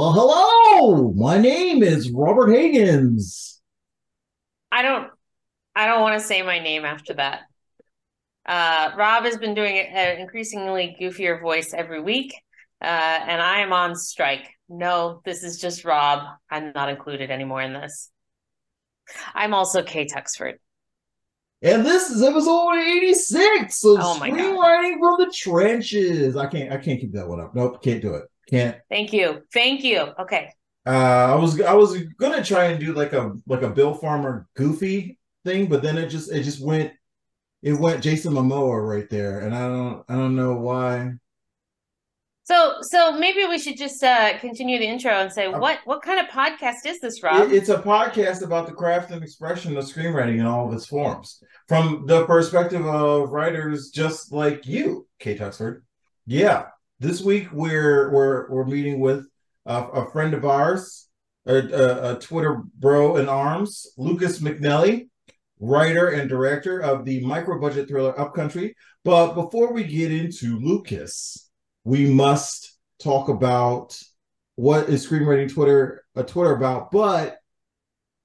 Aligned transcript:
Well, 0.00 0.14
hello. 0.14 1.12
My 1.12 1.36
name 1.36 1.82
is 1.82 2.10
Robert 2.10 2.48
Higgins. 2.48 3.60
I 4.72 4.80
don't 4.80 5.10
I 5.76 5.86
don't 5.86 6.00
want 6.00 6.18
to 6.18 6.26
say 6.26 6.40
my 6.40 6.58
name 6.58 6.86
after 6.86 7.12
that. 7.12 7.40
Uh, 8.46 8.92
Rob 8.96 9.24
has 9.24 9.36
been 9.36 9.52
doing 9.52 9.76
an 9.76 10.18
increasingly 10.18 10.96
goofier 10.98 11.38
voice 11.38 11.74
every 11.74 12.00
week, 12.00 12.32
uh, 12.80 12.86
and 12.86 13.42
I 13.42 13.58
am 13.60 13.74
on 13.74 13.94
strike. 13.94 14.48
No, 14.70 15.20
this 15.26 15.42
is 15.42 15.60
just 15.60 15.84
Rob. 15.84 16.24
I'm 16.50 16.72
not 16.74 16.88
included 16.88 17.30
anymore 17.30 17.60
in 17.60 17.74
this. 17.74 18.10
I'm 19.34 19.52
also 19.52 19.82
Kay 19.82 20.06
Tuxford. 20.06 20.54
And 21.60 21.84
this 21.84 22.08
is 22.08 22.22
episode 22.22 22.78
86 22.78 23.84
of 23.84 23.98
Oh 24.00 24.18
my 24.18 24.30
God. 24.30 24.38
Screenwriting 24.38 24.98
from 24.98 25.16
the 25.18 25.30
Trenches. 25.30 26.38
I 26.38 26.46
can't 26.46 26.72
I 26.72 26.78
can't 26.78 26.98
keep 26.98 27.12
that 27.12 27.28
one 27.28 27.38
up. 27.38 27.54
Nope, 27.54 27.82
can't 27.82 28.00
do 28.00 28.14
it. 28.14 28.29
Can't. 28.50 28.76
Thank 28.88 29.12
you. 29.12 29.42
Thank 29.52 29.84
you. 29.84 30.08
Okay. 30.18 30.52
Uh 30.86 30.90
I 30.90 31.34
was 31.34 31.60
I 31.60 31.74
was 31.74 31.96
gonna 32.18 32.42
try 32.44 32.64
and 32.66 32.80
do 32.80 32.92
like 32.94 33.12
a 33.12 33.32
like 33.46 33.62
a 33.62 33.70
Bill 33.70 33.94
Farmer 33.94 34.48
goofy 34.56 35.18
thing, 35.44 35.66
but 35.66 35.82
then 35.82 35.98
it 35.98 36.08
just 36.08 36.32
it 36.32 36.42
just 36.42 36.64
went 36.64 36.92
it 37.62 37.74
went 37.74 38.02
Jason 38.02 38.32
Momoa 38.32 38.86
right 38.86 39.08
there. 39.10 39.40
And 39.40 39.54
I 39.54 39.68
don't 39.68 40.04
I 40.08 40.14
don't 40.14 40.36
know 40.36 40.54
why. 40.54 41.12
So 42.44 42.76
so 42.80 43.12
maybe 43.12 43.44
we 43.44 43.58
should 43.58 43.76
just 43.76 44.02
uh, 44.02 44.36
continue 44.38 44.78
the 44.78 44.86
intro 44.86 45.12
and 45.12 45.30
say 45.32 45.46
what 45.46 45.78
what 45.84 46.02
kind 46.02 46.18
of 46.18 46.26
podcast 46.26 46.84
is 46.86 46.98
this, 47.00 47.22
Rob? 47.22 47.48
It- 47.50 47.54
it's 47.54 47.68
a 47.68 47.78
podcast 47.78 48.42
about 48.42 48.66
the 48.66 48.72
craft 48.72 49.10
and 49.12 49.22
expression 49.22 49.76
of 49.76 49.84
screenwriting 49.84 50.38
in 50.40 50.46
all 50.46 50.66
of 50.66 50.74
its 50.74 50.86
forms, 50.86 51.42
from 51.68 52.06
the 52.06 52.24
perspective 52.26 52.84
of 52.84 53.30
writers 53.30 53.90
just 53.90 54.32
like 54.32 54.66
you, 54.66 55.06
Kay 55.20 55.36
Tuxford. 55.38 55.82
Yeah, 56.26 56.64
this 57.00 57.22
week 57.22 57.48
we're 57.50 58.10
we're 58.12 58.48
we're 58.50 58.66
meeting 58.66 59.00
with 59.00 59.26
a, 59.66 59.82
a 59.82 60.10
friend 60.12 60.34
of 60.34 60.44
ours, 60.44 61.08
a, 61.46 61.56
a, 61.56 62.12
a 62.12 62.18
Twitter 62.20 62.62
bro 62.78 63.16
in 63.16 63.28
arms, 63.28 63.86
Lucas 63.96 64.40
McNelly, 64.40 65.08
writer 65.58 66.08
and 66.08 66.28
director 66.28 66.78
of 66.78 67.04
the 67.04 67.24
micro 67.24 67.58
budget 67.58 67.88
thriller 67.88 68.18
Up 68.20 68.34
Country. 68.34 68.76
But 69.02 69.34
before 69.34 69.72
we 69.72 69.84
get 69.84 70.12
into 70.12 70.58
Lucas, 70.58 71.50
we 71.84 72.06
must 72.06 72.78
talk 72.98 73.30
about 73.30 73.98
what 74.56 74.90
is 74.90 75.06
screenwriting 75.06 75.52
Twitter 75.52 76.04
a 76.14 76.22
Twitter 76.22 76.54
about, 76.54 76.90
but 76.90 77.38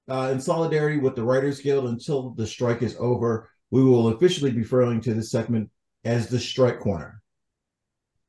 uh, 0.08 0.28
in 0.32 0.40
solidarity 0.40 0.98
with 0.98 1.16
the 1.16 1.24
Writers 1.24 1.60
Guild 1.60 1.86
until 1.86 2.30
the 2.30 2.46
strike 2.46 2.82
is 2.82 2.94
over, 2.98 3.50
we 3.70 3.82
will 3.82 4.08
officially 4.08 4.50
be 4.50 4.58
referring 4.58 5.00
to 5.00 5.14
this 5.14 5.30
segment 5.30 5.70
as 6.04 6.28
the 6.28 6.38
Strike 6.38 6.78
Corner. 6.78 7.20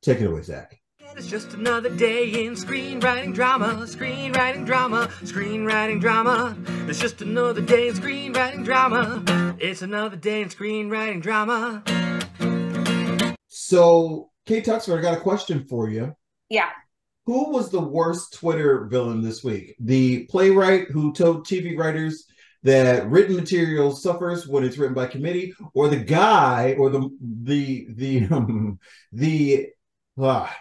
Take 0.02 0.20
it 0.20 0.26
away, 0.26 0.42
Zack. 0.42 0.80
It's 1.16 1.26
just 1.26 1.54
another 1.54 1.90
day 1.96 2.44
in 2.44 2.54
screenwriting 2.54 3.34
drama, 3.34 3.84
screenwriting 3.86 4.64
drama, 4.64 5.08
screenwriting 5.22 6.00
drama. 6.00 6.56
It's 6.86 7.00
just 7.00 7.20
another 7.22 7.60
day 7.60 7.88
in 7.88 7.94
screenwriting 7.94 8.64
drama. 8.64 9.56
It's 9.58 9.82
another 9.82 10.16
day 10.16 10.42
in 10.42 10.48
screenwriting 10.50 11.20
drama. 11.20 11.82
So, 13.48 14.30
Kay 14.46 14.60
Tuxford, 14.62 14.98
I 14.98 15.02
got 15.02 15.18
a 15.18 15.20
question 15.20 15.64
for 15.68 15.88
you. 15.90 16.14
yeah. 16.48 16.70
Who 17.26 17.50
was 17.50 17.70
the 17.70 17.80
worst 17.80 18.32
Twitter 18.32 18.86
villain 18.86 19.20
this 19.20 19.44
week? 19.44 19.76
The 19.80 20.24
playwright 20.30 20.88
who 20.90 21.12
told 21.12 21.46
TV 21.46 21.76
writers 21.76 22.24
that 22.62 23.10
written 23.10 23.36
material 23.36 23.94
suffers 23.94 24.48
when 24.48 24.64
it's 24.64 24.78
written 24.78 24.94
by 24.94 25.08
committee, 25.08 25.52
or 25.74 25.88
the 25.88 25.98
guy, 25.98 26.74
or 26.78 26.88
the 26.88 27.10
the 27.20 27.86
the 27.90 28.24
um, 28.30 28.78
the 29.12 29.66
ah, 30.20 30.54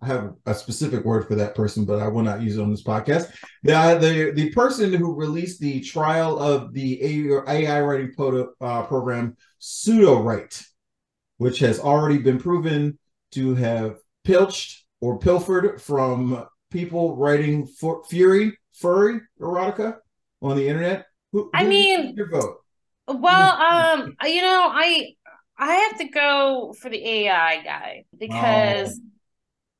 I 0.00 0.06
have 0.06 0.34
a 0.44 0.54
specific 0.54 1.04
word 1.04 1.26
for 1.26 1.34
that 1.36 1.54
person, 1.54 1.84
but 1.84 2.00
I 2.00 2.08
will 2.08 2.22
not 2.22 2.42
use 2.42 2.58
it 2.58 2.62
on 2.62 2.70
this 2.70 2.82
podcast. 2.82 3.32
The 3.62 3.98
the, 3.98 4.32
the 4.34 4.50
person 4.50 4.92
who 4.92 5.14
released 5.14 5.60
the 5.60 5.80
trial 5.80 6.38
of 6.38 6.72
the 6.74 7.02
AI 7.02 7.80
writing 7.80 8.12
proto, 8.12 8.52
uh, 8.60 8.82
program 8.82 9.36
Sudowrite, 9.60 10.62
which 11.38 11.58
has 11.60 11.80
already 11.80 12.18
been 12.18 12.38
proven 12.38 12.98
to 13.32 13.54
have 13.54 13.96
pilched 14.24 14.84
or 15.00 15.18
pilfered 15.18 15.80
from 15.80 16.46
people 16.70 17.16
writing 17.16 17.66
for 17.66 18.04
Fury, 18.04 18.58
furry 18.74 19.20
erotica 19.40 19.96
on 20.42 20.56
the 20.56 20.68
internet. 20.68 21.06
Who, 21.32 21.50
I 21.54 21.64
mean- 21.64 22.14
your 22.14 22.28
vote. 22.30 22.58
Well, 23.06 23.52
um, 23.60 24.16
you 24.24 24.40
know, 24.40 24.70
I 24.72 25.14
I 25.58 25.74
have 25.74 25.98
to 25.98 26.08
go 26.08 26.74
for 26.80 26.90
the 26.90 27.06
AI 27.06 27.62
guy 27.62 28.04
because 28.18 29.00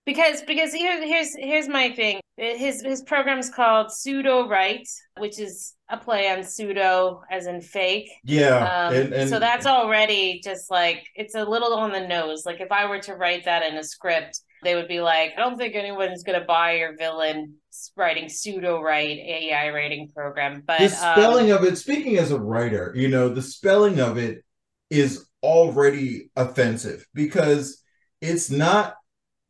because 0.07 0.43
because 0.43 0.73
here's 0.73 1.03
here's 1.03 1.35
here's 1.35 1.69
my 1.69 1.91
thing. 1.91 2.21
His 2.37 2.83
his 2.83 3.03
program 3.03 3.39
is 3.39 3.49
called 3.49 3.89
Sudowrite, 3.89 4.89
which 5.19 5.39
is 5.39 5.75
a 5.89 5.97
play 5.97 6.29
on 6.31 6.43
pseudo 6.43 7.23
as 7.31 7.47
in 7.47 7.61
fake. 7.61 8.11
Yeah, 8.25 8.89
Um, 8.89 8.95
and, 8.95 9.13
and 9.13 9.31
so 9.31 9.39
that's 9.39 9.67
already 9.67 10.41
just 10.43 10.71
like 10.71 11.07
it's 11.15 11.35
a 11.35 11.45
little 11.45 11.73
on 11.75 11.93
the 11.93 12.07
nose. 12.07 12.45
Like 12.45 12.61
if 12.61 12.71
I 12.71 12.87
were 12.87 13.01
to 13.01 13.15
write 13.15 13.45
that 13.45 13.63
in 13.65 13.77
a 13.77 13.85
script, 13.85 14.41
they 14.63 14.75
would 14.75 14.89
be 14.89 15.01
like, 15.01 15.33
I 15.37 15.41
don't 15.41 15.57
think 15.57 15.75
anyone's 15.75 16.23
gonna 16.23 16.45
buy 16.45 16.73
your 16.73 16.97
villain 16.97 17.55
writing 17.97 18.27
Sudowrite 18.27 19.25
AI 19.27 19.71
writing 19.71 20.11
program. 20.15 20.63
But 20.67 20.79
the 20.79 20.85
um, 20.87 20.91
spelling 20.91 21.51
of 21.51 21.65
it. 21.65 21.79
Speaking 21.79 22.19
as 22.19 22.31
a 22.31 22.39
writer, 22.39 22.93
you 22.95 23.09
know 23.09 23.29
the 23.29 23.43
spelling 23.43 24.01
of 24.01 24.19
it 24.19 24.45
is 24.91 25.27
already 25.45 26.31
offensive 26.37 27.07
because 27.15 27.83
it's 28.23 28.51
not 28.51 28.95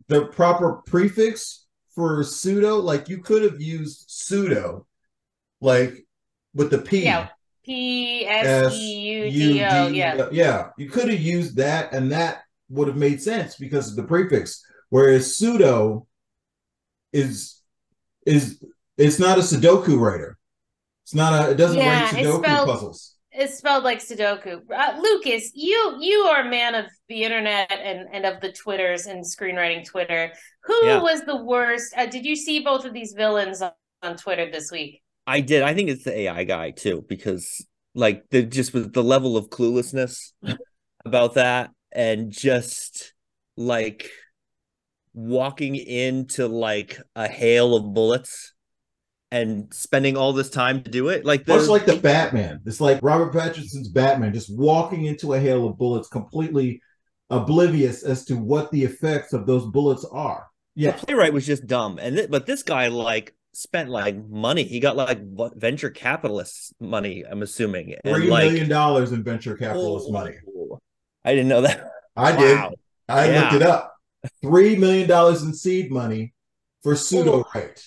the 0.09 0.27
proper 0.27 0.83
prefix 0.87 1.67
for 1.95 2.25
pseudo. 2.25 2.79
Like 2.79 3.09
you 3.09 3.23
could 3.23 3.43
have 3.45 3.61
used 3.61 4.05
pseudo, 4.09 4.87
like 5.61 6.05
with 6.55 6.71
the 6.71 6.79
p. 6.79 7.05
Yeah, 7.05 7.29
P 7.65 8.27
S 8.27 8.73
E 8.75 9.01
U 9.01 9.31
D 9.31 9.65
O. 9.65 9.87
Yeah. 9.89 10.29
yeah. 10.33 10.69
You 10.77 10.91
could 10.91 11.09
have 11.09 11.21
used 11.21 11.57
that, 11.57 11.93
and 11.93 12.11
that 12.13 12.43
would 12.69 12.89
have 12.89 12.97
made 12.97 13.23
sense 13.23 13.55
because 13.57 13.89
of 13.91 13.97
the 13.97 14.03
prefix. 14.05 14.65
Whereas 14.91 15.37
pseudo 15.37 16.07
is 17.13 17.61
is 18.27 18.63
it's 18.97 19.19
not 19.21 19.39
a 19.39 19.43
Sudoku 19.43 19.99
writer. 19.99 20.37
It's 21.05 21.15
not 21.15 21.33
a. 21.49 21.51
It 21.53 21.57
doesn't 21.57 21.79
Yeah, 21.79 22.05
write 22.05 22.15
Sudoku 22.15 22.43
spelled- 22.45 22.69
puzzles. 22.69 23.14
It's 23.37 23.59
spelled 23.59 23.83
like 23.83 23.99
Sudoku. 23.99 24.61
Uh, 24.73 25.01
Lucas, 25.01 25.51
you 25.55 25.97
you 26.01 26.21
are 26.21 26.43
a 26.43 26.49
man 26.49 26.75
of 26.77 26.87
the 27.09 27.25
internet 27.25 27.71
and, 27.73 28.09
and 28.13 28.25
of 28.25 28.41
the 28.41 28.53
Twitters 28.53 29.07
and 29.07 29.25
screenwriting 29.25 29.85
Twitter. 29.85 30.33
Who 30.65 30.87
Yeah. 30.87 31.03
was 31.03 31.23
the 31.23 31.43
worst? 31.43 31.93
Uh, 31.97 32.07
did 32.07 32.25
you 32.25 32.37
see 32.37 32.61
both 32.61 32.85
of 32.85 32.93
these 32.95 33.13
villains 33.13 33.61
on, 33.61 33.73
on 34.03 34.17
Twitter 34.17 34.51
this 34.51 34.71
week? 34.71 35.03
I 35.27 35.41
did. 35.41 35.63
I 35.63 35.75
think 35.75 35.91
it's 35.91 36.05
the 36.05 36.17
AI 36.17 36.45
guy 36.45 36.71
too, 36.71 37.05
because 37.09 37.67
like 37.95 38.25
the 38.31 38.45
just 38.45 38.73
with 38.73 38.93
the 38.93 39.03
level 39.03 39.37
of 39.37 39.51
cluelessness 39.51 40.33
about 41.05 41.35
that, 41.35 41.71
and 41.93 42.31
just 42.31 43.15
like 43.57 44.11
walking 45.13 45.77
into 45.77 46.47
like 46.49 46.99
a 47.15 47.29
hail 47.29 47.75
of 47.77 47.95
bullets 47.95 48.54
and 49.35 49.75
spending 49.75 50.17
all 50.17 50.33
this 50.33 50.49
time 50.49 50.83
to 50.85 50.91
do 50.91 51.09
it. 51.09 51.25
Like 51.25 51.49
Much 51.49 51.67
like 51.67 51.87
the 51.87 51.97
Batman. 51.97 52.61
It's 52.65 52.81
like 52.81 53.01
Robert 53.03 53.33
Pattinson's 53.35 53.89
Batman, 53.89 54.33
just 54.33 54.55
walking 54.57 55.07
into 55.07 55.33
a 55.35 55.41
hail 55.41 55.67
of 55.67 55.77
bullets, 55.77 56.09
completely 56.09 56.81
oblivious 57.31 58.05
as 58.05 58.25
to 58.27 58.37
what 58.37 58.71
the 58.71 58.85
effects 58.85 59.33
of 59.33 59.47
those 59.47 59.67
bullets 59.67 60.05
are. 60.05 60.47
the 60.77 60.83
Yeah, 60.83 60.93
playwright 60.93 61.33
was 61.33 61.47
just 61.47 61.67
dumb, 61.67 61.99
and 61.99 62.17
th- 62.17 62.31
but 62.31 62.47
this 62.47 62.63
guy 62.63 62.87
like 62.89 63.35
spent 63.53 63.91
like 63.91 64.17
money. 64.29 64.63
He 64.63 64.79
got 64.79 64.97
like 64.97 65.19
venture 65.57 65.91
capitalists 65.91 66.73
money. 66.81 67.25
I'm 67.29 67.43
assuming, 67.43 67.95
and 68.05 68.15
three 68.15 68.31
like 68.31 68.45
million 68.45 68.69
dollars 68.69 69.11
in 69.13 69.25
venture 69.25 69.57
capitalist 69.57 70.07
Oh, 70.09 70.13
money. 70.13 70.37
I 71.25 71.33
didn't 71.33 71.49
know 71.49 71.63
that. 71.63 71.91
I 72.17 72.37
did. 72.37 72.57
Wow. 72.57 72.73
I 73.09 73.31
Yeah. 73.31 73.41
looked 73.41 73.55
it 73.55 73.63
up. 73.63 73.95
Three 74.43 74.77
million 74.77 75.09
dollars 75.09 75.43
in 75.43 75.53
seed 75.55 75.91
money 75.91 76.35
for 76.85 76.95
pseudo 76.95 77.45
right, 77.55 77.83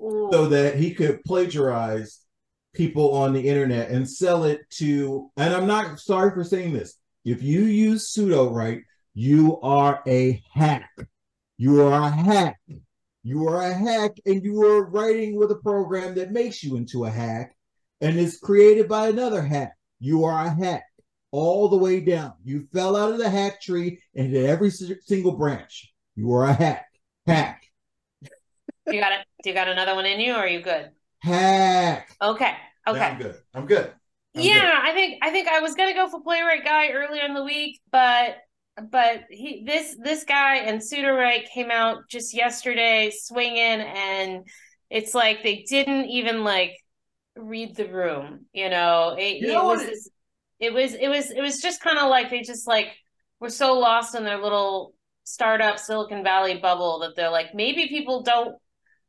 Ooh. 0.00 0.28
so 0.32 0.46
that 0.48 0.76
he 0.76 0.94
could 0.94 1.22
plagiarize 1.24 2.20
people 2.74 3.14
on 3.14 3.32
the 3.32 3.48
internet 3.48 3.90
and 3.90 4.08
sell 4.08 4.44
it 4.44 4.60
to. 4.70 5.30
And 5.36 5.52
I'm 5.52 5.66
not 5.66 5.98
sorry 5.98 6.30
for 6.32 6.44
saying 6.44 6.72
this. 6.72 6.94
If 7.24 7.42
you 7.42 7.62
use 7.62 8.12
Sudowrite, 8.12 8.82
you 9.14 9.60
are 9.60 10.02
a 10.06 10.42
hack. 10.52 10.90
You 11.56 11.82
are 11.82 12.02
a 12.02 12.10
hack. 12.10 12.56
You 13.24 13.48
are 13.48 13.60
a 13.60 13.74
hack, 13.74 14.12
and 14.24 14.42
you 14.42 14.62
are 14.62 14.88
writing 14.88 15.36
with 15.36 15.50
a 15.50 15.56
program 15.56 16.14
that 16.14 16.30
makes 16.30 16.62
you 16.62 16.76
into 16.76 17.04
a 17.04 17.10
hack, 17.10 17.54
and 18.00 18.16
is 18.18 18.38
created 18.38 18.88
by 18.88 19.08
another 19.08 19.42
hack. 19.42 19.72
You 19.98 20.24
are 20.24 20.46
a 20.46 20.54
hack 20.54 20.84
all 21.30 21.68
the 21.68 21.76
way 21.76 22.00
down. 22.00 22.34
You 22.44 22.68
fell 22.72 22.96
out 22.96 23.12
of 23.12 23.18
the 23.18 23.28
hack 23.28 23.60
tree 23.60 24.00
and 24.14 24.30
hit 24.30 24.46
every 24.46 24.70
single 24.70 25.32
branch. 25.32 25.92
You 26.14 26.32
are 26.32 26.44
a 26.44 26.52
hack. 26.52 26.86
Hack. 27.26 27.64
You 28.92 29.00
got 29.00 29.12
it. 29.12 29.26
Do 29.42 29.50
you 29.50 29.54
got 29.54 29.68
another 29.68 29.94
one 29.94 30.06
in 30.06 30.20
you, 30.20 30.32
or 30.34 30.38
are 30.38 30.48
you 30.48 30.60
good? 30.62 30.90
Hack. 31.20 32.10
Okay. 32.22 32.52
Yeah, 32.86 32.92
Okay. 32.92 33.04
I'm 33.04 33.18
good. 33.18 33.34
I'm 33.54 33.66
good. 33.66 33.92
I'm 34.36 34.42
yeah, 34.42 34.60
good. 34.60 34.90
I 34.90 34.92
think 34.94 35.18
I 35.22 35.30
think 35.30 35.48
I 35.48 35.60
was 35.60 35.74
gonna 35.74 35.94
go 35.94 36.08
for 36.08 36.20
playwright 36.22 36.64
guy 36.64 36.90
earlier 36.90 37.24
in 37.24 37.34
the 37.34 37.44
week, 37.44 37.80
but 37.90 38.36
but 38.90 39.24
he 39.30 39.64
this 39.66 39.96
this 40.02 40.24
guy 40.24 40.56
and 40.58 40.80
Sudowrite 40.80 41.48
came 41.52 41.70
out 41.70 42.08
just 42.08 42.34
yesterday 42.34 43.10
swinging, 43.14 43.58
and 43.80 44.46
it's 44.90 45.14
like 45.14 45.42
they 45.42 45.64
didn't 45.68 46.06
even 46.06 46.44
like 46.44 46.72
read 47.36 47.76
the 47.76 47.88
room. 47.88 48.46
You 48.52 48.70
know, 48.70 49.16
it, 49.18 49.38
You 49.42 49.48
it 49.50 49.52
know 49.52 49.64
was 49.66 49.82
it- 49.82 49.86
this- 49.90 50.10
it 50.60 50.72
was 50.72 50.94
it 50.94 51.08
was 51.08 51.30
it 51.30 51.40
was 51.40 51.60
just 51.60 51.80
kind 51.80 51.98
of 51.98 52.08
like 52.10 52.30
they 52.30 52.42
just 52.42 52.66
like 52.66 52.88
were 53.38 53.48
so 53.50 53.74
lost 53.78 54.16
in 54.16 54.24
their 54.24 54.38
little 54.42 54.92
startup 55.24 55.78
Silicon 55.78 56.24
Valley 56.24 56.58
bubble 56.58 56.98
that 57.00 57.14
they're 57.14 57.30
like 57.30 57.54
maybe 57.54 57.86
people 57.88 58.22
don't 58.22 58.56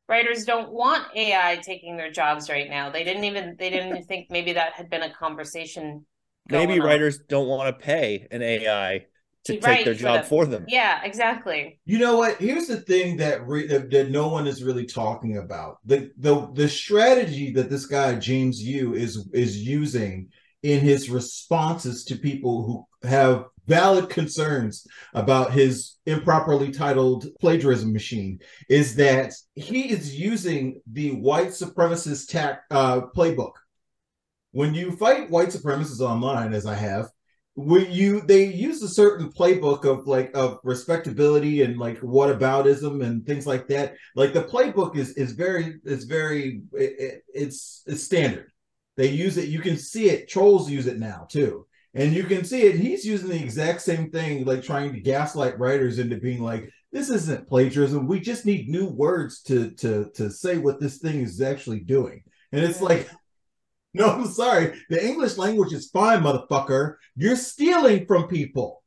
writers 0.09 0.45
don't 0.45 0.71
want 0.73 1.05
AI 1.15 1.61
taking 1.63 1.97
their 1.97 2.11
jobs 2.11 2.49
right 2.49 2.69
now. 2.69 2.89
They 2.89 3.03
didn't 3.05 3.23
even 3.25 3.55
they 3.57 3.69
didn't 3.69 3.89
even 3.89 4.05
think 4.05 4.27
maybe 4.29 4.53
that 4.53 4.73
had 4.73 4.89
been 4.89 5.03
a 5.03 5.13
conversation. 5.13 6.05
Maybe 6.49 6.77
going 6.77 6.81
on. 6.81 6.87
writers 6.87 7.19
don't 7.29 7.47
want 7.47 7.67
to 7.79 7.85
pay 7.85 8.27
an 8.31 8.41
AI 8.41 9.05
to 9.45 9.53
To 9.53 9.59
take 9.59 9.63
write 9.63 9.85
their 9.85 9.95
for 9.95 9.99
job 10.01 10.21
them. 10.21 10.25
for 10.25 10.45
them. 10.45 10.65
Yeah, 10.67 11.01
exactly. 11.03 11.79
You 11.85 11.97
know 11.99 12.17
what? 12.17 12.37
Here's 12.37 12.67
the 12.67 12.81
thing 12.81 13.17
that, 13.17 13.47
re- 13.47 13.67
that 13.67 13.89
that 13.91 14.09
no 14.11 14.27
one 14.27 14.47
is 14.47 14.63
really 14.63 14.85
talking 14.85 15.37
about. 15.37 15.77
The 15.85 16.11
the 16.17 16.49
the 16.53 16.69
strategy 16.69 17.51
that 17.53 17.69
this 17.69 17.85
guy 17.85 18.15
James 18.15 18.61
Yu 18.61 18.93
is 18.93 19.27
is 19.33 19.57
using 19.57 20.29
in 20.61 20.81
his 20.81 21.09
responses 21.09 22.03
to 22.05 22.15
people 22.15 22.63
who 22.63 23.07
have 23.09 23.45
valid 23.69 24.09
concerns 24.09 24.85
about 25.13 25.53
his 25.53 25.95
improperly 26.05 26.71
titled 26.71 27.27
plagiarism 27.39 27.93
machine 27.93 28.39
is 28.67 28.95
that 28.95 29.31
he 29.55 29.91
is 29.91 30.19
using 30.19 30.81
the 30.91 31.11
white 31.11 31.49
supremacist 31.49 32.27
tac 32.29 32.63
uh, 32.71 33.01
playbook. 33.15 33.53
When 34.51 34.73
you 34.73 34.91
fight 34.93 35.29
white 35.29 35.49
supremacists 35.49 36.01
online, 36.01 36.53
as 36.53 36.65
I 36.65 36.73
have, 36.75 37.09
where 37.53 37.87
you 37.87 38.21
they 38.21 38.45
use 38.45 38.81
a 38.81 38.87
certain 38.89 39.31
playbook 39.31 39.85
of 39.85 40.07
like 40.07 40.31
of 40.33 40.59
respectability 40.63 41.61
and 41.61 41.77
like 41.77 41.99
whataboutism 41.99 43.03
and 43.05 43.25
things 43.25 43.45
like 43.45 43.67
that. 43.67 43.95
Like 44.15 44.33
the 44.33 44.43
playbook 44.43 44.95
is 44.97 45.11
is 45.11 45.33
very 45.33 45.79
is 45.85 46.05
very 46.05 46.61
it, 46.73 46.95
it- 46.99 47.23
it's 47.33 47.83
it's 47.85 48.03
standard. 48.03 48.51
They 48.97 49.09
use 49.09 49.37
it. 49.37 49.49
You 49.49 49.59
can 49.59 49.77
see 49.77 50.09
it. 50.09 50.29
Trolls 50.29 50.69
use 50.69 50.87
it 50.87 50.99
now 50.99 51.27
too 51.29 51.65
and 51.93 52.13
you 52.13 52.23
can 52.23 52.43
see 52.43 52.63
it 52.63 52.75
he's 52.75 53.05
using 53.05 53.29
the 53.29 53.41
exact 53.41 53.81
same 53.81 54.09
thing 54.11 54.45
like 54.45 54.63
trying 54.63 54.93
to 54.93 54.99
gaslight 54.99 55.57
writers 55.59 55.99
into 55.99 56.17
being 56.17 56.41
like 56.41 56.69
this 56.91 57.09
isn't 57.09 57.47
plagiarism 57.47 58.07
we 58.07 58.19
just 58.19 58.45
need 58.45 58.69
new 58.69 58.87
words 58.87 59.41
to 59.41 59.71
to 59.71 60.09
to 60.13 60.29
say 60.29 60.57
what 60.57 60.79
this 60.79 60.97
thing 60.99 61.21
is 61.21 61.41
actually 61.41 61.79
doing 61.79 62.21
and 62.51 62.63
it's 62.63 62.81
like 62.81 63.09
no, 63.93 64.07
I'm 64.07 64.27
sorry. 64.27 64.79
The 64.89 65.03
English 65.03 65.37
language 65.37 65.73
is 65.73 65.89
fine, 65.89 66.21
motherfucker. 66.21 66.95
You're 67.15 67.35
stealing 67.35 68.05
from 68.05 68.27
people. 68.27 68.83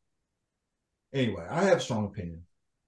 Anyway, 1.12 1.44
I 1.48 1.64
have 1.64 1.82
strong 1.82 2.06
opinion. 2.06 2.42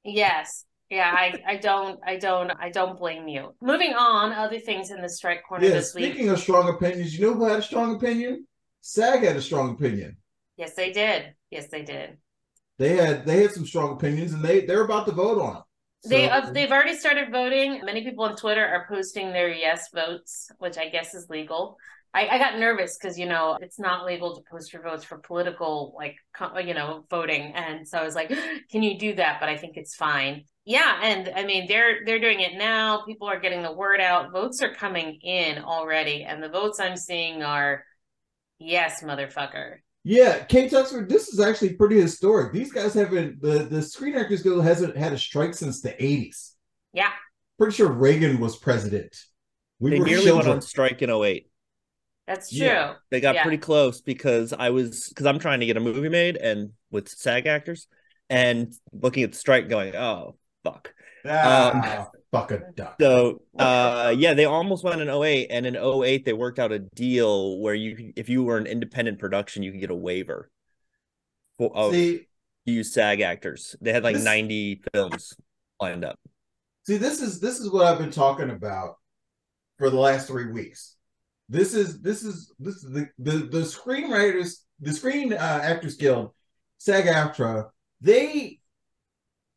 Yes. 0.04 0.64
Yeah, 0.90 1.10
I, 1.12 1.42
I 1.46 1.56
don't 1.56 1.98
I 2.06 2.16
don't 2.16 2.50
I 2.50 2.70
don't 2.70 2.98
blame 2.98 3.26
you. 3.26 3.54
Moving 3.60 3.94
on, 3.94 4.32
other 4.32 4.60
things 4.60 4.90
in 4.90 5.02
the 5.02 5.08
strike 5.08 5.42
corner 5.48 5.64
Yeah, 5.66 5.72
this 5.72 5.94
week. 5.94 6.12
speaking 6.12 6.28
of 6.28 6.38
strong 6.38 6.68
opinions, 6.68 7.18
you 7.18 7.26
know 7.26 7.34
who 7.34 7.46
had 7.46 7.58
a 7.58 7.62
strong 7.62 7.96
opinion? 7.96 8.46
SAG 8.86 9.22
had 9.22 9.36
a 9.36 9.40
strong 9.40 9.70
opinion. 9.70 10.18
Yes, 10.58 10.74
they 10.74 10.92
did. 10.92 11.34
Yes, 11.50 11.68
they 11.68 11.82
did. 11.82 12.18
They 12.78 12.96
had 12.96 13.24
they 13.24 13.40
had 13.42 13.52
some 13.52 13.64
strong 13.64 13.92
opinions 13.92 14.34
and 14.34 14.42
they 14.44 14.66
they're 14.66 14.84
about 14.84 15.06
to 15.06 15.12
vote 15.12 15.40
on 15.40 15.56
it. 15.56 15.62
They 16.10 16.26
So- 16.26 16.32
uh, 16.32 16.52
they've 16.52 16.70
already 16.70 16.94
started 16.94 17.32
voting. 17.32 17.82
Many 17.84 18.04
people 18.04 18.24
on 18.24 18.36
Twitter 18.36 18.64
are 18.64 18.86
posting 18.86 19.32
their 19.32 19.48
yes 19.48 19.88
votes, 19.94 20.50
which 20.58 20.76
I 20.76 20.90
guess 20.90 21.14
is 21.14 21.30
legal. 21.30 21.78
I, 22.12 22.28
I 22.28 22.38
got 22.38 22.58
nervous 22.58 22.98
because 22.98 23.18
you 23.18 23.24
know 23.26 23.56
it's 23.60 23.78
not 23.78 24.04
legal 24.04 24.36
to 24.36 24.42
post 24.50 24.72
your 24.74 24.82
votes 24.82 25.02
for 25.02 25.16
political 25.18 25.94
like 25.96 26.16
you 26.66 26.74
know 26.74 27.06
voting, 27.08 27.52
and 27.54 27.88
so 27.88 27.98
I 27.98 28.04
was 28.04 28.14
like, 28.14 28.28
can 28.70 28.82
you 28.82 28.98
do 28.98 29.14
that? 29.14 29.40
But 29.40 29.48
I 29.48 29.56
think 29.56 29.78
it's 29.78 29.94
fine. 29.94 30.44
Yeah, 30.66 31.00
and 31.02 31.30
I 31.34 31.44
mean 31.44 31.66
they're 31.68 32.04
they're 32.04 32.20
doing 32.20 32.40
it 32.40 32.52
now. 32.58 33.02
People 33.06 33.28
are 33.28 33.40
getting 33.40 33.62
the 33.62 33.72
word 33.72 34.00
out. 34.02 34.30
Votes 34.30 34.60
are 34.60 34.74
coming 34.74 35.20
in 35.22 35.58
already, 35.64 36.24
and 36.24 36.42
the 36.42 36.50
votes 36.50 36.80
I'm 36.80 36.98
seeing 36.98 37.42
are 37.42 37.82
yes, 38.64 39.02
motherfucker. 39.02 39.76
Yeah, 40.06 40.44
Kay 40.44 40.68
Tuxford, 40.68 41.08
this 41.08 41.28
is 41.28 41.40
actually 41.40 41.74
pretty 41.74 41.98
historic. 42.00 42.52
These 42.52 42.72
guys 42.72 42.92
haven't 42.94 43.40
the 43.40 43.64
the 43.64 43.82
Screen 43.82 44.14
Actors 44.16 44.42
Guild 44.42 44.64
hasn't 44.64 44.96
had 44.96 45.12
a 45.12 45.18
strike 45.18 45.54
since 45.54 45.80
the 45.80 45.90
80s. 45.90 46.52
Yeah, 46.92 47.10
Pretty 47.58 47.74
sure 47.74 47.90
Reagan 47.90 48.38
was 48.40 48.56
president. 48.56 49.16
We 49.80 49.90
They 49.90 49.98
were 50.00 50.04
nearly 50.06 50.24
went 50.26 50.34
children. 50.44 50.56
on 50.56 50.62
strike 50.62 51.02
in 51.02 51.10
08. 51.10 51.48
that's 52.26 52.50
true. 52.50 52.58
Yeah. 52.66 52.94
They 53.10 53.20
got 53.20 53.34
Yeah. 53.34 53.42
pretty 53.42 53.58
close 53.58 54.00
because 54.00 54.52
I 54.52 54.70
was 54.70 55.08
because 55.08 55.26
I'm 55.26 55.38
trying 55.38 55.60
to 55.60 55.66
get 55.66 55.76
a 55.76 55.80
movie 55.80 56.08
made 56.08 56.36
and 56.36 56.70
with 56.90 57.08
SAG 57.08 57.46
actors 57.46 57.86
and 58.30 58.72
looking 58.92 59.22
at 59.24 59.32
the 59.32 59.38
strike 59.38 59.68
going, 59.68 59.94
oh 59.96 60.36
fuck. 60.64 60.93
Ah, 61.26 62.08
fuck 62.30 62.50
a 62.50 62.60
duck. 62.74 62.96
So 63.00 63.42
uh 63.58 64.14
yeah, 64.16 64.34
they 64.34 64.44
almost 64.44 64.84
went 64.84 65.00
in 65.00 65.08
08 65.08 65.48
and 65.50 65.66
in 65.66 65.76
08 65.76 66.24
they 66.24 66.32
worked 66.32 66.58
out 66.58 66.72
a 66.72 66.78
deal 66.78 67.58
where 67.58 67.74
you 67.74 68.12
if 68.16 68.28
you 68.28 68.44
were 68.44 68.58
an 68.58 68.66
independent 68.66 69.18
production 69.18 69.62
you 69.62 69.72
could 69.72 69.80
get 69.80 69.90
a 69.90 69.94
waiver 69.94 70.50
for 71.58 71.74
of 71.76 71.92
See, 71.92 72.26
use 72.64 72.92
SAG 72.92 73.20
actors. 73.20 73.76
They 73.80 73.92
had 73.92 74.04
like 74.04 74.16
This- 74.16 74.24
90 74.24 74.82
films 74.92 75.34
lined 75.80 76.04
up. 76.04 76.18
See, 76.86 76.98
this 76.98 77.22
is 77.22 77.40
this 77.40 77.60
is 77.60 77.70
what 77.70 77.86
I've 77.86 77.98
been 77.98 78.10
talking 78.10 78.50
about 78.50 78.96
for 79.78 79.88
the 79.88 79.98
last 79.98 80.28
three 80.28 80.50
weeks. 80.50 80.96
This 81.48 81.74
is 81.74 82.00
this 82.00 82.22
is 82.22 82.52
this 82.58 82.76
is 82.76 82.90
the 82.90 83.08
the, 83.18 83.38
the 83.38 83.60
screenwriters, 83.60 84.58
the 84.80 84.92
Screen 84.92 85.32
uh, 85.32 85.60
Actors 85.62 85.96
Guild, 85.96 86.32
SAG-AFTRA. 86.78 87.70
They 88.00 88.60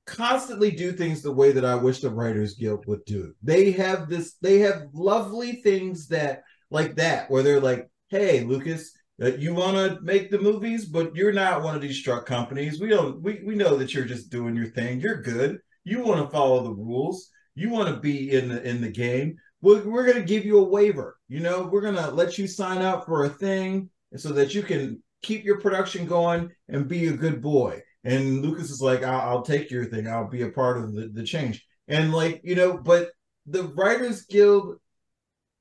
constantly 0.07 0.71
do 0.71 0.92
things 0.92 1.21
the 1.21 1.31
way 1.31 1.51
that 1.51 1.65
I 1.65 1.75
wish 1.75 2.00
the 2.00 2.09
Writers 2.09 2.56
Guild 2.56 2.86
would 2.88 3.06
do. 3.06 3.33
They 3.44 3.71
have 3.71 4.09
this. 4.09 4.36
They 4.42 4.59
have 4.59 4.88
lovely 4.94 5.62
things 5.62 6.07
that 6.07 6.44
like 6.71 6.95
that 6.95 7.30
where 7.30 7.44
they're 7.44 7.62
like, 7.62 7.89
"Hey, 8.09 8.42
Lucas." 8.42 8.94
uh, 9.21 9.31
you 9.38 9.54
want 9.54 9.75
to 9.75 10.00
make 10.01 10.30
the 10.30 10.39
movies, 10.39 10.86
but 10.86 11.15
you're 11.15 11.33
not 11.33 11.63
one 11.63 11.75
of 11.75 11.81
these 11.81 12.04
truck 12.04 12.25
companies. 12.25 12.80
We 12.80 12.88
don't. 12.88 13.21
We, 13.21 13.42
we 13.44 13.56
know 13.56 13.75
that 13.77 13.94
you're 13.94 14.06
just 14.06 14.30
doing 14.30 14.56
your 14.56 14.68
thing. 14.68 15.00
You're 15.00 15.21
good 15.21 15.59
you 15.88 16.04
want 16.04 16.21
to 16.21 16.30
follow 16.30 16.63
the 16.63 16.74
rules 16.74 17.30
you 17.56 17.69
want 17.69 17.88
to 17.88 18.00
be 18.01 18.31
in 18.31 18.50
the 18.50 18.62
in 18.68 18.81
the 18.81 18.92
game 18.92 19.38
we're, 19.62 19.81
we're 19.88 20.06
going 20.06 20.18
to 20.18 20.24
give 20.24 20.45
you 20.45 20.59
a 20.59 20.69
waiver 20.69 21.18
you 21.30 21.39
know 21.39 21.63
we're 21.71 21.81
going 21.81 21.95
to 21.95 22.12
let 22.12 22.38
you 22.38 22.45
sign 22.45 22.81
up 22.81 23.06
for 23.06 23.24
a 23.24 23.30
thing 23.30 23.89
so 24.18 24.30
that 24.30 24.54
you 24.54 24.62
can 24.62 25.01
keep 25.24 25.45
your 25.45 25.59
production 25.62 26.06
going 26.06 26.51
and 26.68 26.89
be 26.89 27.07
a 27.07 27.13
good 27.13 27.42
boy 27.42 27.81
and 28.07 28.42
lucas 28.42 28.71
is 28.71 28.81
like 28.81 29.04
i'll, 29.04 29.30
I'll 29.30 29.42
take 29.42 29.69
your 29.69 29.86
thing. 29.86 30.07
I'll 30.07 30.30
be 30.30 30.44
a 30.44 30.50
part 30.50 30.77
of 30.77 30.94
the, 30.94 31.09
the 31.09 31.23
change. 31.23 31.66
And 31.87 32.14
like 32.14 32.42
you 32.44 32.56
know 32.56 32.78
but 32.78 33.11
the 33.45 33.64
writers 33.64 34.26
guild 34.26 34.78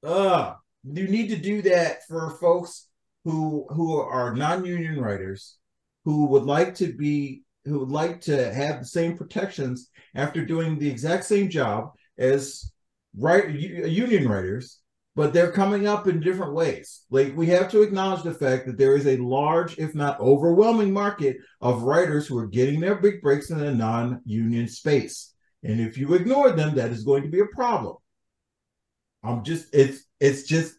uh 0.02 0.54
you 0.84 1.08
need 1.08 1.28
to 1.28 1.36
do 1.36 1.62
that 1.62 2.06
for 2.06 2.30
folks 2.40 2.88
who 3.24 3.66
who 3.70 3.98
are 3.98 4.34
non-union 4.34 5.00
writers 5.00 5.56
who 6.04 6.26
would 6.26 6.44
like 6.44 6.76
to 6.76 6.92
be 6.92 7.42
who 7.64 7.80
would 7.80 7.90
like 7.90 8.20
to 8.22 8.52
have 8.54 8.78
the 8.78 8.86
same 8.86 9.16
protections 9.16 9.90
after 10.14 10.44
doing 10.44 10.78
the 10.78 10.88
exact 10.88 11.24
same 11.24 11.48
job 11.48 11.92
as 12.18 12.72
right 13.18 13.50
union 13.50 14.28
writers 14.28 14.78
but 15.16 15.32
they're 15.32 15.50
coming 15.50 15.86
up 15.86 16.06
in 16.06 16.20
different 16.20 16.52
ways. 16.52 17.04
Like 17.10 17.34
we 17.34 17.46
have 17.46 17.70
to 17.70 17.80
acknowledge 17.80 18.22
the 18.22 18.34
fact 18.34 18.66
that 18.66 18.76
there 18.76 18.94
is 18.94 19.06
a 19.06 19.16
large 19.16 19.78
if 19.78 19.94
not 19.94 20.20
overwhelming 20.20 20.92
market 20.92 21.38
of 21.62 21.82
writers 21.82 22.26
who 22.26 22.38
are 22.38 22.46
getting 22.46 22.80
their 22.80 22.96
big 22.96 23.22
breaks 23.22 23.48
in 23.48 23.58
a 23.58 23.74
non-union 23.74 24.68
space. 24.68 25.34
And 25.64 25.80
if 25.80 25.96
you 25.96 26.12
ignore 26.14 26.52
them 26.52 26.76
that 26.76 26.90
is 26.90 27.02
going 27.02 27.22
to 27.22 27.30
be 27.30 27.40
a 27.40 27.46
problem. 27.46 27.96
I'm 29.24 29.42
just 29.42 29.74
it's 29.74 30.04
it's 30.20 30.42
just 30.42 30.74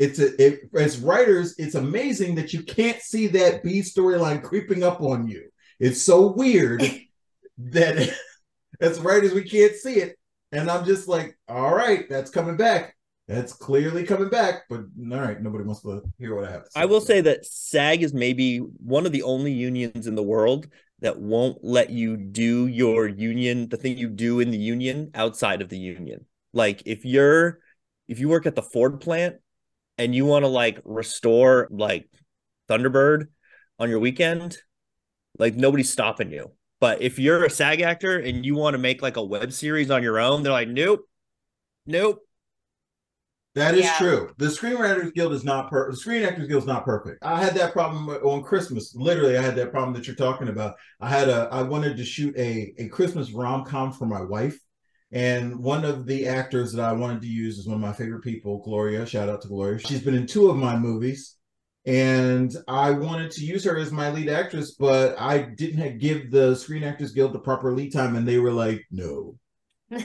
it's 0.00 0.18
a 0.18 0.44
it, 0.44 0.68
as 0.74 0.98
writers 0.98 1.54
it's 1.56 1.76
amazing 1.76 2.34
that 2.34 2.52
you 2.52 2.64
can't 2.64 3.00
see 3.00 3.28
that 3.28 3.62
b 3.62 3.80
storyline 3.80 4.42
creeping 4.42 4.82
up 4.82 5.00
on 5.00 5.28
you. 5.28 5.48
It's 5.78 6.02
so 6.02 6.32
weird 6.32 6.82
that 7.58 8.12
as 8.80 8.98
writers 8.98 9.32
we 9.32 9.44
can't 9.44 9.76
see 9.76 9.94
it. 9.94 10.18
And 10.52 10.70
i'm 10.70 10.84
just 10.84 11.06
like 11.08 11.36
all 11.48 11.74
right 11.74 12.08
that's 12.08 12.30
coming 12.30 12.56
back 12.56 12.95
that's 13.28 13.52
clearly 13.52 14.04
coming 14.04 14.28
back 14.28 14.64
but 14.68 14.80
all 15.12 15.20
right 15.20 15.42
nobody 15.42 15.64
wants 15.64 15.82
to 15.82 16.02
hear 16.18 16.34
what 16.34 16.44
i 16.44 16.50
have 16.50 16.64
to 16.64 16.70
say 16.70 16.80
I 16.80 16.84
will 16.84 17.00
say 17.00 17.20
that 17.22 17.44
SAG 17.44 18.02
is 18.02 18.14
maybe 18.14 18.58
one 18.58 19.06
of 19.06 19.12
the 19.12 19.22
only 19.22 19.52
unions 19.52 20.06
in 20.06 20.14
the 20.14 20.22
world 20.22 20.68
that 21.00 21.18
won't 21.18 21.58
let 21.62 21.90
you 21.90 22.16
do 22.16 22.66
your 22.66 23.06
union, 23.06 23.68
the 23.68 23.76
thing 23.76 23.98
you 23.98 24.08
do 24.08 24.40
in 24.40 24.50
the 24.50 24.58
union 24.58 25.10
outside 25.14 25.60
of 25.60 25.68
the 25.68 25.78
union. 25.78 26.24
Like 26.52 26.82
if 26.86 27.04
you're 27.04 27.58
if 28.08 28.18
you 28.18 28.28
work 28.28 28.46
at 28.46 28.54
the 28.54 28.62
Ford 28.62 29.00
plant 29.00 29.36
and 29.98 30.14
you 30.14 30.24
want 30.24 30.44
to 30.44 30.48
like 30.48 30.80
restore 30.84 31.68
like 31.70 32.08
Thunderbird 32.68 33.28
on 33.78 33.90
your 33.90 33.98
weekend, 33.98 34.56
like 35.38 35.54
nobody's 35.54 35.92
stopping 35.92 36.30
you. 36.30 36.52
But 36.80 37.02
if 37.02 37.18
you're 37.18 37.44
a 37.44 37.50
SAG 37.50 37.80
actor 37.80 38.18
and 38.18 38.44
you 38.44 38.54
want 38.54 38.74
to 38.74 38.78
make 38.78 39.02
like 39.02 39.16
a 39.16 39.24
web 39.24 39.52
series 39.52 39.90
on 39.90 40.02
your 40.02 40.18
own, 40.18 40.42
they're 40.42 40.52
like, 40.52 40.68
nope, 40.68 41.08
nope. 41.86 42.25
That 43.56 43.74
is 43.74 43.84
Yeah. 43.86 43.96
true. 43.96 44.30
The 44.36 44.46
Screenwriters 44.46 45.14
Guild 45.14 45.32
is 45.32 45.42
not 45.42 45.70
per. 45.70 45.90
The 45.90 45.96
Screen 45.96 46.22
Actors 46.22 46.46
Guild 46.46 46.62
is 46.64 46.66
not 46.68 46.84
perfect. 46.84 47.24
I 47.24 47.42
had 47.42 47.54
that 47.54 47.72
problem 47.72 48.06
on 48.08 48.42
Christmas. 48.42 48.94
Literally, 48.94 49.38
I 49.38 49.42
had 49.42 49.56
that 49.56 49.70
problem 49.72 49.94
that 49.94 50.06
you're 50.06 50.14
talking 50.14 50.48
about. 50.48 50.74
I 51.00 51.08
had 51.08 51.30
a. 51.30 51.48
I 51.50 51.62
wanted 51.62 51.96
to 51.96 52.04
shoot 52.04 52.36
a 52.36 52.74
a 52.78 52.88
Christmas 52.88 53.32
rom 53.32 53.64
com 53.64 53.92
for 53.92 54.04
my 54.04 54.20
wife, 54.20 54.58
and 55.10 55.58
one 55.58 55.86
of 55.86 56.04
the 56.06 56.26
actors 56.28 56.72
that 56.74 56.84
I 56.84 56.92
wanted 56.92 57.22
to 57.22 57.28
use 57.28 57.56
is 57.58 57.66
one 57.66 57.76
of 57.76 57.80
my 57.80 57.94
favorite 57.94 58.22
people, 58.22 58.58
Gloria. 58.62 59.06
Shout 59.06 59.30
out 59.30 59.40
to 59.42 59.48
Gloria. 59.48 59.78
She's 59.78 60.02
been 60.02 60.14
in 60.14 60.26
two 60.26 60.50
of 60.50 60.56
my 60.58 60.76
movies, 60.76 61.36
and 61.86 62.54
I 62.68 62.90
wanted 62.90 63.30
to 63.32 63.40
use 63.44 63.64
her 63.64 63.78
as 63.78 63.90
my 63.90 64.10
lead 64.10 64.28
actress, 64.28 64.74
but 64.78 65.18
I 65.18 65.38
didn't 65.38 65.96
give 65.98 66.30
the 66.30 66.54
Screen 66.56 66.84
Actors 66.84 67.12
Guild 67.12 67.32
the 67.32 67.38
proper 67.38 67.72
lead 67.74 67.90
time, 67.94 68.16
and 68.16 68.28
they 68.28 68.38
were 68.38 68.52
like, 68.52 68.84
"No." 68.90 69.38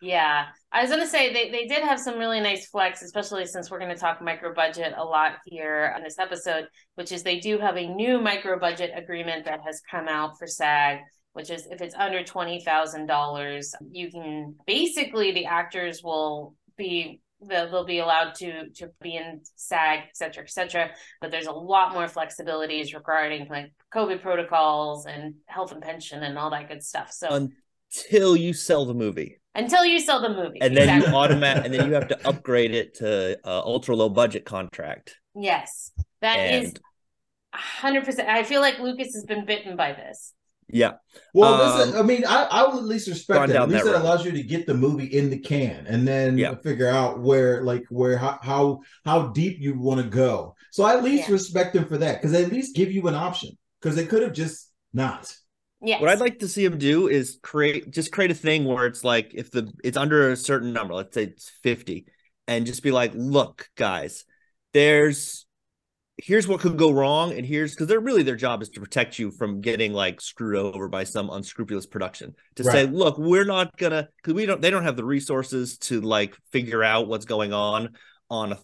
yeah. 0.00 0.46
I 0.70 0.82
was 0.82 0.90
gonna 0.90 1.06
say 1.06 1.32
they, 1.32 1.50
they 1.50 1.66
did 1.66 1.82
have 1.82 1.98
some 1.98 2.18
really 2.18 2.40
nice 2.40 2.66
flex, 2.68 3.02
especially 3.02 3.46
since 3.46 3.70
we're 3.70 3.78
gonna 3.78 3.96
talk 3.96 4.20
micro 4.20 4.54
budget 4.54 4.92
a 4.96 5.04
lot 5.04 5.36
here 5.44 5.92
on 5.96 6.02
this 6.02 6.18
episode, 6.18 6.66
which 6.94 7.12
is 7.12 7.22
they 7.22 7.40
do 7.40 7.58
have 7.58 7.76
a 7.76 7.86
new 7.86 8.20
micro 8.20 8.58
budget 8.58 8.90
agreement 8.94 9.44
that 9.46 9.60
has 9.64 9.80
come 9.90 10.08
out 10.08 10.38
for 10.38 10.46
SAG, 10.46 10.98
which 11.32 11.50
is 11.50 11.66
if 11.70 11.80
it's 11.80 11.94
under 11.94 12.22
twenty 12.22 12.62
thousand 12.62 13.06
dollars, 13.06 13.74
you 13.90 14.10
can 14.10 14.56
basically 14.66 15.32
the 15.32 15.46
actors 15.46 16.02
will 16.02 16.54
be 16.76 17.20
they'll, 17.40 17.70
they'll 17.70 17.84
be 17.84 18.00
allowed 18.00 18.34
to 18.36 18.68
to 18.70 18.90
be 19.00 19.16
in 19.16 19.40
SAG, 19.56 20.00
et 20.08 20.16
cetera, 20.16 20.42
et 20.42 20.50
cetera. 20.50 20.90
But 21.20 21.30
there's 21.30 21.46
a 21.46 21.52
lot 21.52 21.92
more 21.92 22.06
flexibilities 22.06 22.94
regarding 22.94 23.48
like 23.48 23.72
COVID 23.94 24.22
protocols 24.22 25.06
and 25.06 25.34
health 25.46 25.72
and 25.72 25.82
pension 25.82 26.22
and 26.22 26.38
all 26.38 26.50
that 26.50 26.68
good 26.68 26.82
stuff. 26.82 27.10
So 27.12 27.48
Until 27.90 28.36
you 28.36 28.52
sell 28.52 28.84
the 28.84 28.94
movie, 28.94 29.37
until 29.54 29.84
you 29.84 30.00
sell 30.00 30.20
the 30.20 30.28
movie, 30.30 30.60
and 30.60 30.76
then 30.76 30.84
exactly. 30.84 31.10
you 31.10 31.16
automatic, 31.16 31.64
and 31.64 31.74
then 31.74 31.86
you 31.88 31.94
have 31.94 32.08
to 32.08 32.18
upgrade 32.28 32.74
it 32.74 32.94
to 32.96 33.38
uh, 33.44 33.60
ultra 33.60 33.94
low 33.96 34.08
budget 34.08 34.44
contract. 34.44 35.16
yes, 35.34 35.92
that 36.20 36.38
is 36.52 36.68
And 36.70 36.80
hundred 37.54 38.04
percent. 38.04 38.28
I 38.28 38.42
feel 38.44 38.60
like 38.60 38.78
Lucas 38.78 39.14
has 39.14 39.24
been 39.24 39.44
bitten 39.46 39.76
by 39.76 39.92
this. 39.92 40.34
yeah, 40.68 40.94
Well, 41.32 41.56
this 41.78 41.88
is, 41.88 41.94
Um, 41.94 42.00
I 42.00 42.06
mean, 42.06 42.24
I, 42.26 42.44
I 42.44 42.62
will 42.68 42.78
at 42.78 42.84
least 42.84 43.08
respect 43.08 43.38
gone 43.38 43.48
that. 43.48 43.56
At 43.62 43.68
least 43.70 43.84
that 43.84 43.92
that 43.92 43.98
road. 43.98 44.04
allows 44.04 44.24
you 44.26 44.32
to 44.32 44.42
get 44.42 44.66
the 44.66 44.74
movie 44.74 45.06
in 45.06 45.30
the 45.30 45.38
can 45.38 45.86
and 45.86 46.06
then 46.06 46.36
Yeah. 46.36 46.54
figure 46.56 46.88
out 46.88 47.20
where, 47.20 47.62
like, 47.64 47.84
where 47.88 48.18
how 48.18 48.38
how, 48.42 48.80
how 49.04 49.28
deep 49.28 49.56
you 49.60 49.78
want 49.78 50.02
to 50.02 50.08
go. 50.08 50.54
So 50.70 50.84
I 50.84 50.94
at 50.96 51.02
least 51.02 51.28
Yeah. 51.28 51.32
respect 51.34 51.72
them 51.72 51.86
for 51.86 51.96
that 51.98 52.16
because 52.16 52.32
they 52.32 52.44
at 52.44 52.52
least 52.52 52.76
give 52.76 52.92
you 52.92 53.08
an 53.08 53.14
option 53.14 53.56
because 53.80 53.96
they 53.96 54.04
could 54.06 54.22
have 54.22 54.34
just 54.34 54.70
not. 54.92 55.34
Yes. 55.80 56.00
what 56.00 56.10
I'd 56.10 56.18
like 56.18 56.40
to 56.40 56.48
see 56.48 56.64
him 56.64 56.78
do 56.78 57.08
is 57.08 57.38
create 57.42 57.90
just 57.90 58.10
create 58.10 58.30
a 58.30 58.34
thing 58.34 58.64
where 58.64 58.86
it's 58.86 59.04
like 59.04 59.32
if 59.34 59.50
the 59.50 59.72
it's 59.84 59.96
under 59.96 60.32
a 60.32 60.36
certain 60.36 60.72
number, 60.72 60.94
let's 60.94 61.14
say 61.14 61.24
it's 61.24 61.50
fifty, 61.62 62.06
and 62.46 62.66
just 62.66 62.82
be 62.82 62.90
like, 62.90 63.12
look, 63.14 63.68
guys, 63.76 64.24
there's 64.72 65.46
here's 66.20 66.48
what 66.48 66.60
could 66.60 66.76
go 66.76 66.90
wrong, 66.90 67.32
and 67.32 67.46
here's 67.46 67.74
because 67.74 67.86
they're 67.86 68.00
really 68.00 68.24
their 68.24 68.36
job 68.36 68.60
is 68.60 68.68
to 68.70 68.80
protect 68.80 69.18
you 69.18 69.30
from 69.30 69.60
getting 69.60 69.92
like 69.92 70.20
screwed 70.20 70.56
over 70.56 70.88
by 70.88 71.04
some 71.04 71.30
unscrupulous 71.30 71.86
production. 71.86 72.34
To 72.56 72.64
say, 72.64 72.86
look, 72.86 73.16
we're 73.18 73.44
not 73.44 73.76
gonna 73.76 74.08
because 74.16 74.34
we 74.34 74.46
don't 74.46 74.60
they 74.60 74.70
don't 74.70 74.82
have 74.82 74.96
the 74.96 75.04
resources 75.04 75.78
to 75.78 76.00
like 76.00 76.36
figure 76.50 76.82
out 76.82 77.06
what's 77.08 77.24
going 77.24 77.52
on 77.52 77.90
on 78.28 78.52
a 78.52 78.58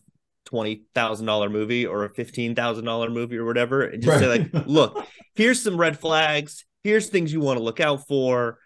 twenty 0.45 0.83
thousand 0.95 1.27
dollar 1.27 1.49
movie 1.49 1.87
or 1.87 2.05
a 2.05 2.13
fifteen 2.13 2.55
thousand 2.55 2.85
dollar 2.85 3.09
movie 3.09 3.37
or 3.37 3.45
whatever, 3.45 3.83
and 3.83 4.03
just 4.03 4.19
say 4.19 4.27
like, 4.27 4.51
look, 4.67 5.07
here's 5.37 5.63
some 5.63 5.77
red 5.77 5.99
flags. 5.99 6.65
Here's 6.85 7.09
things 7.09 7.33
you 7.33 7.41
want 7.41 7.59
to 7.59 7.65
look 7.65 7.81
out 7.81 8.07
for. 8.07 8.59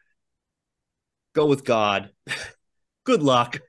Go 1.34 1.46
with 1.46 1.64
God. 1.64 2.10
Good 3.04 3.22
luck. 3.22 3.60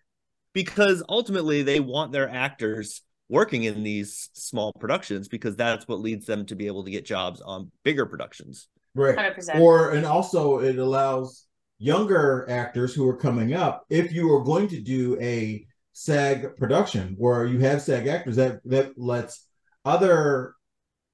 Because 0.53 1.03
ultimately 1.07 1.61
they 1.61 1.79
want 1.79 2.11
their 2.11 2.27
actors 2.27 3.03
working 3.29 3.63
in 3.63 3.83
these 3.83 4.29
small 4.33 4.73
productions 4.73 5.27
because 5.27 5.55
that's 5.55 5.87
what 5.87 5.99
leads 5.99 6.25
them 6.25 6.47
to 6.47 6.55
be 6.55 6.65
able 6.65 6.83
to 6.83 6.91
get 6.91 7.05
jobs 7.05 7.39
on 7.41 7.71
bigger 7.83 8.07
productions. 8.07 8.67
Right. 8.95 9.15
hundred 9.15 9.35
percent. 9.35 9.59
Or 9.59 9.91
and 9.91 10.03
also 10.05 10.59
it 10.59 10.79
allows 10.79 11.45
younger 11.77 12.47
actors 12.49 12.93
who 12.93 13.07
are 13.07 13.15
coming 13.15 13.53
up, 13.53 13.85
if 13.89 14.11
you 14.11 14.33
are 14.33 14.43
going 14.43 14.67
to 14.69 14.81
do 14.81 15.15
a 15.21 15.65
SAG 15.93 16.57
production 16.57 17.15
where 17.17 17.45
you 17.45 17.59
have 17.59 17.81
SAG 17.81 18.07
actors, 18.07 18.35
that 18.37 18.61
that 18.65 18.97
lets 18.97 19.45
other 19.85 20.55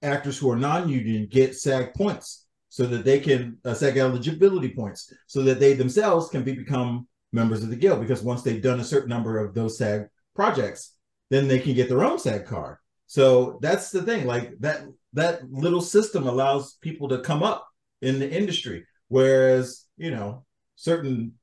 actors 0.01 0.38
who 0.38 0.50
are 0.50 0.56
non-union 0.56 1.27
get 1.30 1.56
SAG 1.56 1.94
points 1.94 2.45
so 2.75 2.86
that 2.86 3.05
they 3.05 3.22
can 3.22 3.58
uh, 3.63 3.74
SAG 3.74 3.96
eligibility 3.96 4.67
points 4.67 5.13
so 5.27 5.41
that 5.44 5.62
they 5.62 5.75
themselves 5.75 6.27
can 6.27 6.44
be 6.44 6.51
become 6.51 7.08
members 7.32 7.63
of 7.63 7.70
the 7.70 7.75
guild 7.77 8.01
because 8.01 8.22
once 8.22 8.41
they've 8.41 8.62
done 8.62 8.82
a 8.82 8.84
certain 8.84 9.08
number 9.08 9.38
of 9.38 9.53
those 9.53 9.77
SAG 9.77 10.10
projects, 10.36 10.94
then 11.29 11.48
they 11.48 11.58
can 11.58 11.74
get 11.74 11.88
their 11.88 12.03
own 12.03 12.20
SAG 12.20 12.46
card. 12.46 12.75
So 13.08 13.60
that's 13.62 13.91
the 13.91 14.03
thing. 14.03 14.27
Like 14.27 14.60
that 14.60 14.84
that 15.13 15.50
little 15.50 15.79
system 15.79 16.27
allows 16.27 16.74
people 16.82 17.08
to 17.08 17.20
come 17.20 17.44
up 17.44 17.65
in 18.01 18.20
the 18.20 18.29
industry, 18.29 18.86
whereas 19.08 19.86
you 19.96 20.12
know 20.12 20.44
certain 20.75 21.36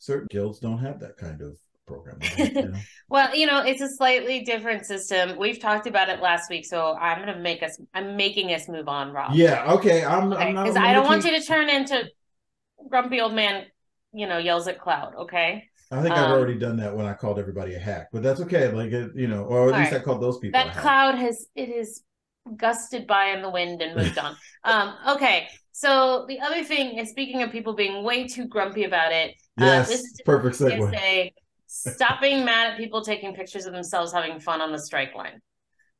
certain 0.00 0.26
guilds 0.28 0.58
don't 0.58 0.78
have 0.78 0.98
that 1.00 1.18
kind 1.18 1.40
of 1.40 1.56
program. 1.90 2.18
you 2.38 2.52
know? 2.52 2.78
Well, 3.08 3.34
you 3.34 3.46
know, 3.46 3.62
it's 3.64 3.80
a 3.80 3.88
slightly 3.88 4.42
different 4.44 4.86
system. 4.86 5.38
We've 5.38 5.58
talked 5.58 5.86
about 5.86 6.08
it 6.08 6.20
last 6.20 6.50
week, 6.50 6.64
so 6.64 6.94
I'm 6.94 7.18
gonna 7.18 7.38
make 7.40 7.62
us. 7.62 7.80
I'm 7.94 8.16
making 8.16 8.52
us 8.52 8.68
move 8.68 8.88
on, 8.88 9.12
Rob. 9.12 9.34
yeah. 9.34 9.72
Okay. 9.72 10.04
I'm. 10.04 10.32
Okay. 10.32 10.48
I'm 10.48 10.54
not. 10.54 10.64
Because 10.64 10.76
I 10.76 10.92
don't 10.92 11.06
want 11.06 11.24
you 11.24 11.32
to 11.38 11.44
turn 11.44 11.68
into 11.68 12.04
grumpy 12.88 13.20
old 13.20 13.34
man. 13.34 13.66
You 14.12 14.26
know, 14.26 14.38
yells 14.38 14.66
at 14.68 14.80
cloud. 14.80 15.14
Okay. 15.16 15.64
I 15.92 16.02
think 16.02 16.14
I've 16.14 16.26
um, 16.26 16.32
already 16.32 16.58
done 16.58 16.76
that 16.76 16.96
when 16.96 17.06
I 17.06 17.14
called 17.14 17.38
everybody 17.38 17.74
a 17.74 17.78
hack, 17.78 18.08
but 18.12 18.22
that's 18.22 18.40
okay. 18.42 18.70
Like 18.70 18.92
it, 18.92 19.10
you 19.16 19.26
know, 19.26 19.42
or 19.44 19.62
at 19.68 19.78
least 19.78 19.92
Alright. 19.92 20.02
I 20.02 20.04
called 20.04 20.22
those 20.22 20.38
people. 20.38 20.60
a 20.60 20.64
that 20.64 20.76
cloud 20.76 21.16
has 21.16 21.46
it 21.56 21.68
is 21.68 22.02
gusted 22.56 23.06
by 23.06 23.26
in 23.26 23.42
the 23.42 23.50
wind 23.50 23.82
and 23.82 23.96
moved 23.96 24.18
on 24.18 24.34
um 24.64 24.94
okay 25.08 25.46
so 25.72 26.24
the 26.26 26.40
other 26.40 26.64
thing 26.64 26.98
is 26.98 27.10
speaking 27.10 27.42
of 27.42 27.52
people 27.52 27.74
being 27.74 28.02
way 28.02 28.26
too 28.26 28.46
grumpy 28.46 28.84
about 28.84 29.12
it 29.12 29.32
uh, 29.60 29.64
Yes. 29.64 29.88
this 29.88 30.00
is 30.00 30.20
perfect 30.24 30.56
segue. 30.56 31.32
Stop 31.72 32.20
being 32.20 32.44
mad 32.44 32.72
at 32.72 32.78
people 32.78 33.00
taking 33.00 33.32
pictures 33.32 33.64
of 33.64 33.72
themselves 33.72 34.12
having 34.12 34.40
fun 34.40 34.60
on 34.60 34.72
the 34.72 34.78
strike 34.78 35.14
line. 35.14 35.40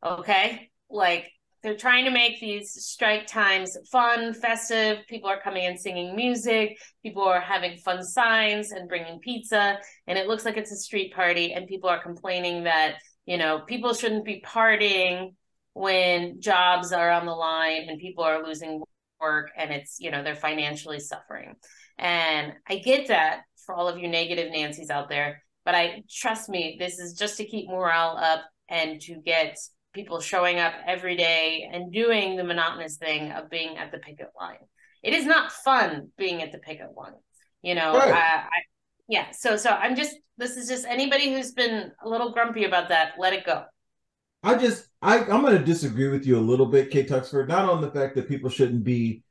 Okay? 0.05 0.69
Like 0.91 1.31
they're 1.63 1.77
trying 1.77 2.07
to 2.07 2.11
make 2.11 2.41
these 2.41 2.73
strike 2.73 3.29
times 3.29 3.79
fun 3.93 4.35
festive. 4.35 4.99
People 5.09 5.31
are 5.31 5.41
coming 5.41 5.67
and 5.67 5.79
singing 5.79 6.17
music. 6.17 6.77
People 7.05 7.23
are 7.23 7.41
having 7.41 7.77
fun 7.77 8.03
signs 8.03 8.73
and 8.73 8.89
bringing 8.89 9.21
pizza. 9.21 9.79
And 10.09 10.19
it 10.19 10.27
looks 10.27 10.45
like 10.45 10.57
it's 10.57 10.73
a 10.73 10.77
street 10.77 11.15
party 11.15 11.53
and 11.53 11.69
people 11.69 11.89
are 11.89 12.03
complaining 12.03 12.65
that 12.65 12.97
you 13.25 13.39
know 13.39 13.61
people 13.61 13.95
shouldn't 13.95 14.25
be 14.25 14.43
partying 14.45 15.35
when 15.75 16.41
jobs 16.41 16.91
are 16.91 17.13
on 17.13 17.27
the 17.27 17.33
line 17.33 17.87
and 17.89 18.01
people 18.01 18.25
are 18.25 18.45
losing 18.45 18.83
work 19.21 19.53
and 19.57 19.71
it's 19.71 20.01
you 20.01 20.11
know 20.11 20.25
they're 20.25 20.35
financially 20.35 20.99
suffering. 20.99 21.55
And 21.97 22.55
i 22.69 22.79
get 22.79 23.07
that 23.07 23.43
for 23.67 23.77
all 23.77 23.87
of 23.87 23.99
you 23.99 24.09
negative 24.09 24.53
nancys 24.53 24.91
out 24.91 25.09
there 25.09 25.43
but 25.71 25.77
i 25.77 26.03
trust 26.11 26.49
me 26.49 26.77
this 26.81 26.99
is 26.99 27.15
just 27.15 27.37
to 27.37 27.45
keep 27.45 27.69
morale 27.69 28.17
up 28.17 28.41
and 28.69 29.01
to 29.01 29.15
get 29.25 29.57
people 29.95 30.19
showing 30.21 30.59
up 30.59 30.73
every 30.85 31.17
day 31.17 31.69
and 31.73 31.93
doing 31.93 32.35
the 32.35 32.43
monotonous 32.43 32.97
thing 32.97 33.31
of 33.31 33.49
being 33.51 33.77
at 33.79 33.93
the 33.93 33.99
picket 33.99 34.31
line 34.39 34.59
it 35.05 35.15
is 35.15 35.25
not 35.25 35.53
fun 35.53 36.09
being 36.19 36.43
at 36.43 36.51
the 36.51 36.59
picket 36.59 36.89
line 36.97 37.13
you 37.63 37.77
know 37.77 37.97
Right. 37.97 38.13
I, 38.13 38.17
I 38.17 38.61
yeah 39.09 39.31
so 39.31 39.57
so 39.57 39.71
i'm 39.71 39.95
just 39.95 40.17
this 40.39 40.57
is 40.57 40.69
just 40.69 40.85
anybody 40.87 41.33
who's 41.33 41.53
been 41.53 41.93
a 42.05 42.09
little 42.09 42.33
grumpy 42.33 42.65
about 42.65 42.89
that 42.89 43.13
let 43.17 43.33
it 43.33 43.47
go 43.47 43.65
I 44.43 44.57
just 44.57 44.89
I 45.03 45.19
I'm 45.19 45.43
going 45.43 45.59
to 45.59 45.63
disagree 45.63 46.09
with 46.09 46.27
you 46.27 46.39
a 46.39 46.41
little 46.41 46.65
bit, 46.65 46.91
Kay 46.91 47.05
Tuxford. 47.05 47.47
Not 47.49 47.69
on 47.69 47.83
the 47.83 47.91
fact 47.91 48.15
that 48.15 48.27
people 48.27 48.49
shouldn't 48.49 48.85
be 48.85 49.23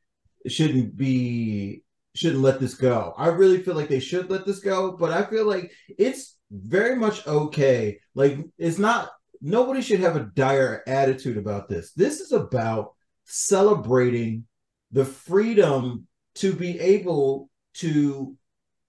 shouldn't 0.47 0.95
be 0.95 1.81
shouldn't 2.15 2.41
let 2.41 2.59
this 2.59 2.75
go. 2.75 3.13
I 3.17 3.27
really 3.27 3.61
feel 3.61 3.75
like 3.75 3.89
they 3.89 3.99
should 3.99 4.29
let 4.29 4.45
this 4.45 4.59
go, 4.59 4.97
but 4.97 5.11
I 5.11 5.23
feel 5.23 5.45
like 5.45 5.71
it's 5.97 6.37
very 6.51 6.95
much 6.95 7.25
okay. 7.27 7.99
Like 8.15 8.39
it's 8.57 8.79
not 8.79 9.11
nobody 9.41 9.81
should 9.81 9.99
have 9.99 10.15
a 10.15 10.29
dire 10.35 10.83
attitude 10.87 11.37
about 11.37 11.69
this. 11.69 11.93
This 11.93 12.19
is 12.19 12.31
about 12.31 12.93
celebrating 13.25 14.45
the 14.91 15.05
freedom 15.05 16.07
to 16.35 16.53
be 16.53 16.79
able 16.79 17.49
to 17.75 18.35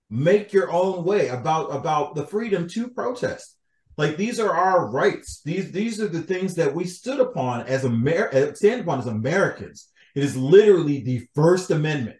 make 0.08 0.52
your 0.52 0.70
own 0.72 1.04
way 1.04 1.28
about 1.28 1.66
about 1.74 2.14
the 2.14 2.26
freedom 2.26 2.66
to 2.68 2.88
protest 2.88 3.56
like 3.96 4.16
these 4.16 4.40
are 4.40 4.52
our 4.52 4.90
rights 4.90 5.40
these 5.44 5.70
these 5.70 6.00
are 6.00 6.08
the 6.08 6.22
things 6.22 6.56
that 6.56 6.74
we 6.74 6.84
stood 6.84 7.20
upon 7.20 7.60
as 7.66 7.84
Amer- 7.84 8.54
stand 8.56 8.80
upon 8.80 8.98
as 8.98 9.06
americans 9.06 9.88
it 10.16 10.24
is 10.24 10.36
literally 10.36 11.00
the 11.02 11.28
first 11.34 11.70
amendment 11.70 12.18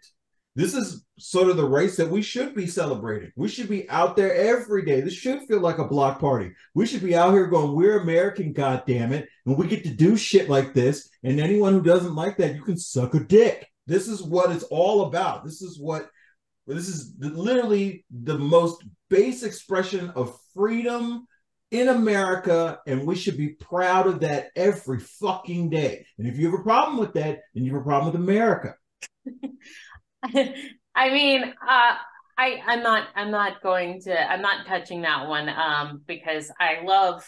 this 0.55 0.73
is 0.73 1.05
sort 1.17 1.49
of 1.49 1.55
the 1.55 1.65
race 1.65 1.95
that 1.97 2.09
we 2.09 2.21
should 2.21 2.53
be 2.53 2.67
celebrating. 2.67 3.31
We 3.35 3.47
should 3.47 3.69
be 3.69 3.89
out 3.89 4.15
there 4.15 4.33
every 4.33 4.83
day. 4.83 4.99
This 4.99 5.13
should 5.13 5.43
feel 5.47 5.61
like 5.61 5.77
a 5.77 5.87
block 5.87 6.19
party. 6.19 6.51
We 6.75 6.85
should 6.85 7.03
be 7.03 7.15
out 7.15 7.33
here 7.33 7.47
going 7.47 7.75
we're 7.75 8.01
american 8.01 8.51
god 8.51 8.83
damn 8.85 9.13
it 9.13 9.29
and 9.45 9.57
we 9.57 9.67
get 9.67 9.83
to 9.85 9.89
do 9.89 10.17
shit 10.17 10.49
like 10.49 10.73
this. 10.73 11.09
And 11.23 11.39
anyone 11.39 11.73
who 11.73 11.81
doesn't 11.81 12.15
like 12.15 12.37
that 12.37 12.55
you 12.55 12.63
can 12.63 12.77
suck 12.77 13.13
a 13.13 13.19
dick. 13.19 13.67
This 13.87 14.07
is 14.07 14.21
what 14.21 14.51
it's 14.51 14.63
all 14.65 15.05
about. 15.05 15.45
This 15.45 15.61
is 15.61 15.79
what 15.79 16.09
this 16.67 16.87
is 16.87 17.13
literally 17.19 18.05
the 18.09 18.37
most 18.37 18.83
base 19.09 19.43
expression 19.43 20.11
of 20.15 20.37
freedom 20.53 21.27
in 21.71 21.87
America, 21.87 22.79
and 22.85 23.07
we 23.07 23.15
should 23.15 23.37
be 23.37 23.49
proud 23.49 24.05
of 24.05 24.19
that 24.19 24.49
every 24.55 24.99
fucking 24.99 25.69
day. 25.69 26.05
And 26.17 26.27
if 26.27 26.37
you 26.37 26.51
have 26.51 26.59
a 26.59 26.63
problem 26.63 26.97
with 26.97 27.13
that, 27.13 27.39
then 27.53 27.63
you 27.63 27.73
have 27.73 27.81
a 27.81 27.85
problem 27.85 28.11
with 28.11 28.21
America. 28.21 28.75
I 30.95 31.09
mean, 31.09 31.43
uh, 31.43 31.95
I 32.37 32.61
I'm 32.65 32.83
not 32.83 33.07
I'm 33.15 33.31
not 33.31 33.61
going 33.61 34.01
to 34.01 34.31
I'm 34.31 34.41
not 34.41 34.65
touching 34.67 35.01
that 35.01 35.27
one 35.27 35.49
um, 35.49 36.01
because 36.07 36.51
I 36.59 36.81
love 36.83 37.23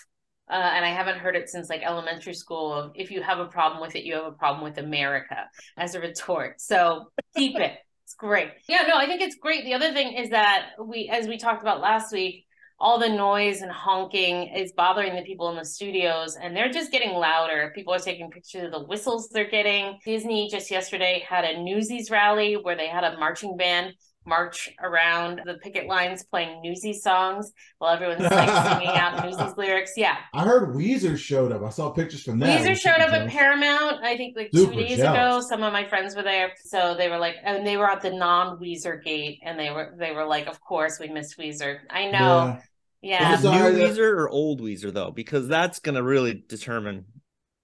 uh, 0.50 0.53
and 0.53 0.85
I 0.85 0.89
haven't 0.89 1.19
heard 1.19 1.35
it 1.35 1.50
since 1.50 1.69
like 1.69 1.81
elementary 1.83 2.33
school. 2.33 2.91
If 2.95 3.12
you 3.12 3.21
have 3.21 3.39
a 3.39 3.45
problem 3.45 3.81
with 3.81 3.95
it, 3.95 4.03
you 4.03 4.15
have 4.15 4.25
a 4.25 4.31
problem 4.31 4.63
with 4.63 4.77
America 4.77 5.50
as 5.77 5.95
a 5.95 6.00
retort. 6.01 6.59
So 6.62 7.05
keep 7.35 7.57
it. 7.57 7.73
It's 8.03 8.13
great. 8.15 8.50
Yeah, 8.67 8.83
no, 8.88 8.97
I 8.97 9.05
think 9.05 9.21
it's 9.21 9.35
great. 9.35 9.63
The 9.63 9.73
other 9.73 9.93
thing 9.93 10.13
is 10.13 10.29
that 10.31 10.71
we, 10.83 11.09
as 11.12 11.27
we 11.27 11.38
talked 11.38 11.62
about 11.62 11.79
last 11.79 12.12
week, 12.12 12.45
all 12.83 12.99
the 12.99 13.07
noise 13.07 13.61
and 13.61 13.71
honking 13.71 14.49
is 14.49 14.73
bothering 14.73 15.15
the 15.15 15.21
people 15.21 15.49
in 15.49 15.55
the 15.55 15.63
studios 15.63 16.35
and 16.35 16.53
they're 16.53 16.69
just 16.69 16.91
getting 16.91 17.13
louder. 17.13 17.71
People 17.73 17.93
are 17.93 17.99
taking 17.99 18.29
pictures 18.29 18.65
of 18.65 18.71
the 18.71 18.83
whistles 18.83 19.29
they're 19.29 19.49
getting. 19.49 19.97
Disney 20.03 20.49
just 20.49 20.69
yesterday 20.69 21.23
had 21.25 21.45
a 21.45 21.63
Newsies 21.63 22.11
rally 22.11 22.55
where 22.55 22.75
they 22.75 22.87
had 22.89 23.05
a 23.05 23.17
marching 23.17 23.55
band 23.55 23.93
march 24.25 24.69
around 24.81 25.41
the 25.45 25.53
picket 25.55 25.87
lines 25.87 26.23
playing 26.23 26.61
Newsies 26.61 27.01
songs 27.01 27.53
while 27.77 27.93
everyone's 27.93 28.21
like 28.21 28.49
singing 28.79 28.95
out 28.97 29.23
Newsies 29.23 29.55
lyrics. 29.57 29.93
Yeah. 29.95 30.17
I 30.33 30.43
heard 30.43 30.75
Weezer 30.75 31.17
showed 31.17 31.53
up. 31.53 31.63
I 31.63 31.69
saw 31.69 31.89
pictures 31.89 32.23
from 32.23 32.39
that. 32.39 32.59
Weezer 32.59 32.75
showed 32.75 32.99
up 32.99 33.13
at 33.13 33.29
Paramount, 33.29 34.03
I 34.03 34.17
think 34.17 34.35
like 34.35 34.49
Super 34.53 34.73
two 34.73 34.79
days 34.81 34.97
jealous. 34.97 35.45
ago. 35.45 35.47
Some 35.47 35.63
of 35.63 35.71
my 35.71 35.87
friends 35.87 36.17
were 36.17 36.23
there. 36.23 36.51
So 36.65 36.95
they 36.97 37.09
were 37.09 37.17
like, 37.17 37.35
and 37.45 37.65
they 37.65 37.77
were 37.77 37.89
at 37.89 38.01
the 38.01 38.11
non 38.11 38.59
Weezer 38.59 39.01
gate 39.01 39.39
and 39.41 39.57
they 39.57 39.71
were 39.71 39.95
they 39.97 40.11
were 40.11 40.25
like, 40.25 40.47
Of 40.47 40.59
course 40.59 40.99
we 40.99 41.07
missed 41.07 41.37
Weezer. 41.37 41.79
I 41.89 42.11
know. 42.11 42.57
Yeah. 42.57 42.59
It 43.03 43.31
was 43.31 43.43
New 43.43 43.50
Weezer 43.50 44.15
or 44.17 44.29
old 44.29 44.62
Weezer 44.62 44.93
though, 44.93 45.12
because 45.12 45.48
that's 45.48 45.79
gonna 45.79 46.01
really 46.03 46.43
determine 46.48 47.05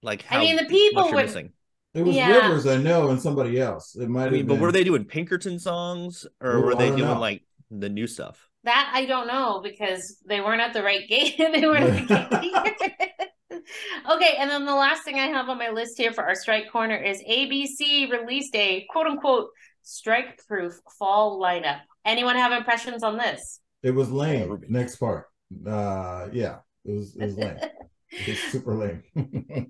like 0.04 0.22
how 0.24 0.38
I 0.38 0.42
mean, 0.42 0.56
the 0.58 0.66
people 0.66 1.04
much 1.04 1.14
would- 1.14 1.26
missing. 1.26 1.52
It 1.96 2.04
was 2.04 2.16
Yeah. 2.16 2.36
Rivers, 2.48 2.68
I 2.68 2.78
know, 2.78 3.10
and 3.10 3.20
somebody 3.20 3.60
else. 3.60 3.96
It 3.96 4.08
might 4.10 4.22
I 4.22 4.24
have 4.26 4.34
mean, 4.34 4.46
but 4.46 4.60
were 4.60 4.72
they 4.72 4.84
doing 4.84 5.06
Pinkerton 5.06 5.58
songs 5.58 6.28
or 6.40 6.58
Ooh, 6.58 6.62
were 6.66 6.76
they 6.76 6.90
doing 6.90 7.00
know. 7.02 7.20
like 7.20 7.42
the 7.72 7.90
new 7.90 8.06
stuff? 8.06 8.48
That 8.64 8.92
I 8.94 9.06
don't 9.06 9.26
know 9.28 9.62
because 9.64 10.18
they 10.28 10.40
weren't 10.40 10.62
at 10.62 10.74
the 10.74 10.84
right 10.84 11.08
gate. 11.08 11.36
they 11.40 11.66
weren't 11.66 12.12
at 12.12 12.30
the 12.30 12.38
gate. 12.42 13.62
okay, 14.12 14.36
and 14.38 14.50
then 14.52 14.66
the 14.66 14.76
last 14.76 15.04
thing 15.04 15.16
I 15.16 15.28
have 15.28 15.50
on 15.50 15.58
my 15.58 15.70
list 15.70 15.98
here 15.98 16.14
for 16.14 16.24
our 16.24 16.36
strike 16.36 16.72
corner 16.72 16.96
is 16.96 17.24
ABC 17.24 18.12
released 18.12 18.56
a 18.56 18.86
quote 18.92 19.08
unquote 19.08 19.50
strike 19.82 20.40
proof 20.48 20.80
fall 21.00 21.40
lineup. 21.42 21.80
Anyone 22.06 22.36
have 22.36 22.52
impressions 22.52 23.02
on 23.04 23.18
this? 23.18 23.62
It 23.82 23.92
was 23.92 24.12
lame. 24.12 24.62
Next 24.70 24.98
part. 24.98 25.26
Uh, 25.66 26.28
yeah, 26.32 26.60
it 26.86 26.92
was. 26.92 27.16
It 27.16 27.26
was 27.26 27.38
lame. 27.38 27.58
it 28.12 28.28
was 28.28 28.40
super 28.52 28.76
lame. 28.76 29.04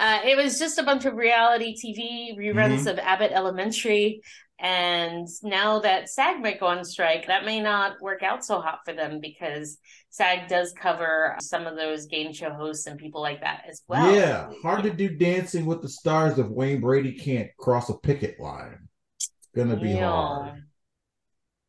Uh, 0.00 0.20
it 0.24 0.36
was 0.36 0.58
just 0.58 0.78
a 0.78 0.82
bunch 0.82 1.04
of 1.04 1.14
reality 1.14 1.74
TV 1.76 2.36
reruns 2.38 2.84
Mhm. 2.84 2.92
of 2.92 2.98
Abbott 2.98 3.32
Elementary. 3.32 4.22
And 4.58 5.26
now 5.42 5.78
that 5.80 6.08
SAG 6.10 6.40
might 6.42 6.60
go 6.60 6.66
on 6.66 6.84
strike, 6.84 7.26
that 7.26 7.44
may 7.46 7.60
not 7.60 8.00
work 8.00 8.22
out 8.22 8.44
so 8.44 8.60
hot 8.60 8.80
for 8.84 8.92
them 8.92 9.20
because 9.20 9.78
SAG 10.10 10.48
does 10.48 10.72
cover 10.72 11.36
some 11.40 11.66
of 11.66 11.76
those 11.76 12.06
game 12.06 12.32
show 12.32 12.50
hosts 12.50 12.86
and 12.86 12.98
people 12.98 13.22
like 13.22 13.40
that 13.40 13.64
as 13.68 13.82
well. 13.88 14.14
yeah, 14.14 14.50
hard 14.62 14.82
to 14.84 14.90
do 14.90 15.08
dancing 15.16 15.64
with 15.66 15.80
the 15.82 15.88
stars 15.88 16.38
if 16.38 16.46
Wayne 16.48 16.80
Brady 16.80 17.12
can't 17.12 17.50
cross 17.58 17.88
a 17.88 17.94
picket 17.94 18.38
line. 18.40 18.88
It's 19.16 19.30
gonna 19.54 19.76
be 19.80 19.90
Yeah. 19.90 20.10
hard. 20.10 20.62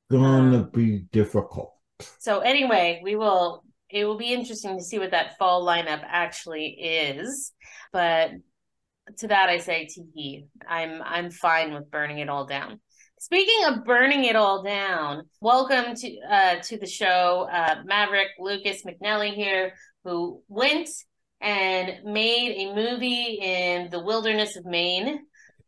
Gonna 0.10 0.58
Um, 0.64 0.70
be 0.72 1.00
difficult. 1.12 1.74
So 2.20 2.40
anyway, 2.40 3.02
we 3.04 3.16
will 3.16 3.64
it 3.90 4.06
will 4.06 4.18
be 4.18 4.34
interesting 4.34 4.78
to 4.78 4.84
see 4.84 5.00
what 5.00 5.12
that 5.12 5.38
fall 5.38 5.66
lineup 5.66 6.02
actually 6.06 6.68
is. 6.68 7.52
But 7.92 8.32
to 9.18 9.28
that 9.28 9.50
I 9.50 9.58
say 9.58 9.86
tee. 9.88 10.46
I'm 10.68 11.02
I'm 11.02 11.32
fine 11.32 11.74
with 11.74 11.92
burning 11.92 12.20
it 12.20 12.30
all 12.30 12.46
down. 12.46 12.80
Speaking 13.20 13.66
of 13.66 13.86
burning 13.86 14.24
it 14.24 14.36
all 14.36 14.64
down, 14.64 15.24
welcome 15.42 15.96
to 15.96 16.18
uh 16.30 16.56
to 16.64 16.78
the 16.78 16.88
show. 16.88 17.48
Uh 17.52 17.84
Maverick 17.86 18.30
Lucas 18.40 18.84
McNelly 18.84 19.34
here, 19.34 19.74
who 20.04 20.42
went 20.48 20.90
and 21.42 22.04
made 22.06 22.56
a 22.56 22.76
movie 22.76 23.40
in 23.42 23.90
the 23.90 24.00
wilderness 24.00 24.56
of 24.56 24.66
Maine. 24.66 25.20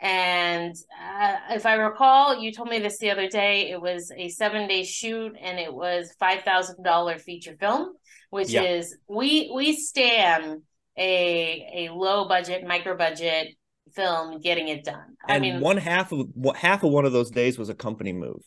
And 0.04 0.76
uh, 1.02 1.38
if 1.52 1.66
I 1.66 1.76
recall, 1.76 2.38
you 2.38 2.52
told 2.52 2.70
me 2.70 2.80
this 2.80 3.00
the 3.00 3.12
other 3.12 3.30
day. 3.30 3.72
It 3.72 3.82
was 3.82 4.12
a 4.16 4.30
seven 4.30 4.68
day 4.68 4.84
shoot, 4.84 5.34
and 5.42 5.58
it 5.60 5.74
was 5.74 6.14
five 6.20 6.44
thousand 6.44 6.84
dollar 6.84 7.18
feature 7.18 7.56
film, 7.60 7.94
which 8.30 8.50
Yeah. 8.50 8.64
is 8.64 8.98
we 9.08 9.50
we 9.56 9.74
stand 9.74 10.62
a 10.98 11.88
a 11.88 11.94
low 11.94 12.28
budget, 12.28 12.68
micro 12.68 12.98
budget 12.98 13.56
film 13.96 14.42
getting 14.42 14.68
it 14.68 14.84
done. 14.84 15.16
I 15.28 15.40
mean, 15.40 15.62
one 15.62 15.78
half 15.78 16.12
of 16.12 16.28
what 16.34 16.58
half 16.58 16.84
of 16.84 16.92
one 16.92 17.06
of 17.06 17.14
those 17.14 17.32
days 17.32 17.58
was 17.58 17.70
a 17.70 17.76
company 17.76 18.12
move. 18.14 18.44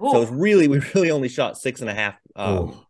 ooh, 0.00 0.10
So 0.10 0.22
it's 0.22 0.30
really 0.30 0.68
we 0.74 0.78
really 0.94 1.10
only 1.10 1.28
shot 1.28 1.58
six 1.58 1.80
and 1.80 1.90
a 1.90 1.94
half 1.94 2.14
um, 2.36 2.86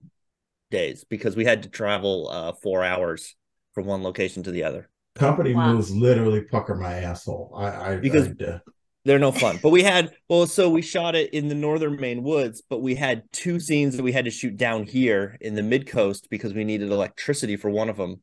days 0.70 1.04
because 1.04 1.36
we 1.36 1.44
had 1.46 1.62
to 1.64 1.68
travel 1.70 2.28
uh, 2.30 2.52
four 2.62 2.84
hours 2.84 3.36
from 3.74 3.86
one 3.86 4.02
location 4.02 4.42
to 4.44 4.50
the 4.50 4.64
other. 4.64 4.90
Company 5.14 5.54
Wow. 5.54 5.74
moves 5.74 5.94
literally 5.94 6.42
pucker 6.42 6.74
my 6.74 6.94
asshole. 6.94 7.52
I, 7.56 7.92
I 7.92 7.96
Because- 7.96 8.28
I, 8.40 8.44
uh, 8.44 8.58
They're 9.04 9.18
no 9.18 9.32
fun. 9.32 9.58
But 9.62 9.68
we 9.68 9.82
had 9.82 10.12
well, 10.30 10.46
so 10.46 10.70
we 10.70 10.80
shot 10.80 11.14
it 11.14 11.32
in 11.34 11.48
the 11.48 11.54
northern 11.54 11.96
Maine 12.00 12.22
woods, 12.22 12.62
but 12.68 12.80
we 12.80 12.94
had 12.94 13.24
two 13.32 13.60
scenes 13.60 13.96
that 13.96 14.02
we 14.02 14.12
had 14.12 14.24
to 14.24 14.30
shoot 14.30 14.56
down 14.56 14.84
here 14.84 15.36
in 15.42 15.54
the 15.54 15.62
mid 15.62 15.86
coast 15.86 16.28
because 16.30 16.54
we 16.54 16.64
needed 16.64 16.90
electricity 16.90 17.56
for 17.56 17.68
one 17.70 17.90
of 17.90 17.96
them. 17.98 18.22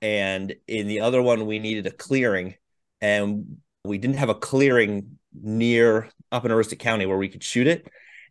And 0.00 0.54
in 0.66 0.86
the 0.88 1.00
other 1.00 1.20
one, 1.20 1.46
we 1.46 1.58
needed 1.58 1.86
a 1.86 1.90
clearing. 1.90 2.54
And 3.00 3.58
we 3.84 3.98
didn't 3.98 4.16
have 4.16 4.30
a 4.30 4.34
clearing 4.34 5.18
near 5.40 6.08
up 6.32 6.44
in 6.44 6.50
Aroostook 6.50 6.78
County 6.78 7.04
where 7.06 7.18
we 7.18 7.28
could 7.28 7.44
shoot 7.44 7.66
it. 7.66 7.86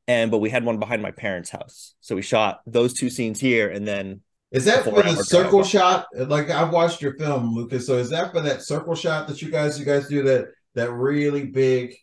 And 0.08 0.32
but 0.32 0.39
we 0.39 0.50
had 0.50 0.65
one 0.65 0.80
behind 0.80 1.02
my 1.04 1.12
parents' 1.12 1.52
house. 1.52 1.93
So 2.02 2.15
we 2.15 2.21
shot 2.23 2.62
those 2.65 2.93
two 2.95 3.10
scenes 3.12 3.39
here 3.39 3.69
and 3.69 3.88
then 3.88 4.21
is 4.51 4.65
that 4.65 4.83
for 4.83 5.01
the 5.03 5.15
circle 5.23 5.63
shot? 5.63 6.07
Like 6.15 6.49
I've 6.49 6.71
watched 6.71 7.01
your 7.01 7.15
film, 7.17 7.53
Lucas. 7.55 7.86
So 7.86 7.97
is 7.97 8.10
that 8.12 8.31
for 8.31 8.41
that 8.41 8.62
circle 8.62 8.95
shot 8.95 9.27
that 9.27 9.41
you 9.41 9.49
guys 9.51 9.79
you 9.79 9.86
guys 9.86 10.07
do 10.07 10.23
that 10.23 10.47
that 10.75 10.91
really 10.91 11.45
big, 11.45 11.95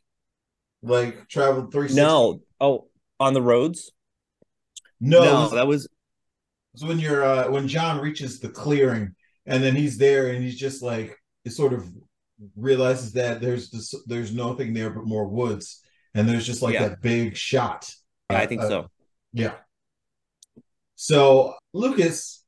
like 0.82 1.28
travel 1.28 1.68
three? 1.70 1.88
no, 1.94 2.40
oh, 2.60 2.86
on 3.20 3.34
the 3.34 3.42
roads? 3.42 3.92
no, 5.00 5.22
no, 5.24 5.48
that 5.50 5.66
was 5.66 5.88
It's 6.74 6.84
when 6.84 6.98
you're 6.98 7.24
uh 7.24 7.50
when 7.50 7.68
John 7.68 8.00
reaches 8.00 8.40
the 8.40 8.48
clearing 8.48 9.14
and 9.46 9.62
then 9.62 9.74
he's 9.74 9.98
there 9.98 10.28
and 10.28 10.42
he's 10.42 10.58
just 10.58 10.82
like 10.82 11.16
it 11.44 11.50
sort 11.50 11.72
of 11.72 11.86
realizes 12.56 13.12
that 13.12 13.40
there's 13.40 13.70
this 13.70 13.94
there's 14.06 14.34
nothing 14.34 14.72
there 14.74 14.90
but 14.90 15.04
more 15.06 15.26
woods 15.26 15.82
and 16.14 16.28
there's 16.28 16.46
just 16.46 16.62
like 16.62 16.74
Yeah. 16.74 16.88
that 16.88 17.00
big 17.02 17.36
shot. 17.36 17.92
yeah, 18.30 18.38
I 18.38 18.46
think 18.46 18.62
Uh, 18.62 18.68
so. 18.68 18.90
Yeah. 19.32 19.54
So 21.04 21.54
Lucas, 21.74 22.42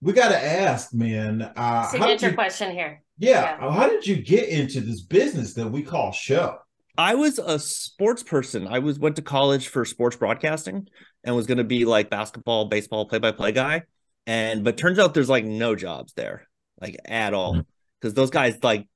we 0.00 0.12
got 0.14 0.30
to 0.30 0.36
ask, 0.36 0.92
man. 0.92 1.42
Uh, 1.42 1.52
how 1.54 1.82
did 1.82 1.90
signature 1.90 2.30
you, 2.30 2.34
question 2.34 2.72
here. 2.72 3.04
yeah, 3.18 3.56
Yeah. 3.60 3.70
how 3.70 3.88
did 3.88 4.04
you 4.04 4.16
get 4.16 4.48
into 4.48 4.80
this 4.80 5.02
business 5.02 5.54
that 5.54 5.70
we 5.70 5.84
call 5.84 6.10
show? 6.10 6.58
I 6.98 7.14
was 7.14 7.38
a 7.38 7.60
sports 7.60 8.24
person. 8.24 8.66
I 8.66 8.80
was 8.80 8.98
went 8.98 9.14
to 9.14 9.22
college 9.22 9.68
for 9.68 9.84
sports 9.84 10.16
broadcasting 10.16 10.88
and 11.22 11.36
was 11.36 11.46
going 11.46 11.58
to 11.58 11.64
be 11.64 11.84
like 11.84 12.10
basketball, 12.10 12.64
baseball, 12.64 13.06
play-by-play 13.06 13.52
guy. 13.52 13.82
And 14.26 14.64
but 14.64 14.76
turns 14.76 14.98
out 14.98 15.14
there's 15.14 15.30
like 15.30 15.44
no 15.44 15.76
jobs 15.76 16.14
there, 16.14 16.48
like 16.80 16.96
at 17.04 17.32
all, 17.32 17.62
because 18.00 18.12
those 18.14 18.30
guys 18.30 18.58
like 18.64 18.88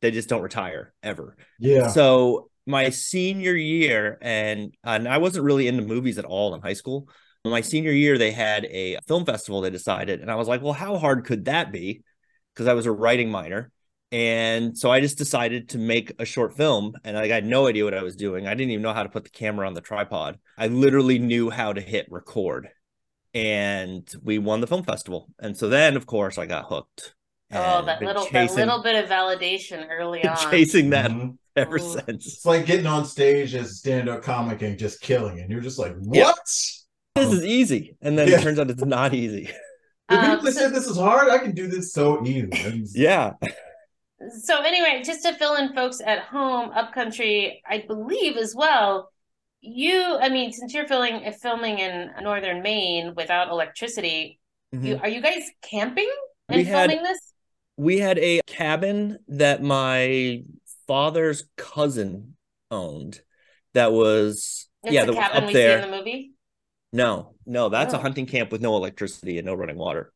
they 0.00 0.12
just 0.12 0.28
don't 0.28 0.42
retire 0.42 0.94
ever. 1.02 1.36
Yeah. 1.58 1.88
So 1.88 2.50
my 2.66 2.90
senior 2.90 3.54
year, 3.54 4.16
and 4.22 4.72
and 4.84 5.08
I 5.08 5.18
wasn't 5.18 5.44
really 5.44 5.66
into 5.66 5.82
movies 5.82 6.18
at 6.18 6.24
all 6.24 6.54
in 6.54 6.60
high 6.60 6.74
school. 6.74 7.08
My 7.44 7.62
senior 7.62 7.92
year, 7.92 8.18
they 8.18 8.32
had 8.32 8.66
a 8.66 8.98
film 9.08 9.24
festival. 9.24 9.62
They 9.62 9.70
decided, 9.70 10.20
and 10.20 10.30
I 10.30 10.34
was 10.34 10.46
like, 10.46 10.60
well, 10.60 10.74
how 10.74 10.98
hard 10.98 11.24
could 11.24 11.46
that 11.46 11.72
be? 11.72 12.02
Because 12.54 12.66
I 12.66 12.74
was 12.74 12.84
a 12.84 12.92
writing 12.92 13.30
minor, 13.30 13.70
and 14.12 14.76
so 14.76 14.90
I 14.90 15.00
just 15.00 15.16
decided 15.16 15.70
to 15.70 15.78
make 15.78 16.12
a 16.18 16.26
short 16.26 16.54
film, 16.54 16.92
and 17.02 17.16
I 17.16 17.28
had 17.28 17.46
no 17.46 17.66
idea 17.66 17.84
what 17.84 17.94
I 17.94 18.02
was 18.02 18.16
doing. 18.16 18.46
I 18.46 18.54
didn't 18.54 18.72
even 18.72 18.82
know 18.82 18.92
how 18.92 19.04
to 19.04 19.08
put 19.08 19.24
the 19.24 19.30
camera 19.30 19.66
on 19.66 19.72
the 19.72 19.80
tripod. 19.80 20.38
I 20.58 20.66
literally 20.66 21.18
knew 21.18 21.48
how 21.48 21.72
to 21.72 21.80
hit 21.80 22.06
record, 22.10 22.68
and 23.32 24.06
we 24.22 24.38
won 24.38 24.60
the 24.60 24.66
film 24.66 24.82
festival. 24.82 25.30
And 25.38 25.56
so 25.56 25.70
then, 25.70 25.96
of 25.96 26.04
course, 26.04 26.36
I 26.36 26.44
got 26.44 26.66
hooked. 26.66 27.14
Oh, 27.52 27.84
that 27.86 28.00
been 28.00 28.08
little 28.08 28.28
that 28.30 28.54
little 28.54 28.82
bit 28.82 29.02
of 29.02 29.10
validation 29.10 29.86
early 29.90 30.20
been 30.20 30.30
on. 30.32 30.50
chasing 30.50 30.90
that 30.90 31.10
Mhm. 31.10 31.38
ever 31.56 31.76
Ooh. 31.76 32.00
since. 32.06 32.26
It's 32.26 32.44
like 32.46 32.66
getting 32.66 32.86
on 32.86 33.06
stage 33.06 33.54
as 33.54 33.78
stand-up 33.78 34.22
comic 34.22 34.60
and 34.62 34.78
just 34.78 35.00
killing 35.00 35.38
it. 35.38 35.48
You're 35.48 35.62
just 35.62 35.78
like, 35.78 35.96
what? 35.96 36.16
Yeah. 36.16 36.32
This 37.20 37.32
is 37.34 37.44
easy, 37.44 37.96
and 38.02 38.18
then 38.18 38.28
Yeah. 38.28 38.38
it 38.38 38.42
turns 38.42 38.58
out 38.58 38.70
it's 38.70 38.84
not 38.84 39.14
easy. 39.14 39.48
The 40.08 40.16
Um, 40.18 40.24
people 40.30 40.44
that 40.46 40.52
said 40.54 40.74
this 40.74 40.88
is 40.88 40.96
hard, 40.96 41.28
I 41.30 41.38
can 41.38 41.52
do 41.54 41.68
this 41.68 41.92
so 41.92 42.20
easy. 42.26 42.50
Yeah, 42.96 43.34
So 44.44 44.60
anyway, 44.60 45.02
just 45.04 45.22
to 45.24 45.32
fill 45.34 45.54
in 45.54 45.72
folks 45.72 46.00
at 46.04 46.18
home, 46.24 46.70
Up 46.70 46.92
Country, 46.92 47.62
I 47.64 47.84
believe 47.86 48.36
as 48.36 48.52
well, 48.54 49.12
you, 49.60 50.16
I 50.20 50.28
mean, 50.28 50.52
since 50.52 50.74
you're 50.74 50.88
filming 50.88 51.30
filming 51.40 51.78
in 51.78 52.10
northern 52.22 52.60
Maine 52.60 53.14
without 53.14 53.50
electricity, 53.50 54.40
you 54.72 54.96
Mhm. 54.96 55.02
are 55.02 55.08
you 55.08 55.20
guys 55.22 55.44
camping 55.62 56.10
We 56.48 56.56
and 56.56 56.66
had- 56.66 56.90
filming 56.90 57.04
this? 57.04 57.32
we 57.76 57.98
had 57.98 58.18
a 58.18 58.40
cabin 58.48 59.18
that 59.28 59.62
my 59.62 60.42
father's 60.88 61.48
cousin 61.56 62.36
owned 62.70 63.20
that 63.74 63.92
was 63.92 64.68
It's 64.82 64.92
yeah 64.92 65.04
the 65.04 65.12
cabin 65.14 65.36
up 65.44 65.46
we 65.46 65.52
there 65.52 65.78
see 65.78 65.84
in 65.84 65.90
the 65.90 65.96
movie. 65.96 66.32
No 66.92 67.34
no 67.46 67.68
that's 67.68 67.94
a 67.94 67.98
Oh. 67.98 68.00
hunting 68.00 68.26
camp 68.26 68.50
with 68.52 68.60
no 68.60 68.76
electricity 68.76 69.38
and 69.38 69.46
no 69.46 69.54
running 69.54 69.76
water. 69.78 70.12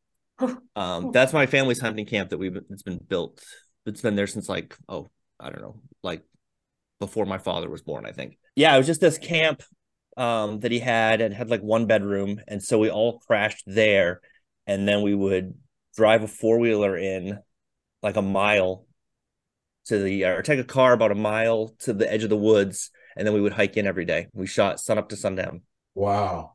Um 0.74 1.12
that's 1.12 1.32
my 1.32 1.46
family's 1.46 1.80
hunting 1.80 2.06
camp 2.06 2.30
that 2.30 2.38
we've 2.38 2.56
it's 2.56 2.82
been 2.82 2.98
built 2.98 3.42
it's 3.86 4.00
been 4.00 4.16
there 4.16 4.26
since 4.26 4.48
like 4.48 4.76
oh 4.88 5.08
i 5.38 5.50
don't 5.50 5.62
know 5.62 5.80
like 6.02 6.22
before 6.98 7.26
my 7.26 7.38
father 7.38 7.70
was 7.70 7.82
born 7.82 8.04
i 8.06 8.12
think. 8.12 8.36
Yeah 8.56 8.74
it 8.74 8.78
was 8.78 8.86
just 8.86 9.00
this 9.00 9.18
camp 9.18 9.62
um 10.16 10.60
that 10.60 10.72
he 10.72 10.78
had 10.80 11.20
and 11.20 11.32
had 11.34 11.50
like 11.50 11.60
one 11.60 11.86
bedroom 11.86 12.40
and 12.48 12.62
so 12.62 12.78
we 12.78 12.90
all 12.90 13.18
crashed 13.20 13.64
there 13.66 14.20
and 14.66 14.88
then 14.88 15.02
we 15.02 15.14
would 15.14 15.54
drive 15.96 16.22
a 16.24 16.28
four-wheeler 16.28 16.96
in 16.96 17.38
like 18.02 18.16
a 18.16 18.22
mile 18.22 18.86
to 19.86 19.98
the 19.98 20.24
or 20.24 20.42
take 20.42 20.58
a 20.58 20.64
car 20.64 20.92
about 20.92 21.12
a 21.12 21.16
mile 21.16 21.74
to 21.80 21.92
the 21.92 22.10
edge 22.10 22.24
of 22.24 22.30
the 22.30 22.36
woods 22.36 22.90
and 23.16 23.26
then 23.26 23.34
we 23.34 23.40
would 23.40 23.52
hike 23.52 23.76
in 23.76 23.86
every 23.86 24.04
day. 24.04 24.26
We 24.32 24.46
shot 24.48 24.80
sun 24.80 24.98
up 24.98 25.10
to 25.10 25.16
sundown. 25.16 25.62
Wow. 25.94 26.53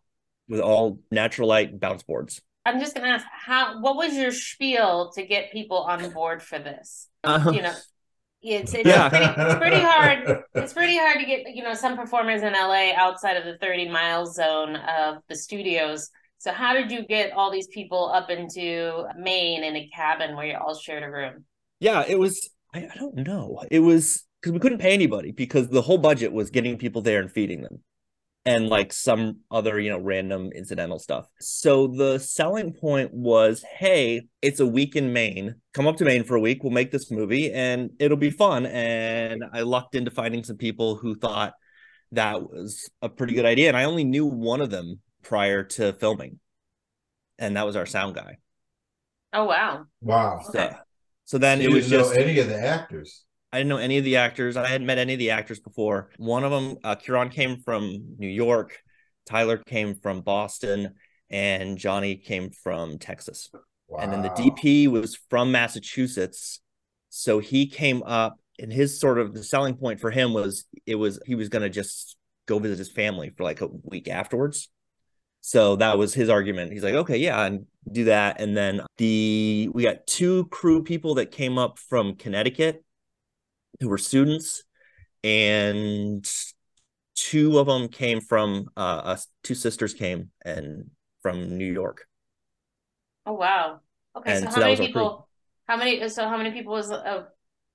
With 0.50 0.60
all 0.60 1.00
natural 1.12 1.48
light 1.48 1.80
bounce 1.80 2.04
boards 2.04 2.42
I'm 2.66 2.80
just 2.80 2.94
gonna 2.94 3.08
ask 3.08 3.26
how 3.32 3.82
what 3.82 3.96
was 3.96 4.14
your 4.16 4.32
spiel 4.32 5.12
to 5.16 5.26
get 5.26 5.52
people 5.52 5.78
on 5.78 6.12
board 6.12 6.44
for 6.44 6.60
this? 6.60 7.08
Um, 7.24 7.54
You 7.54 7.62
know, 7.64 7.74
it's 8.42 8.74
it's 8.74 8.88
Yeah. 8.88 9.10
pretty 9.10 9.26
it's 9.26 9.56
pretty 9.56 9.80
hard. 9.82 10.44
It's 10.56 10.74
pretty 10.74 10.98
hard 10.98 11.20
to 11.20 11.26
get 11.26 11.56
you 11.56 11.64
know 11.64 11.74
some 11.74 11.96
performers 11.96 12.42
in 12.44 12.54
LA 12.54 12.92
outside 12.96 13.38
of 13.38 13.46
the 13.46 13.58
30 13.58 13.90
mile 13.90 14.26
zone 14.26 14.76
of 14.76 15.18
the 15.30 15.36
studios. 15.36 16.10
So 16.38 16.52
how 16.52 16.74
did 16.74 16.92
you 16.92 17.06
get 17.06 17.32
all 17.34 17.52
these 17.52 17.68
people 17.68 18.12
up 18.14 18.30
into 18.30 19.06
Maine 19.18 19.64
in 19.64 19.76
a 19.76 19.90
cabin 19.96 20.36
where 20.36 20.46
you 20.46 20.58
all 20.58 20.76
shared 20.76 21.04
a 21.04 21.10
room? 21.10 21.46
Yeah, 21.80 22.04
it 22.08 22.20
was. 22.20 22.50
I, 22.74 22.88
I 22.94 22.96
don't 22.98 23.16
know. 23.16 23.64
It 23.72 23.80
was 23.80 24.26
because 24.42 24.54
we 24.54 24.60
couldn't 24.60 24.78
pay 24.80 24.94
anybody 24.94 25.32
because 25.32 25.70
the 25.70 25.82
whole 25.82 25.98
budget 25.98 26.32
was 26.32 26.50
getting 26.50 26.78
people 26.78 27.02
there 27.02 27.20
and 27.20 27.32
feeding 27.32 27.62
them, 27.62 27.84
and 28.50 28.68
like 28.68 28.92
some 28.92 29.38
other 29.52 29.80
you 29.80 29.92
know 29.92 30.00
random 30.00 30.52
incidental 30.56 30.98
stuff. 30.98 31.28
So 31.40 31.86
the 31.88 32.18
selling 32.18 32.74
point 32.74 33.14
was, 33.14 33.64
hey, 33.78 34.24
it's 34.42 34.60
a 34.60 34.66
week 34.66 34.96
in 34.96 35.14
Maine. 35.14 35.56
Come 35.76 35.86
up 35.86 35.98
to 35.98 36.06
Maine 36.06 36.24
for 36.24 36.36
a 36.36 36.42
week. 36.42 36.64
We'll 36.64 36.74
make 36.74 36.90
this 36.90 37.12
movie 37.12 37.54
and 37.54 37.92
it'll 38.00 38.18
be 38.18 38.32
fun. 38.32 38.66
And 38.66 39.44
I 39.54 39.62
lucked 39.62 39.94
into 39.94 40.10
finding 40.10 40.44
some 40.44 40.58
people 40.58 40.96
who 40.96 41.14
thought 41.16 41.54
that 42.14 42.42
was 42.42 42.90
a 43.04 43.10
pretty 43.10 43.36
good 43.36 43.46
idea, 43.46 43.68
and 43.68 43.78
I 43.78 43.84
only 43.84 44.04
knew 44.04 44.26
one 44.26 44.62
of 44.62 44.72
them 44.72 45.00
prior 45.22 45.64
to 45.64 45.94
filming, 45.94 46.40
and 47.38 47.56
that 47.56 47.68
was 47.68 47.76
our 47.76 47.86
sound 47.86 48.16
guy. 48.16 48.38
Oh 49.32 49.46
wow. 49.46 49.86
Wow. 50.02 50.40
Okay. 50.50 50.72
So, 50.72 50.78
so 51.26 51.38
then 51.38 51.62
You 51.62 51.70
it 51.70 51.74
was 51.74 51.88
didn't 51.88 52.00
just 52.00 52.16
know 52.16 52.24
any 52.24 52.40
of 52.40 52.48
the 52.48 52.60
actors. 52.60 53.26
I 53.52 53.58
didn't 53.58 53.70
know 53.70 53.78
any 53.78 53.98
of 53.98 54.04
the 54.04 54.18
actors. 54.18 54.58
I 54.58 54.68
hadn't 54.68 54.86
met 54.86 55.00
any 55.00 55.14
of 55.14 55.20
the 55.20 55.32
actors 55.32 55.60
before. 55.60 56.12
One 56.18 56.44
of 56.44 56.52
them, 56.52 56.78
uh, 56.84 56.96
Kieran, 56.96 57.30
came 57.30 57.58
from 57.58 58.16
New 58.18 58.28
York. 58.28 58.80
Tyler 59.26 59.58
came 59.58 59.96
from 59.96 60.22
Boston, 60.22 60.96
and 61.30 61.78
Johnny 61.78 62.16
came 62.16 62.52
from 62.52 63.00
Texas. 63.00 63.50
Wow. 63.88 64.00
And 64.00 64.14
then 64.14 64.22
the 64.22 64.30
DP 64.30 64.88
was 64.88 65.18
from 65.30 65.52
Massachusetts, 65.52 66.62
so 67.10 67.40
he 67.40 67.66
came 67.66 68.04
up, 68.04 68.40
and 68.60 68.72
his 68.72 69.00
sort 69.00 69.18
of 69.18 69.34
the 69.34 69.44
selling 69.44 69.76
point 69.76 70.00
for 70.00 70.12
him 70.12 70.34
was 70.34 70.66
it 70.86 70.96
was 70.96 71.20
he 71.26 71.34
was 71.34 71.50
going 71.50 71.64
to 71.64 71.70
just 71.70 72.18
go 72.46 72.60
visit 72.60 72.78
his 72.78 72.92
family 72.92 73.32
for 73.36 73.44
like 73.44 73.62
a 73.62 73.68
week 73.84 74.08
afterwards. 74.08 74.70
So 75.42 75.78
that 75.78 75.98
was 75.98 76.14
his 76.14 76.30
argument. 76.30 76.74
He's 76.74 76.84
like, 76.84 76.96
okay, 76.96 77.18
yeah, 77.18 77.46
and 77.46 77.66
do 77.92 78.06
that. 78.06 78.42
And 78.42 78.56
then 78.56 78.82
the 78.98 79.70
we 79.74 79.84
got 79.84 80.06
two 80.06 80.46
crew 80.48 80.84
people 80.84 81.16
that 81.16 81.32
came 81.32 81.58
up 81.58 81.80
from 81.80 82.16
Connecticut 82.16 82.84
who 83.80 83.90
were 83.90 83.98
students, 83.98 84.64
and 85.24 86.26
two 87.16 87.60
of 87.60 87.68
them 87.68 87.88
came 87.88 88.22
from 88.22 88.70
uh 88.78 89.02
us 89.04 89.28
two 89.44 89.56
sisters 89.56 89.94
came 89.94 90.32
and 90.46 90.90
from 91.22 91.58
New 91.58 91.72
York. 91.72 92.06
Oh 93.26 93.34
wow. 93.34 93.82
Okay, 94.16 94.32
And 94.32 94.46
so 94.46 94.50
so 94.50 94.52
how 94.52 94.60
that 94.60 94.68
many 94.70 94.76
people? 94.88 95.28
How 95.68 95.78
many? 95.78 96.08
So 96.10 96.28
how 96.28 96.38
many 96.38 96.52
people 96.52 96.74
was 96.74 96.90
a 96.92 97.28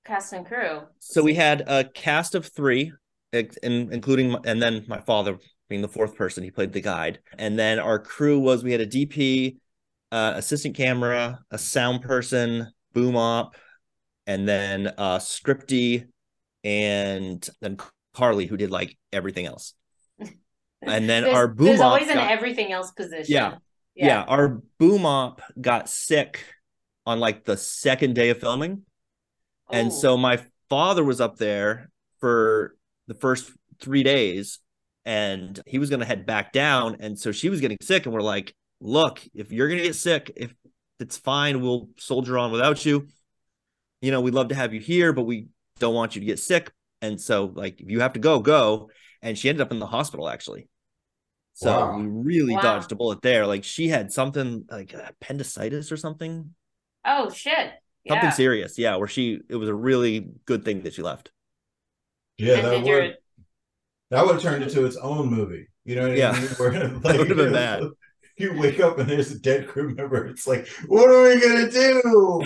cast 0.05 0.33
and 0.33 0.45
crew? 0.45 0.81
So 0.99 1.23
we 1.23 1.33
had 1.35 1.63
a 1.67 1.83
cast 1.83 2.35
of 2.35 2.47
three, 2.47 2.91
including 3.31 4.31
my- 4.31 4.39
and 4.45 4.61
then 4.61 4.85
my 4.87 4.99
father 5.01 5.37
being 5.69 5.81
the 5.81 5.87
fourth 5.87 6.15
person. 6.15 6.43
He 6.43 6.51
played 6.51 6.73
the 6.73 6.81
guide, 6.81 7.19
and 7.37 7.57
then 7.57 7.79
our 7.79 7.99
crew 7.99 8.39
was 8.39 8.63
we 8.63 8.71
had 8.71 8.81
a 8.81 8.85
DP, 8.85 9.57
uh, 10.11 10.33
assistant 10.35 10.75
camera, 10.75 11.39
a 11.51 11.57
sound 11.57 12.01
person, 12.01 12.71
boom 12.93 13.15
op, 13.15 13.55
and 14.27 14.47
then 14.47 14.87
uh, 14.97 15.17
scripty, 15.19 16.07
and 16.63 17.47
then 17.61 17.77
Carly 18.13 18.45
who 18.45 18.57
did 18.57 18.71
like 18.71 18.97
everything 19.13 19.45
else. 19.45 19.73
And 20.87 21.09
then 21.09 21.25
our 21.25 21.47
boom 21.47 21.65
there's 21.67 21.79
always 21.79 22.07
an 22.09 22.15
got- 22.15 22.29
everything 22.31 22.71
else 22.71 22.91
position. 22.91 23.33
Yeah. 23.33 23.55
yeah. 23.95 24.21
our 24.21 24.61
boom 24.77 25.03
op 25.03 25.41
got 25.59 25.89
sick 25.89 26.43
on 27.07 27.19
like 27.19 27.43
the 27.43 27.57
second 27.57 28.13
day 28.13 28.29
of 28.29 28.39
filming. 28.39 28.83
And 29.71 29.87
Oh. 29.87 29.91
so 29.91 30.17
my 30.17 30.43
father 30.69 31.03
was 31.03 31.19
up 31.19 31.37
there 31.37 31.89
for 32.19 32.75
the 33.07 33.15
first 33.15 33.51
three 33.79 34.03
days 34.03 34.59
and 35.05 35.59
he 35.65 35.79
was 35.79 35.89
going 35.89 36.01
to 36.01 36.05
head 36.05 36.27
back 36.27 36.51
down. 36.53 36.97
And 36.99 37.17
so 37.17 37.31
she 37.31 37.49
was 37.49 37.61
getting 37.61 37.77
sick. 37.81 38.05
And 38.05 38.13
we're 38.13 38.21
like, 38.21 38.53
look, 38.79 39.23
if 39.33 39.51
you're 39.51 39.67
going 39.69 39.79
to 39.79 39.85
get 39.85 39.95
sick, 39.95 40.31
if 40.35 40.53
it's 40.99 41.17
fine, 41.17 41.61
we'll 41.61 41.89
soldier 41.97 42.37
on 42.37 42.51
without 42.51 42.85
you. 42.85 43.07
You 44.05 44.11
know, 44.11 44.21
we'd 44.21 44.35
love 44.35 44.49
to 44.49 44.55
have 44.55 44.71
you 44.71 44.79
here, 44.79 45.13
but 45.13 45.23
we 45.23 45.47
don't 45.79 45.95
want 45.95 46.13
you 46.15 46.19
to 46.21 46.25
get 46.27 46.37
sick. 46.37 46.71
And 47.01 47.19
so, 47.19 47.45
like, 47.55 47.81
if 47.81 47.89
you 47.89 48.01
have 48.01 48.13
to 48.13 48.19
go, 48.19 48.39
go. 48.39 48.91
And 49.23 49.35
she 49.35 49.49
ended 49.49 49.61
up 49.61 49.71
in 49.71 49.79
the 49.79 49.87
hospital 49.87 50.29
actually. 50.29 50.67
So 51.55 51.71
Wow. 51.71 51.97
we 51.97 52.05
really 52.05 52.53
Wow. 52.53 52.61
dodged 52.61 52.91
a 52.91 52.95
bullet 52.95 53.23
there. 53.23 53.47
Like, 53.47 53.63
she 53.63 53.87
had 53.87 54.11
something 54.11 54.65
like 54.69 54.93
uh, 54.93 55.01
appendicitis 55.09 55.91
or 55.91 55.97
something 55.97 56.53
Oh 57.03 57.31
shit. 57.31 57.71
something 58.07 58.25
Yeah. 58.27 58.29
serious 58.29 58.77
yeah 58.77 58.95
where 58.97 59.07
she 59.07 59.39
it 59.49 59.55
was 59.55 59.69
a 59.69 59.73
really 59.73 60.29
good 60.45 60.63
thing 60.63 60.83
that 60.83 60.93
she 60.93 61.01
left 61.01 61.31
Yeah, 62.37 62.57
And 62.57 62.65
that 62.67 62.71
did 62.77 62.85
your- 62.87 63.01
would 63.01 63.17
that 64.11 64.23
would 64.23 64.33
have 64.35 64.41
turned 64.43 64.63
into 64.63 64.85
its 64.85 64.97
own 64.97 65.29
movie. 65.31 65.67
You 65.83 65.95
know 65.95 66.09
what 66.09 66.17
Yeah. 66.17 66.29
I 66.31 66.39
mean? 66.39 66.49
Where, 66.59 66.71
That 66.99 67.17
would've 67.17 67.37
been 67.37 67.53
bad. 67.53 67.83
You 68.37 68.51
wake 68.59 68.81
up 68.81 68.99
and 68.99 69.09
there's 69.09 69.31
a 69.31 69.39
dead 69.39 69.65
crew 69.65 69.95
member. 69.95 70.27
It's 70.27 70.45
like, 70.45 70.67
what 70.87 71.09
are 71.09 71.23
we 71.23 71.39
gonna 71.39 71.71
do? 71.71 72.45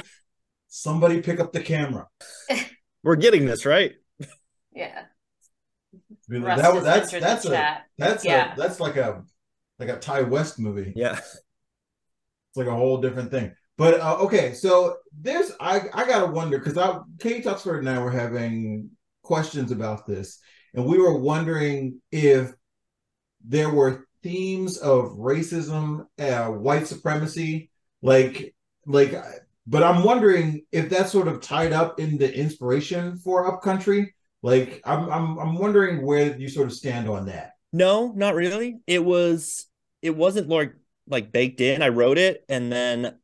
Somebody 0.70 1.22
pick 1.22 1.40
up 1.40 1.52
the 1.52 1.62
camera. 1.62 2.08
we're 3.04 3.16
getting 3.16 3.46
this 3.46 3.66
right 3.66 3.94
Yeah. 4.74 5.04
That, 6.28 6.42
Russ 6.42 6.62
that- 6.62 6.74
just 6.74 6.86
that's 6.86 7.12
that's 7.12 7.46
a 7.46 7.50
chat. 7.50 7.82
that's 7.98 8.24
Yeah. 8.26 8.54
a 8.54 8.58
that's 8.58 8.80
like 8.80 8.96
a 8.98 9.24
like 9.80 9.90
a 9.90 9.98
Ti 10.00 10.24
West 10.24 10.60
movie. 10.60 10.94
yeah 10.96 11.18
It's 11.18 12.58
like 12.58 12.68
a 12.68 12.76
whole 12.76 12.98
different 13.00 13.32
thing. 13.32 13.54
But 13.78 14.00
uh, 14.02 14.18
okay, 14.22 14.54
so 14.54 14.98
there's 15.18 15.52
I 15.60 15.82
I 15.94 16.06
gotta 16.06 16.28
wonder 16.32 16.58
because 16.60 16.78
I 16.78 17.00
Kay 17.20 17.42
Tuxford 17.42 17.80
and 17.80 17.90
I 17.90 18.00
were 18.00 18.12
having 18.12 18.90
questions 19.24 19.72
about 19.72 20.06
this, 20.06 20.40
and 20.74 20.86
we 20.86 20.98
were 20.98 21.18
wondering 21.18 22.02
if 22.12 22.52
there 23.48 23.70
were 23.70 24.06
themes 24.22 24.78
of 24.80 25.12
racism, 25.14 26.06
uh, 26.20 26.48
white 26.48 26.88
supremacy, 26.88 27.72
like 28.02 28.54
like. 28.86 29.14
But 29.68 29.84
I'm 29.84 30.04
wondering 30.04 30.66
if 30.72 30.90
that's 30.90 31.12
sort 31.12 31.28
of 31.28 31.42
tied 31.42 31.74
up 31.74 32.00
in 32.00 32.18
the 32.18 32.34
inspiration 32.34 33.18
for 33.18 33.54
Up 33.54 33.62
Country. 33.62 34.14
Like 34.42 34.82
I'm 34.86 35.10
I'm 35.12 35.38
I'm 35.38 35.56
wondering 35.58 36.06
where 36.06 36.36
you 36.38 36.50
sort 36.50 36.68
of 36.68 36.74
stand 36.74 37.10
on 37.10 37.26
that. 37.28 37.54
no 37.72 38.12
not 38.16 38.34
really 38.36 38.80
it 38.88 39.04
was 39.04 39.68
it 40.02 40.16
wasn't 40.16 40.48
like 40.50 40.74
like 41.08 41.32
baked 41.32 41.62
in 41.62 41.82
i 41.82 41.90
wrote 41.90 42.18
it 42.18 42.44
and 42.50 42.72
then 42.72 43.16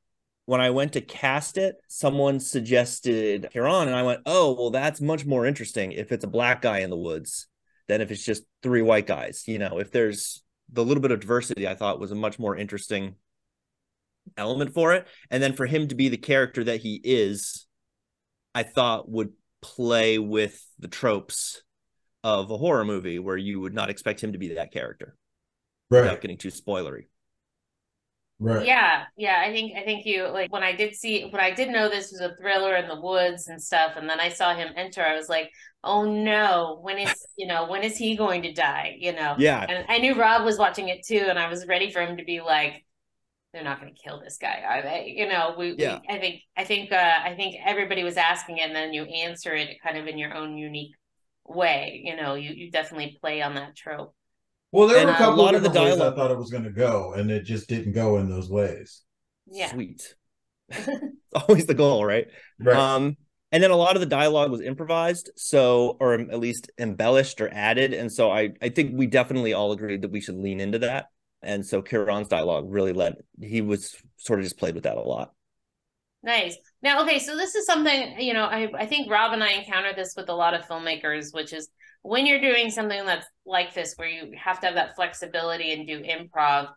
when 0.46 0.62
i 0.62 0.70
went 0.70 0.94
to 0.94 1.02
cast 1.02 1.58
it 1.58 1.78
someone 1.88 2.40
suggested 2.40 3.48
Huron, 3.54 3.88
and 3.88 3.96
i 3.96 4.04
went 4.04 4.22
oh 4.26 4.54
well 4.54 4.70
that's 4.72 5.02
much 5.02 5.26
more 5.26 5.46
interesting 5.46 5.94
if 5.94 6.12
it's 6.12 6.24
a 6.24 6.28
black 6.28 6.62
guy 6.62 6.80
in 6.80 6.90
the 6.90 6.98
woods 6.98 7.48
than 7.88 8.02
if 8.02 8.12
it's 8.12 8.26
just 8.26 8.44
three 8.62 8.82
white 8.84 9.08
guys 9.08 9.44
you 9.48 9.58
know 9.58 9.80
if 9.80 9.92
there's 9.92 10.44
the 10.72 10.84
little 10.84 11.02
bit 11.02 11.12
of 11.12 11.20
diversity 11.22 11.68
i 11.68 11.74
thought 11.76 12.00
was 12.00 12.12
a 12.12 12.16
much 12.16 12.38
more 12.38 12.56
interesting 12.56 13.16
element 14.38 14.74
for 14.74 14.94
it 14.94 15.08
and 15.30 15.42
then 15.42 15.54
for 15.54 15.66
him 15.66 15.88
to 15.88 15.96
be 15.96 16.10
the 16.10 16.18
character 16.18 16.64
that 16.64 16.82
he 16.82 17.00
is 17.04 17.68
i 18.54 18.64
thought 18.64 19.10
would 19.10 19.32
play 19.62 20.20
with 20.20 20.64
the 20.80 20.88
tropes 20.88 21.62
of 22.24 22.50
a 22.52 22.58
horror 22.58 22.86
movie 22.86 23.20
where 23.20 23.38
you 23.38 23.60
would 23.60 23.74
not 23.74 23.90
expect 23.90 24.22
him 24.24 24.34
to 24.34 24.38
be 24.40 24.54
that 24.56 24.72
character 24.72 25.16
Right. 25.90 26.02
without 26.02 26.22
getting 26.22 26.38
too 26.38 26.50
spoilery 26.50 27.06
Right. 28.38 28.66
Yeah, 28.66 29.04
yeah. 29.16 29.42
I 29.46 29.52
think 29.54 29.78
I 29.78 29.84
think 29.84 30.06
you 30.06 30.28
like 30.28 30.52
when 30.52 30.62
I 30.62 30.74
did 30.76 30.94
see 30.94 31.30
when 31.30 31.40
I 31.42 31.52
did 31.52 31.70
know 31.70 31.88
this 31.88 32.12
was 32.12 32.20
a 32.20 32.36
thriller 32.36 32.76
in 32.76 32.90
the 32.90 33.00
woods 33.00 33.48
and 33.48 33.62
stuff, 33.64 33.94
and 33.96 34.10
then 34.10 34.20
I 34.20 34.28
saw 34.28 34.54
him 34.54 34.74
enter. 34.76 35.02
I 35.02 35.16
was 35.16 35.30
like, 35.30 35.50
oh 35.86 36.04
no, 36.04 36.80
when 36.82 36.98
is 36.98 37.26
you 37.38 37.48
know 37.48 37.70
when 37.70 37.84
is 37.84 37.96
he 37.96 38.18
going 38.18 38.42
to 38.42 38.52
die? 38.52 38.98
You 39.00 39.14
know. 39.14 39.36
Yeah. 39.38 39.66
And 39.70 39.86
I 39.88 40.00
knew 40.00 40.16
Rob 40.20 40.44
was 40.44 40.58
watching 40.58 40.90
it 40.90 41.06
too, 41.06 41.26
and 41.30 41.40
I 41.40 41.48
was 41.48 41.66
ready 41.66 41.90
for 41.94 42.02
him 42.02 42.18
to 42.18 42.26
be 42.26 42.42
like, 42.42 42.84
they're 43.56 43.64
not 43.64 43.80
going 43.80 43.94
to 43.94 44.00
kill 44.00 44.20
this 44.20 44.38
guy, 44.38 44.62
are 44.68 44.82
they? 44.82 45.14
You 45.16 45.30
know. 45.30 45.56
We. 45.58 45.76
Yeah. 45.78 46.00
We, 46.08 46.16
I 46.16 46.20
think 46.20 46.42
I 46.58 46.64
think 46.66 46.92
uh, 46.92 47.20
I 47.24 47.34
think 47.36 47.56
everybody 47.66 48.04
was 48.04 48.18
asking, 48.18 48.58
it, 48.58 48.68
and 48.68 48.76
then 48.76 48.94
you 48.94 49.04
answer 49.04 49.56
it 49.56 49.78
kind 49.82 49.98
of 49.98 50.08
in 50.08 50.18
your 50.18 50.34
own 50.34 50.58
unique 50.58 50.94
way. 51.46 52.02
You 52.04 52.18
know, 52.18 52.36
you 52.36 52.52
you 52.52 52.70
definitely 52.70 53.18
play 53.22 53.42
on 53.42 53.56
that 53.56 53.76
trope. 53.76 54.14
Well, 54.72 54.90
there 54.90 54.98
And 54.98 55.08
were 55.08 55.14
a 55.14 55.16
a 55.16 55.18
couple 55.18 55.44
lot 55.44 55.56
of 55.56 55.64
of 55.64 55.64
the 55.64 55.70
different 55.70 56.00
ways 56.00 56.02
I 56.02 56.14
thought 56.14 56.32
it 56.32 56.38
was 56.38 56.52
going 56.52 56.66
to 56.66 56.70
go, 56.72 57.14
and 57.14 57.32
it 57.32 57.44
just 57.44 57.70
didn't 57.70 57.94
go 57.94 58.18
in 58.18 58.30
those 58.30 58.50
ways. 58.50 59.04
Yeah. 59.48 59.72
Sweet. 59.72 60.16
Always 61.34 61.66
the 61.66 61.74
goal, 61.74 62.06
right? 62.06 62.28
Right. 62.60 62.76
Um, 62.76 63.16
and 63.52 63.64
then 63.64 63.72
a 63.72 63.76
lot 63.78 63.96
of 63.96 64.02
the 64.02 64.06
dialogue 64.06 64.52
was 64.52 64.60
improvised, 64.60 65.32
so 65.38 65.96
or 66.02 66.16
at 66.16 66.40
least 66.40 66.72
embellished 66.78 67.40
or 67.40 67.50
added. 67.54 67.94
And 67.94 68.12
so 68.12 68.32
I, 68.32 68.50
I 68.62 68.68
think 68.68 68.98
we 68.98 69.08
definitely 69.08 69.54
all 69.54 69.72
agreed 69.72 70.02
that 70.02 70.12
we 70.12 70.20
should 70.20 70.36
lean 70.36 70.60
into 70.60 70.80
that. 70.80 71.06
And 71.46 71.66
so 71.66 71.82
Kieran's 71.82 72.28
dialogue 72.28 72.66
really 72.68 72.94
led. 72.94 73.16
He 73.40 73.62
was 73.62 73.96
sort 74.18 74.40
of 74.40 74.46
just 74.46 74.58
played 74.58 74.76
with 74.76 74.84
that 74.84 74.98
a 74.98 75.02
lot. 75.02 75.32
Nice. 76.24 76.58
Now, 76.82 77.04
okay, 77.04 77.20
so 77.20 77.36
this 77.36 77.54
is 77.54 77.68
something, 77.68 78.20
you 78.20 78.34
know, 78.34 78.46
I, 78.46 78.72
I 78.76 78.86
think 78.88 79.12
Rob 79.12 79.34
and 79.34 79.44
I 79.44 79.52
encounter 79.52 79.94
this 79.96 80.16
with 80.18 80.28
a 80.30 80.34
lot 80.34 80.56
of 80.56 80.66
filmmakers, 80.66 81.34
which 81.34 81.54
is 81.54 81.70
when 82.02 82.26
you're 82.26 82.42
doing 82.42 82.72
something 82.72 83.06
that's 83.06 83.28
like 83.46 83.74
this, 83.76 83.94
where 83.96 84.08
you 84.08 84.32
have 84.36 84.60
to 84.62 84.66
have 84.66 84.76
that 84.76 84.96
flexibility 84.96 85.72
and 85.72 85.88
do 85.88 86.02
improv. 86.02 86.70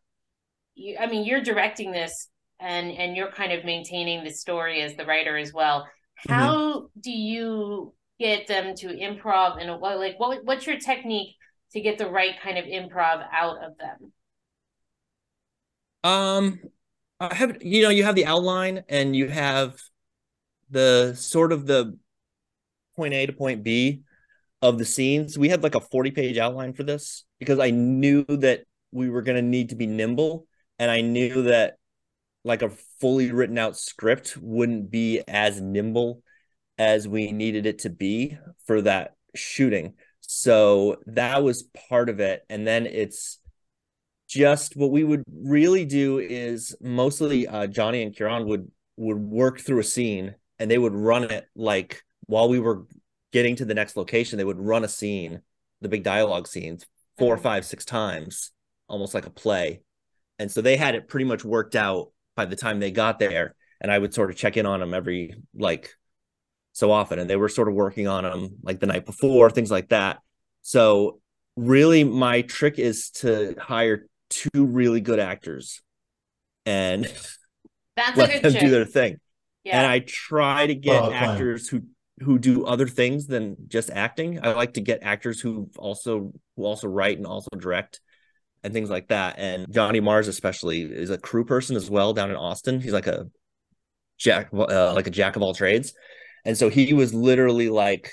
You, 0.74 0.98
I 1.00 1.06
mean, 1.06 1.24
you're 1.24 1.42
directing 1.42 1.92
this 1.92 2.28
and 2.60 2.90
and 2.90 3.16
you're 3.16 3.30
kind 3.30 3.52
of 3.52 3.64
maintaining 3.64 4.24
the 4.24 4.30
story 4.30 4.82
as 4.82 4.96
the 4.96 5.06
writer 5.06 5.36
as 5.36 5.52
well. 5.52 5.86
Mm-hmm. 6.26 6.32
How 6.32 6.88
do 7.00 7.10
you 7.10 7.94
get 8.18 8.48
them 8.48 8.74
to 8.76 8.88
improv 8.88 9.60
and 9.60 9.80
what 9.80 9.98
like 9.98 10.18
what 10.18 10.44
what's 10.44 10.66
your 10.66 10.78
technique 10.78 11.36
to 11.72 11.80
get 11.80 11.98
the 11.98 12.10
right 12.10 12.34
kind 12.42 12.58
of 12.58 12.64
improv 12.64 13.24
out 13.32 13.62
of 13.64 13.78
them? 13.78 14.12
Um, 16.04 16.60
I 17.20 17.34
have 17.34 17.62
you 17.62 17.82
know 17.82 17.88
you 17.90 18.04
have 18.04 18.14
the 18.14 18.26
outline 18.26 18.84
and 18.88 19.14
you 19.14 19.28
have 19.28 19.80
the 20.70 21.14
sort 21.14 21.52
of 21.52 21.66
the 21.66 21.98
point 22.96 23.14
A 23.14 23.26
to 23.26 23.32
point 23.32 23.62
B 23.62 24.02
of 24.62 24.78
the 24.78 24.84
scenes. 24.84 25.38
We 25.38 25.48
had 25.48 25.62
like 25.62 25.74
a 25.74 25.80
40 25.80 26.10
page 26.10 26.38
outline 26.38 26.72
for 26.74 26.82
this 26.82 27.24
because 27.38 27.58
I 27.58 27.70
knew 27.70 28.24
that 28.24 28.64
we 28.92 29.08
were 29.08 29.22
going 29.22 29.36
to 29.36 29.42
need 29.42 29.70
to 29.70 29.76
be 29.76 29.86
nimble 29.86 30.46
and 30.78 30.90
I 30.90 31.00
knew 31.00 31.42
that 31.44 31.76
like 32.44 32.62
a 32.62 32.70
fully 33.00 33.30
written 33.30 33.58
out 33.58 33.76
script 33.76 34.36
wouldn't 34.40 34.90
be 34.90 35.22
as 35.28 35.60
nimble 35.60 36.22
as 36.78 37.06
we 37.06 37.32
needed 37.32 37.66
it 37.66 37.80
to 37.80 37.90
be 37.90 38.38
for 38.66 38.82
that 38.82 39.14
shooting. 39.34 39.94
So 40.20 40.96
that 41.06 41.42
was 41.42 41.68
part 41.88 42.08
of 42.08 42.20
it 42.20 42.44
and 42.48 42.66
then 42.66 42.86
it's 42.86 43.38
just 44.28 44.76
what 44.76 44.90
we 44.90 45.02
would 45.04 45.24
really 45.42 45.84
do 45.84 46.18
is 46.18 46.76
mostly 46.80 47.48
uh, 47.48 47.66
Johnny 47.66 48.02
and 48.02 48.14
Kieran 48.14 48.46
would 48.46 48.70
would 48.96 49.18
work 49.18 49.60
through 49.60 49.80
a 49.80 49.84
scene 49.84 50.34
and 50.58 50.70
they 50.70 50.78
would 50.78 50.94
run 50.94 51.24
it 51.24 51.46
like 51.54 52.02
while 52.26 52.48
we 52.48 52.58
were 52.60 52.84
getting 53.32 53.56
to 53.56 53.64
the 53.64 53.74
next 53.74 53.96
location, 53.96 54.36
they 54.36 54.44
would 54.44 54.58
run 54.58 54.84
a 54.84 54.88
scene, 54.88 55.40
the 55.80 55.88
big 55.88 56.02
dialogue 56.02 56.46
scenes, 56.48 56.84
four, 57.16 57.36
Mhm. 57.36 57.42
five, 57.42 57.64
six 57.64 57.84
times, 57.84 58.50
almost 58.88 59.14
like 59.14 59.26
a 59.26 59.30
play. 59.30 59.80
And 60.38 60.50
so 60.50 60.60
they 60.60 60.76
had 60.76 60.94
it 60.94 61.08
pretty 61.08 61.24
much 61.24 61.44
worked 61.44 61.76
out 61.76 62.12
by 62.36 62.44
the 62.44 62.56
time 62.56 62.80
they 62.80 62.90
got 62.90 63.18
there. 63.18 63.54
And 63.80 63.90
I 63.90 63.98
would 63.98 64.12
sort 64.12 64.30
of 64.30 64.36
check 64.36 64.56
in 64.56 64.66
on 64.66 64.80
them 64.80 64.94
every 64.94 65.34
like 65.54 65.94
so 66.72 66.90
often. 66.90 67.18
And 67.18 67.30
they 67.30 67.36
were 67.36 67.48
sort 67.48 67.68
of 67.68 67.74
working 67.74 68.08
on 68.08 68.24
them 68.24 68.56
like 68.62 68.80
the 68.80 68.86
night 68.86 69.06
before, 69.06 69.50
things 69.50 69.70
like 69.70 69.88
that. 69.90 70.18
So 70.62 71.20
really 71.56 72.04
my 72.04 72.42
trick 72.42 72.78
is 72.78 73.10
to 73.10 73.54
hire 73.60 74.06
two 74.30 74.66
really 74.66 75.00
good 75.00 75.18
actors 75.18 75.80
and 76.66 77.04
That's 77.96 78.16
a 78.16 78.20
let 78.20 78.30
good 78.32 78.42
them 78.42 78.52
trick. 78.52 78.64
do 78.64 78.70
their 78.70 78.84
thing. 78.84 79.16
yeah. 79.64 79.78
And 79.78 79.86
I 79.86 80.00
try 80.00 80.66
to 80.66 80.74
get 80.74 80.94
Solid 80.98 81.10
plan. 81.10 81.30
actors 81.30 81.68
who 81.68 81.82
who 82.20 82.38
do 82.38 82.64
other 82.66 82.88
things 82.88 83.26
than 83.26 83.56
just 83.68 83.90
acting. 83.90 84.44
I 84.44 84.52
like 84.52 84.74
to 84.74 84.80
get 84.80 85.02
actors 85.02 85.40
who 85.40 85.70
also 85.78 86.32
who 86.56 86.64
also 86.64 86.88
write 86.88 87.16
and 87.16 87.26
also 87.26 87.48
direct 87.56 88.00
and 88.64 88.72
things 88.72 88.90
like 88.90 89.08
that. 89.08 89.38
And 89.38 89.72
Johnny 89.72 90.00
Mars 90.00 90.26
especially 90.28 90.82
is 90.82 91.10
a 91.10 91.18
crew 91.18 91.44
person 91.44 91.76
as 91.76 91.88
well 91.90 92.12
down 92.12 92.30
in 92.30 92.36
Austin. 92.36 92.80
He's 92.80 92.92
like 92.92 93.06
a 93.06 93.28
jack 94.18 94.48
uh, 94.52 94.94
like 94.94 95.06
a 95.06 95.10
jack 95.12 95.36
of 95.36 95.42
all 95.42 95.54
trades. 95.54 95.92
And 96.44 96.56
so 96.56 96.68
he 96.68 96.92
was 96.92 97.14
literally 97.14 97.68
like 97.68 98.10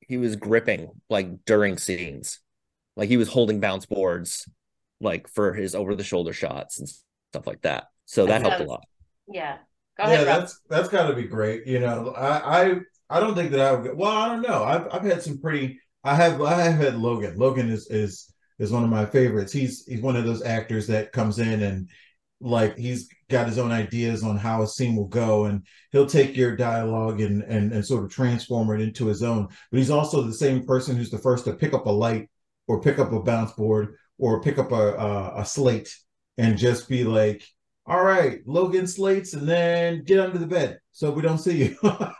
he 0.00 0.16
was 0.16 0.36
gripping 0.36 0.88
like 1.10 1.44
during 1.44 1.76
scenes. 1.76 2.40
Like 2.96 3.08
he 3.08 3.16
was 3.16 3.28
holding 3.28 3.60
bounce 3.60 3.86
boards 3.86 4.48
like 5.00 5.28
for 5.28 5.52
his 5.54 5.74
over 5.74 5.94
the 5.94 6.04
shoulder 6.04 6.32
shots 6.32 6.78
and 6.78 6.88
stuff 7.32 7.46
like 7.46 7.62
that. 7.62 7.86
So 8.06 8.26
that 8.26 8.40
That 8.42 8.42
helped 8.42 8.60
a 8.60 8.64
lot. 8.64 8.84
yeah. 9.26 9.58
Go 9.98 10.06
yeah, 10.06 10.14
ahead, 10.14 10.26
Rob. 10.26 10.42
that's 10.42 10.60
that's 10.68 10.88
got 10.88 11.08
to 11.08 11.14
be 11.14 11.24
great. 11.24 11.66
You 11.66 11.80
know, 11.80 12.14
I, 12.16 12.62
I 12.70 12.80
I 13.10 13.20
don't 13.20 13.34
think 13.34 13.50
that 13.52 13.60
I 13.60 13.72
would. 13.72 13.96
Well, 13.96 14.12
I 14.12 14.28
don't 14.28 14.42
know. 14.42 14.62
I've 14.64 14.86
I've 14.92 15.02
had 15.04 15.22
some 15.22 15.40
pretty. 15.40 15.80
I 16.04 16.14
have 16.14 16.40
I 16.40 16.60
have 16.62 16.78
had 16.80 16.96
Logan. 16.98 17.36
Logan 17.38 17.68
is 17.70 17.88
is 17.90 18.32
is 18.58 18.70
one 18.70 18.84
of 18.84 18.90
my 18.90 19.06
favorites. 19.06 19.52
He's 19.52 19.84
he's 19.86 20.00
one 20.00 20.16
of 20.16 20.24
those 20.24 20.42
actors 20.44 20.86
that 20.88 21.12
comes 21.12 21.38
in 21.40 21.62
and 21.62 21.88
like 22.40 22.78
he's 22.78 23.08
got 23.28 23.48
his 23.48 23.58
own 23.58 23.72
ideas 23.72 24.22
on 24.22 24.36
how 24.36 24.62
a 24.62 24.66
scene 24.68 24.94
will 24.94 25.08
go, 25.08 25.46
and 25.46 25.66
he'll 25.90 26.06
take 26.06 26.36
your 26.36 26.54
dialogue 26.56 27.20
and 27.20 27.42
and 27.42 27.72
and 27.72 27.84
sort 27.84 28.04
of 28.04 28.10
transform 28.12 28.70
it 28.70 28.80
into 28.80 29.06
his 29.06 29.22
own. 29.24 29.48
But 29.72 29.78
he's 29.78 29.90
also 29.90 30.22
the 30.22 30.32
same 30.34 30.64
person 30.64 30.96
who's 30.96 31.10
the 31.10 31.18
first 31.18 31.44
to 31.46 31.54
pick 31.54 31.74
up 31.74 31.86
a 31.86 31.90
light 31.90 32.30
or 32.68 32.80
pick 32.80 32.98
up 33.00 33.12
a 33.12 33.20
bounce 33.20 33.52
board 33.52 33.96
or 34.18 34.40
pick 34.42 34.58
up 34.58 34.72
a 34.72 34.94
a, 34.94 35.40
a 35.40 35.44
slate 35.46 35.94
and 36.36 36.58
just 36.58 36.88
be 36.88 37.04
like 37.04 37.42
all 37.90 38.04
right, 38.04 38.40
Logan 38.44 38.86
slates, 38.86 39.32
and 39.32 39.48
then 39.48 40.04
get 40.04 40.20
under 40.20 40.36
the 40.36 40.46
bed 40.46 40.78
so 40.92 41.10
we 41.10 41.22
don't 41.22 41.38
see 41.38 41.56
you. 41.64 41.78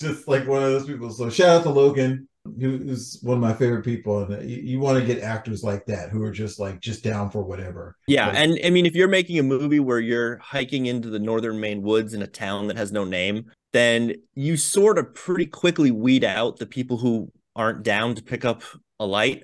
Just 0.00 0.28
like 0.28 0.46
one 0.46 0.62
of 0.62 0.70
those 0.70 0.86
people. 0.86 1.10
So 1.10 1.28
shout 1.28 1.48
out 1.58 1.62
to 1.64 1.70
Logan, 1.70 2.28
who- 2.44 2.78
who's 2.78 3.18
one 3.22 3.36
of 3.36 3.42
my 3.42 3.52
favorite 3.52 3.84
people. 3.84 4.22
And 4.22 4.48
you, 4.48 4.56
you 4.58 4.80
want 4.80 4.98
to 4.98 5.04
get 5.04 5.22
actors 5.22 5.64
like 5.64 5.84
that 5.86 6.10
who 6.10 6.22
are 6.22 6.30
just 6.30 6.60
like 6.60 6.78
just 6.80 7.02
down 7.02 7.30
for 7.30 7.42
whatever. 7.42 7.96
Yeah, 8.06 8.28
Like- 8.28 8.36
and 8.36 8.58
I 8.64 8.70
mean, 8.70 8.86
if 8.86 8.94
you're 8.94 9.08
making 9.08 9.38
a 9.40 9.42
movie 9.42 9.80
where 9.80 9.98
you're 9.98 10.38
hiking 10.38 10.86
into 10.86 11.10
the 11.10 11.18
northern 11.18 11.58
Maine 11.58 11.82
woods 11.82 12.14
in 12.14 12.22
a 12.22 12.28
town 12.28 12.68
that 12.68 12.76
has 12.76 12.92
no 12.92 13.04
name, 13.04 13.50
then 13.72 14.14
you 14.36 14.56
sort 14.56 14.98
of 14.98 15.12
pretty 15.14 15.46
quickly 15.46 15.90
weed 15.90 16.22
out 16.24 16.58
the 16.58 16.66
people 16.66 16.96
who 16.98 17.30
aren't 17.56 17.82
down 17.82 18.14
to 18.14 18.22
pick 18.22 18.44
up 18.44 18.62
a 19.00 19.06
light 19.06 19.42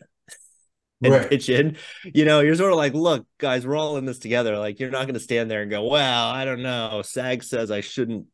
and 1.04 1.12
Right. 1.12 1.28
pitch 1.28 1.48
in. 1.48 1.76
You 2.02 2.24
know, 2.24 2.40
you're 2.40 2.54
sort 2.56 2.72
of 2.72 2.78
like, 2.78 2.94
look, 2.94 3.26
guys, 3.38 3.66
we're 3.66 3.76
all 3.76 3.96
in 3.96 4.04
this 4.04 4.18
together. 4.18 4.58
Like, 4.58 4.80
you're 4.80 4.90
not 4.90 5.04
going 5.04 5.14
to 5.14 5.20
stand 5.20 5.50
there 5.50 5.62
and 5.62 5.70
go, 5.70 5.86
well, 5.86 6.28
I 6.28 6.44
don't 6.44 6.62
know. 6.62 7.02
SAG 7.04 7.42
says 7.42 7.70
I 7.70 7.80
shouldn't 7.80 8.26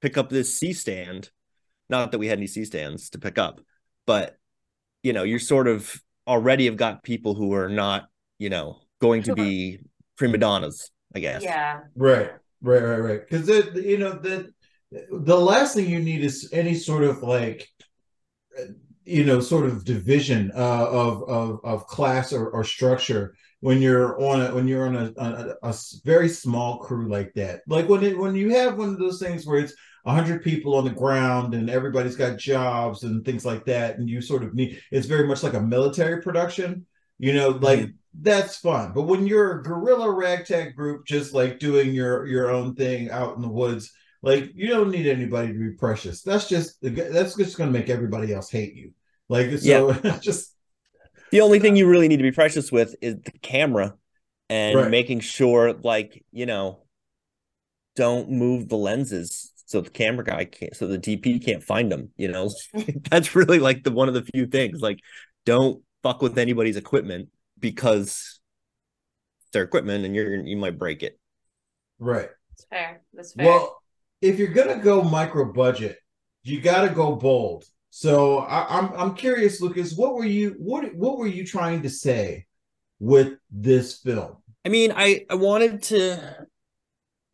pick 0.00 0.18
up 0.18 0.28
this 0.28 0.54
C 0.54 0.72
stand. 0.72 1.30
Not 1.88 2.12
that 2.12 2.18
we 2.18 2.26
had 2.26 2.38
any 2.38 2.46
C 2.46 2.64
stands 2.64 3.10
to 3.10 3.18
pick 3.18 3.38
up, 3.38 3.60
but 4.06 4.36
you 5.02 5.12
know, 5.12 5.22
you're 5.22 5.38
sort 5.38 5.68
of 5.68 5.94
already 6.26 6.66
have 6.66 6.76
got 6.76 7.02
people 7.02 7.34
who 7.34 7.54
are 7.54 7.68
not, 7.68 8.08
you 8.38 8.50
know, 8.50 8.80
going 9.00 9.22
to 9.22 9.34
be 9.34 9.80
prima 10.16 10.36
donnas, 10.38 10.90
I 11.14 11.20
guess. 11.20 11.42
Yeah. 11.42 11.80
Right, 11.96 12.30
right, 12.60 12.82
right, 12.82 12.98
right. 12.98 13.20
Because 13.26 13.48
you 13.48 13.98
know 13.98 14.12
the 14.12 14.52
the 14.90 15.38
last 15.38 15.74
thing 15.74 15.88
you 15.88 16.00
need 16.00 16.22
is 16.24 16.50
any 16.52 16.74
sort 16.74 17.04
of 17.04 17.22
like 17.22 17.68
uh, 18.58 18.64
you 19.08 19.24
know 19.24 19.40
sort 19.40 19.66
of 19.66 19.84
division 19.84 20.52
uh, 20.54 20.86
of 20.86 21.28
of 21.28 21.60
of 21.64 21.86
class 21.86 22.32
or, 22.32 22.50
or 22.50 22.62
structure 22.62 23.34
when 23.60 23.82
you're 23.82 24.20
on 24.22 24.40
a 24.40 24.54
when 24.54 24.68
you're 24.68 24.86
on 24.86 24.96
a, 24.96 25.12
a, 25.16 25.54
a 25.62 25.74
very 26.04 26.28
small 26.28 26.78
crew 26.78 27.08
like 27.08 27.32
that. 27.34 27.62
Like 27.66 27.88
when 27.88 28.04
it, 28.04 28.18
when 28.18 28.34
you 28.34 28.50
have 28.50 28.78
one 28.78 28.90
of 28.90 28.98
those 28.98 29.18
things 29.18 29.46
where 29.46 29.60
it's 29.60 29.74
a 30.04 30.12
hundred 30.12 30.42
people 30.42 30.76
on 30.76 30.84
the 30.84 30.90
ground 30.90 31.54
and 31.54 31.68
everybody's 31.68 32.16
got 32.16 32.38
jobs 32.38 33.02
and 33.02 33.24
things 33.24 33.44
like 33.44 33.64
that, 33.66 33.98
and 33.98 34.08
you 34.08 34.20
sort 34.20 34.44
of 34.44 34.54
need 34.54 34.80
it's 34.90 35.06
very 35.06 35.26
much 35.26 35.42
like 35.42 35.54
a 35.54 35.60
military 35.60 36.22
production. 36.22 36.86
You 37.18 37.32
know, 37.32 37.48
like 37.48 37.90
that's 38.20 38.56
fun. 38.56 38.92
But 38.94 39.02
when 39.02 39.26
you're 39.26 39.60
a 39.60 39.62
guerrilla 39.62 40.10
ragtag 40.10 40.76
group, 40.76 41.06
just 41.06 41.34
like 41.34 41.58
doing 41.58 41.92
your 41.92 42.26
your 42.26 42.50
own 42.50 42.74
thing 42.74 43.10
out 43.10 43.36
in 43.36 43.42
the 43.42 43.48
woods, 43.48 43.92
like 44.22 44.50
you 44.54 44.68
don't 44.68 44.90
need 44.90 45.06
anybody 45.06 45.48
to 45.52 45.58
be 45.58 45.70
precious. 45.72 46.22
That's 46.22 46.48
just 46.48 46.76
that's 46.82 47.34
just 47.34 47.56
going 47.56 47.72
to 47.72 47.78
make 47.78 47.88
everybody 47.88 48.32
else 48.32 48.50
hate 48.50 48.74
you. 48.74 48.92
Like 49.28 49.58
so, 49.58 49.92
just 50.22 50.54
The 51.30 51.40
only 51.40 51.58
thing 51.60 51.76
you 51.76 51.86
really 51.88 52.08
need 52.08 52.16
to 52.18 52.22
be 52.22 52.32
precious 52.32 52.72
with 52.72 52.94
is 53.00 53.16
the 53.16 53.32
camera 53.42 53.94
and 54.48 54.74
Right. 54.76 54.90
making 54.90 55.20
sure, 55.20 55.74
like, 55.74 56.24
you 56.32 56.46
know, 56.46 56.84
don't 57.96 58.30
move 58.30 58.68
the 58.68 58.76
lenses 58.76 59.52
so 59.66 59.80
the 59.80 59.90
camera 59.90 60.24
guy 60.24 60.44
can't, 60.44 60.74
so 60.74 60.86
the 60.86 60.98
DP 60.98 61.38
can't 61.38 61.62
find 61.62 61.90
them. 61.92 62.10
You 62.16 62.28
know, 62.28 62.50
that's 63.10 63.34
really 63.34 63.58
like 63.58 63.84
the 63.84 63.90
one 63.90 64.08
of 64.08 64.14
the 64.14 64.22
few 64.22 64.46
things. 64.46 64.80
Like, 64.80 65.00
don't 65.44 65.82
fuck 66.02 66.22
with 66.22 66.38
anybody's 66.38 66.76
equipment 66.76 67.28
because 67.58 68.40
their 69.52 69.62
equipment 69.62 70.04
and 70.04 70.14
you're 70.14 70.36
you 70.46 70.56
might 70.56 70.78
break 70.78 71.02
it. 71.02 71.18
Right. 71.98 72.28
That's 72.50 72.64
fair. 72.70 73.00
That's 73.12 73.32
fair. 73.32 73.46
Well, 73.46 73.82
if 74.20 74.38
you're 74.38 74.48
gonna 74.48 74.78
go 74.82 75.02
micro 75.02 75.52
budget, 75.52 75.98
you 76.42 76.60
got 76.60 76.88
to 76.88 76.94
go 76.94 77.14
bold. 77.16 77.64
So 77.98 78.38
I, 78.38 78.78
I'm 78.78 78.92
I'm 78.96 79.14
curious, 79.16 79.60
Lucas. 79.60 79.96
What 79.96 80.14
were 80.14 80.24
you 80.24 80.54
what 80.58 80.94
what 80.94 81.18
were 81.18 81.26
you 81.26 81.44
trying 81.44 81.82
to 81.82 81.90
say 81.90 82.46
with 83.00 83.32
this 83.50 83.98
film? 83.98 84.36
I 84.64 84.68
mean, 84.68 84.92
I 84.94 85.26
I 85.28 85.34
wanted 85.34 85.82
to 85.84 86.46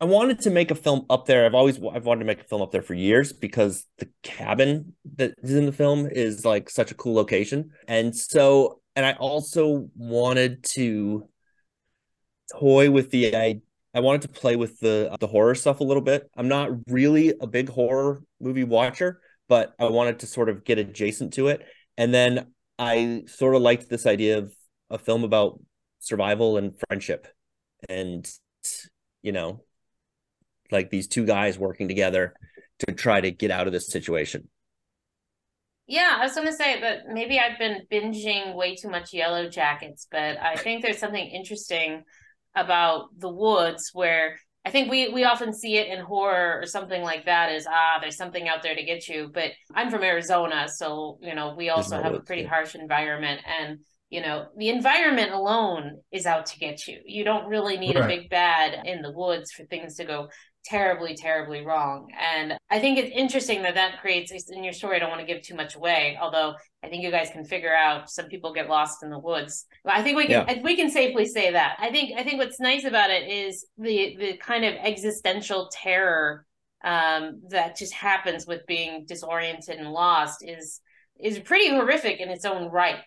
I 0.01 0.05
wanted 0.05 0.39
to 0.39 0.49
make 0.49 0.71
a 0.71 0.75
film 0.75 1.05
up 1.07 1.27
there. 1.27 1.45
I've 1.45 1.53
always 1.53 1.77
I've 1.77 2.05
wanted 2.05 2.21
to 2.21 2.25
make 2.25 2.41
a 2.41 2.45
film 2.45 2.63
up 2.63 2.71
there 2.71 2.81
for 2.81 2.95
years 2.95 3.31
because 3.31 3.85
the 3.99 4.09
cabin 4.23 4.95
that 5.17 5.35
is 5.43 5.53
in 5.53 5.67
the 5.67 5.71
film 5.71 6.07
is 6.11 6.43
like 6.43 6.71
such 6.71 6.89
a 6.89 6.95
cool 6.95 7.13
location. 7.13 7.69
And 7.87 8.15
so 8.15 8.81
and 8.95 9.05
I 9.05 9.11
also 9.13 9.91
wanted 9.95 10.63
to 10.71 11.29
toy 12.59 12.89
with 12.89 13.11
the 13.11 13.35
I 13.35 13.61
I 13.93 13.99
wanted 13.99 14.23
to 14.23 14.29
play 14.29 14.55
with 14.55 14.79
the 14.79 15.15
the 15.19 15.27
horror 15.27 15.53
stuff 15.53 15.79
a 15.79 15.83
little 15.83 16.01
bit. 16.01 16.27
I'm 16.35 16.47
not 16.47 16.71
really 16.87 17.35
a 17.39 17.45
big 17.45 17.69
horror 17.69 18.23
movie 18.41 18.63
watcher, 18.63 19.21
but 19.47 19.73
I 19.79 19.85
wanted 19.85 20.19
to 20.19 20.27
sort 20.27 20.49
of 20.49 20.63
get 20.63 20.77
adjacent 20.77 21.33
to 21.33 21.47
it. 21.47 21.65
And 21.97 22.13
then 22.13 22.47
I 22.77 23.23
sort 23.27 23.55
of 23.55 23.61
liked 23.61 23.89
this 23.89 24.05
idea 24.05 24.39
of 24.39 24.53
a 24.89 24.97
film 24.97 25.23
about 25.23 25.59
survival 25.99 26.57
and 26.57 26.73
friendship 26.87 27.27
and 27.89 28.29
you 29.23 29.31
know 29.31 29.63
like 30.71 30.89
these 30.89 31.07
two 31.07 31.25
guys 31.25 31.57
working 31.57 31.87
together 31.87 32.33
to 32.79 32.93
try 32.93 33.19
to 33.19 33.31
get 33.31 33.49
out 33.49 33.65
of 33.65 33.73
this 33.73 33.87
situation 33.87 34.47
yeah, 35.87 36.17
I 36.19 36.23
was 36.23 36.33
going 36.33 36.47
to 36.47 36.53
say 36.53 36.81
that 36.81 37.09
maybe 37.09 37.39
I've 37.39 37.59
been 37.59 37.83
binging 37.91 38.55
way 38.55 38.75
too 38.75 38.89
much 38.89 39.13
Yellow 39.13 39.47
Jackets, 39.47 40.07
but 40.09 40.37
I 40.41 40.55
think 40.55 40.81
there's 40.81 40.97
something 40.97 41.27
interesting 41.27 42.03
about 42.55 43.09
the 43.19 43.29
woods 43.29 43.91
where 43.93 44.39
I 44.65 44.71
think 44.71 44.89
we 44.89 45.09
we 45.09 45.23
often 45.23 45.53
see 45.53 45.77
it 45.77 45.87
in 45.87 46.03
horror 46.03 46.59
or 46.59 46.65
something 46.65 47.03
like 47.03 47.25
that 47.25 47.51
is 47.51 47.67
ah 47.69 47.99
there's 48.01 48.17
something 48.17 48.47
out 48.47 48.63
there 48.63 48.75
to 48.75 48.83
get 48.83 49.07
you. 49.07 49.29
But 49.33 49.51
I'm 49.73 49.91
from 49.91 50.03
Arizona, 50.03 50.67
so 50.67 51.19
you 51.21 51.35
know 51.35 51.53
we 51.55 51.69
also 51.69 52.01
have 52.01 52.13
a 52.13 52.19
pretty 52.19 52.43
yeah. 52.43 52.49
harsh 52.49 52.75
environment 52.75 53.41
and 53.45 53.79
you 54.09 54.21
know 54.21 54.47
the 54.57 54.69
environment 54.69 55.31
alone 55.33 55.99
is 56.11 56.25
out 56.25 56.45
to 56.47 56.59
get 56.59 56.87
you 56.87 56.99
you 57.05 57.23
don't 57.23 57.47
really 57.47 57.77
need 57.77 57.95
right. 57.95 58.05
a 58.05 58.07
big 58.07 58.29
bad 58.29 58.85
in 58.85 59.01
the 59.01 59.11
woods 59.11 59.51
for 59.51 59.65
things 59.65 59.95
to 59.95 60.05
go 60.05 60.27
terribly 60.65 61.15
terribly 61.15 61.63
wrong 61.63 62.07
and 62.19 62.53
i 62.71 62.79
think 62.79 62.97
it's 62.97 63.11
interesting 63.15 63.61
that 63.61 63.75
that 63.75 64.01
creates 64.01 64.31
in 64.49 64.63
your 64.63 64.73
story 64.73 64.95
i 64.95 64.99
don't 64.99 65.09
want 65.09 65.21
to 65.21 65.25
give 65.25 65.41
too 65.41 65.55
much 65.55 65.75
away 65.75 66.17
although 66.19 66.53
i 66.83 66.87
think 66.87 67.03
you 67.03 67.11
guys 67.11 67.29
can 67.29 67.45
figure 67.45 67.73
out 67.73 68.09
some 68.09 68.25
people 68.25 68.51
get 68.51 68.67
lost 68.67 69.03
in 69.03 69.09
the 69.09 69.19
woods 69.19 69.65
i 69.85 70.01
think 70.01 70.17
we 70.17 70.25
can 70.25 70.45
yeah. 70.47 70.61
we 70.63 70.75
can 70.75 70.89
safely 70.89 71.25
say 71.25 71.51
that 71.51 71.75
i 71.79 71.91
think 71.91 72.17
i 72.17 72.23
think 72.23 72.39
what's 72.39 72.59
nice 72.59 72.83
about 72.83 73.11
it 73.11 73.29
is 73.29 73.67
the 73.77 74.15
the 74.17 74.37
kind 74.37 74.65
of 74.65 74.73
existential 74.75 75.69
terror 75.71 76.45
um, 76.83 77.41
that 77.49 77.75
just 77.75 77.93
happens 77.93 78.45
with 78.45 78.61
being 78.67 79.05
disoriented 79.07 79.77
and 79.77 79.91
lost 79.91 80.43
is 80.47 80.81
is 81.19 81.39
pretty 81.39 81.69
horrific 81.69 82.19
in 82.19 82.29
its 82.29 82.45
own 82.45 82.69
right 82.69 82.99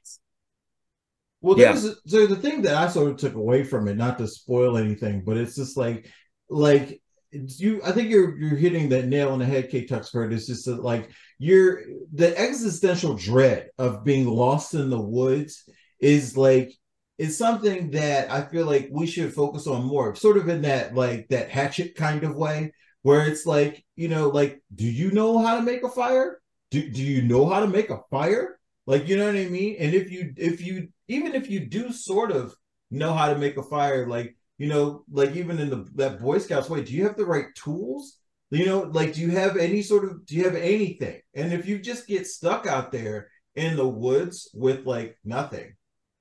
well, 1.40 1.54
there's 1.54 1.84
yeah. 1.84 1.92
so 2.06 2.26
the 2.26 2.36
thing 2.36 2.62
that 2.62 2.74
I 2.74 2.88
sort 2.88 3.10
of 3.12 3.16
took 3.16 3.34
away 3.34 3.62
from 3.62 3.86
it, 3.86 3.96
not 3.96 4.18
to 4.18 4.26
spoil 4.26 4.76
anything, 4.76 5.22
but 5.24 5.36
it's 5.36 5.54
just 5.54 5.76
like 5.76 6.10
like 6.48 7.00
you 7.32 7.80
I 7.84 7.92
think 7.92 8.10
you're 8.10 8.36
you're 8.38 8.56
hitting 8.56 8.88
that 8.90 9.06
nail 9.06 9.30
on 9.30 9.38
the 9.38 9.44
head, 9.44 9.70
Kay 9.70 9.86
Tuxford. 9.86 10.32
It's 10.32 10.46
just 10.46 10.64
that, 10.66 10.82
like 10.82 11.10
you're 11.38 11.82
the 12.12 12.36
existential 12.38 13.14
dread 13.14 13.70
of 13.78 14.04
being 14.04 14.26
lost 14.26 14.74
in 14.74 14.90
the 14.90 15.00
woods 15.00 15.68
is 16.00 16.36
like 16.36 16.72
it's 17.18 17.36
something 17.36 17.90
that 17.90 18.30
I 18.30 18.42
feel 18.42 18.64
like 18.64 18.88
we 18.92 19.06
should 19.06 19.34
focus 19.34 19.66
on 19.66 19.84
more, 19.84 20.14
sort 20.14 20.36
of 20.36 20.48
in 20.48 20.62
that 20.62 20.94
like 20.94 21.28
that 21.28 21.50
hatchet 21.50 21.96
kind 21.96 22.22
of 22.24 22.36
way, 22.36 22.72
where 23.02 23.26
it's 23.26 23.44
like, 23.44 23.84
you 23.96 24.08
know, 24.08 24.28
like, 24.28 24.62
do 24.74 24.84
you 24.86 25.10
know 25.10 25.38
how 25.38 25.56
to 25.56 25.62
make 25.62 25.82
a 25.82 25.88
fire? 25.88 26.40
Do, 26.70 26.88
do 26.88 27.02
you 27.02 27.22
know 27.22 27.46
how 27.46 27.60
to 27.60 27.66
make 27.66 27.90
a 27.90 28.00
fire? 28.10 28.58
Like, 28.86 29.08
you 29.08 29.16
know 29.16 29.26
what 29.26 29.36
I 29.36 29.46
mean? 29.46 29.76
And 29.78 29.94
if 29.94 30.10
you 30.10 30.32
if 30.36 30.60
you 30.60 30.88
even 31.08 31.34
if 31.34 31.50
you 31.50 31.66
do 31.66 31.92
sort 31.92 32.30
of 32.30 32.54
know 32.90 33.12
how 33.12 33.32
to 33.32 33.38
make 33.38 33.56
a 33.56 33.62
fire, 33.62 34.06
like 34.06 34.36
you 34.58 34.68
know, 34.68 35.04
like 35.10 35.34
even 35.36 35.58
in 35.58 35.70
the 35.70 35.86
that 35.94 36.20
Boy 36.20 36.38
Scouts 36.38 36.68
way, 36.68 36.82
do 36.82 36.92
you 36.92 37.04
have 37.04 37.16
the 37.16 37.24
right 37.24 37.46
tools? 37.54 38.18
You 38.50 38.66
know, 38.66 38.80
like 38.80 39.14
do 39.14 39.20
you 39.20 39.30
have 39.30 39.56
any 39.56 39.82
sort 39.82 40.04
of 40.04 40.26
do 40.26 40.34
you 40.34 40.44
have 40.44 40.56
anything? 40.56 41.20
And 41.34 41.52
if 41.52 41.66
you 41.66 41.78
just 41.78 42.06
get 42.06 42.26
stuck 42.26 42.66
out 42.66 42.92
there 42.92 43.28
in 43.54 43.76
the 43.76 43.88
woods 43.88 44.50
with 44.54 44.86
like 44.86 45.16
nothing, 45.24 45.74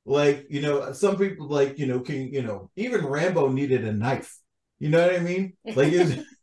like 0.06 0.46
you 0.50 0.62
know, 0.62 0.92
some 0.94 1.18
people 1.18 1.48
like 1.48 1.78
you 1.80 1.88
know 1.88 2.00
can 2.00 2.32
you 2.34 2.42
know 2.42 2.70
even 2.76 3.06
Rambo 3.06 3.50
needed 3.50 3.86
a 3.86 3.92
knife. 3.92 4.38
You 4.80 4.90
know 4.90 5.06
what 5.06 5.16
I 5.16 5.20
mean? 5.20 5.54
Like 5.66 5.94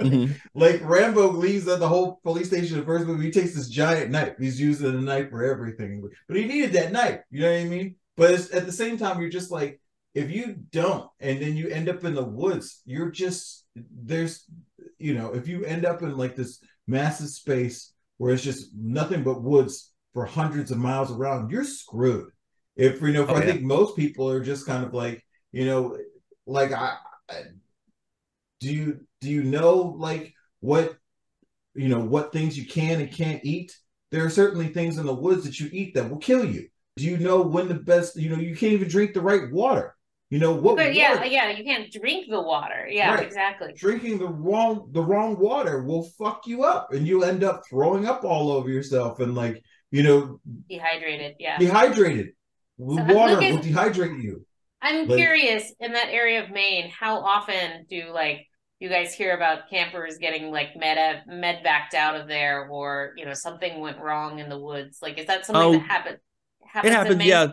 Mm-hmm. 0.00 0.32
like 0.54 0.80
Rambo 0.82 1.32
leaves 1.32 1.68
at 1.68 1.80
the 1.80 1.88
whole 1.88 2.20
police 2.22 2.48
station 2.48 2.78
the 2.78 2.84
first 2.84 3.06
movie. 3.06 3.26
He 3.26 3.30
takes 3.30 3.54
this 3.54 3.68
giant 3.68 4.10
knife. 4.10 4.34
He's 4.38 4.60
using 4.60 4.88
a 4.88 5.00
knife 5.00 5.30
for 5.30 5.44
everything, 5.44 6.02
but 6.28 6.36
he 6.36 6.44
needed 6.44 6.72
that 6.72 6.92
knife. 6.92 7.20
You 7.30 7.42
know 7.42 7.52
what 7.52 7.60
I 7.60 7.64
mean? 7.64 7.96
But 8.16 8.34
at 8.52 8.66
the 8.66 8.72
same 8.72 8.96
time, 8.96 9.20
you're 9.20 9.30
just 9.30 9.50
like, 9.50 9.80
if 10.14 10.30
you 10.30 10.56
don't, 10.70 11.08
and 11.20 11.40
then 11.40 11.56
you 11.56 11.68
end 11.68 11.88
up 11.88 12.04
in 12.04 12.14
the 12.14 12.24
woods, 12.24 12.82
you're 12.84 13.10
just 13.10 13.64
there's, 13.74 14.44
you 14.98 15.14
know, 15.14 15.32
if 15.32 15.48
you 15.48 15.64
end 15.64 15.86
up 15.86 16.02
in 16.02 16.16
like 16.16 16.36
this 16.36 16.62
massive 16.86 17.28
space 17.28 17.92
where 18.18 18.34
it's 18.34 18.42
just 18.42 18.70
nothing 18.76 19.22
but 19.22 19.42
woods 19.42 19.92
for 20.12 20.26
hundreds 20.26 20.70
of 20.70 20.78
miles 20.78 21.10
around, 21.10 21.50
you're 21.50 21.64
screwed. 21.64 22.30
If 22.76 23.00
you 23.00 23.12
know, 23.12 23.22
if 23.22 23.30
oh, 23.30 23.34
I 23.34 23.40
yeah. 23.40 23.52
think 23.52 23.62
most 23.62 23.96
people 23.96 24.28
are 24.28 24.44
just 24.44 24.66
kind 24.66 24.84
of 24.84 24.92
like, 24.92 25.24
you 25.50 25.64
know, 25.64 25.96
like 26.46 26.72
I, 26.72 26.96
I 27.30 27.42
do 28.60 28.72
you 28.72 29.00
do 29.20 29.30
you 29.30 29.42
know 29.42 29.94
like 29.98 30.32
what 30.60 30.96
you 31.74 31.88
know 31.88 32.00
what 32.00 32.32
things 32.32 32.56
you 32.56 32.64
can 32.66 33.00
and 33.00 33.12
can't 33.12 33.44
eat 33.44 33.76
there 34.10 34.24
are 34.24 34.30
certainly 34.30 34.68
things 34.68 34.98
in 34.98 35.06
the 35.06 35.14
woods 35.14 35.44
that 35.44 35.58
you 35.58 35.68
eat 35.72 35.94
that 35.94 36.08
will 36.08 36.18
kill 36.18 36.44
you 36.44 36.68
do 36.96 37.04
you 37.04 37.16
know 37.18 37.42
when 37.42 37.68
the 37.68 37.74
best 37.74 38.16
you 38.16 38.30
know 38.30 38.40
you 38.40 38.54
can't 38.54 38.72
even 38.72 38.88
drink 38.88 39.14
the 39.14 39.20
right 39.20 39.50
water 39.50 39.96
you 40.32 40.38
know 40.38 40.52
what 40.54 40.76
but 40.76 40.94
yeah 40.94 41.16
water, 41.16 41.26
yeah 41.26 41.50
you 41.50 41.62
can't 41.62 41.92
drink 41.92 42.30
the 42.30 42.40
water. 42.40 42.88
Yeah 42.90 43.16
right. 43.16 43.26
exactly. 43.26 43.74
Drinking 43.74 44.18
the 44.18 44.28
wrong 44.28 44.88
the 44.92 45.02
wrong 45.02 45.38
water 45.38 45.82
will 45.82 46.04
fuck 46.18 46.46
you 46.46 46.64
up 46.64 46.94
and 46.94 47.06
you 47.06 47.22
end 47.22 47.44
up 47.44 47.64
throwing 47.68 48.06
up 48.06 48.24
all 48.24 48.50
over 48.50 48.70
yourself 48.70 49.20
and 49.20 49.34
like 49.34 49.62
you 49.90 50.02
know 50.02 50.40
dehydrated 50.70 51.34
yeah. 51.38 51.58
dehydrated. 51.58 52.28
So 52.78 52.86
water 52.86 53.36
will 53.36 53.58
dehydrate 53.58 54.22
you. 54.22 54.46
I'm 54.80 55.06
like, 55.06 55.18
curious 55.18 55.70
in 55.78 55.92
that 55.92 56.08
area 56.08 56.42
of 56.42 56.50
maine 56.50 56.88
how 56.88 57.18
often 57.18 57.84
do 57.90 58.10
like 58.10 58.46
you 58.80 58.88
guys 58.88 59.12
hear 59.12 59.36
about 59.36 59.68
campers 59.68 60.16
getting 60.16 60.50
like 60.50 60.74
med 60.74 61.24
med 61.26 61.62
backed 61.62 61.92
out 61.92 62.16
of 62.16 62.26
there 62.26 62.68
or 62.68 63.12
you 63.18 63.26
know 63.26 63.34
something 63.34 63.80
went 63.80 63.98
wrong 63.98 64.38
in 64.38 64.48
the 64.48 64.58
woods? 64.58 65.00
Like 65.02 65.18
is 65.18 65.26
that 65.26 65.44
something 65.44 65.62
oh, 65.62 65.72
that 65.72 65.82
happen, 65.82 66.16
happens 66.64 66.90
it 66.90 66.96
happens 66.96 67.24
yeah. 67.26 67.52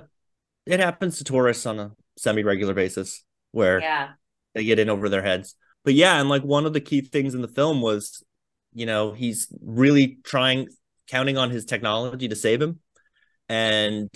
It 0.65 0.79
happens 0.79 1.17
to 1.17 1.23
tourists 1.25 1.65
on 1.65 1.79
a 1.79 1.91
semi-regular 2.19 2.73
basis 2.73 3.23
where 3.51 3.79
yeah 3.81 4.09
they 4.53 4.63
get 4.63 4.79
in 4.79 4.89
over 4.89 5.09
their 5.09 5.23
heads 5.23 5.55
but 5.83 5.93
yeah 5.93 6.19
and 6.19 6.29
like 6.29 6.43
one 6.43 6.65
of 6.65 6.73
the 6.73 6.81
key 6.81 7.01
things 7.01 7.33
in 7.33 7.41
the 7.41 7.47
film 7.47 7.81
was 7.81 8.23
you 8.73 8.85
know 8.85 9.11
he's 9.11 9.47
really 9.61 10.19
trying 10.23 10.67
counting 11.07 11.37
on 11.37 11.49
his 11.49 11.65
technology 11.65 12.27
to 12.27 12.35
save 12.35 12.61
him 12.61 12.79
and 13.47 14.09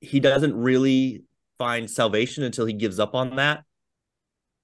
he 0.00 0.20
doesn't 0.20 0.54
really 0.54 1.24
find 1.58 1.90
salvation 1.90 2.44
until 2.44 2.66
he 2.66 2.72
gives 2.72 3.00
up 3.00 3.14
on 3.14 3.36
that 3.36 3.64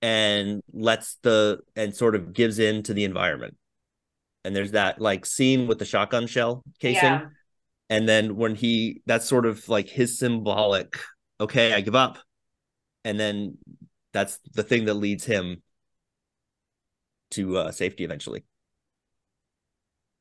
and 0.01 0.63
lets 0.73 1.17
the 1.23 1.61
and 1.75 1.95
sort 1.95 2.15
of 2.15 2.33
gives 2.33 2.59
in 2.59 2.83
to 2.85 2.95
the 2.95 3.05
environment. 3.05 3.57
And 4.45 4.55
there's 4.55 4.73
that 4.73 5.01
like 5.01 5.25
scene 5.25 5.67
with 5.67 5.79
the 5.79 5.85
shotgun 5.85 6.27
shell 6.27 6.63
casing. 6.79 7.05
Yeah. 7.05 7.27
And 7.91 8.09
then 8.09 8.37
when 8.37 8.55
he 8.55 9.03
that's 9.07 9.27
sort 9.27 9.47
of 9.47 9.69
like 9.69 9.89
his 9.89 10.19
symbolic, 10.19 10.99
okay, 11.41 11.73
I 11.73 11.81
give 11.81 11.95
up. 11.95 12.19
And 13.05 13.19
then 13.21 13.59
that's 14.13 14.39
the 14.53 14.63
thing 14.63 14.87
that 14.87 14.95
leads 14.95 15.25
him 15.25 15.63
to 17.33 17.59
uh, 17.59 17.73
safety 17.73 18.05
eventually. 18.05 18.45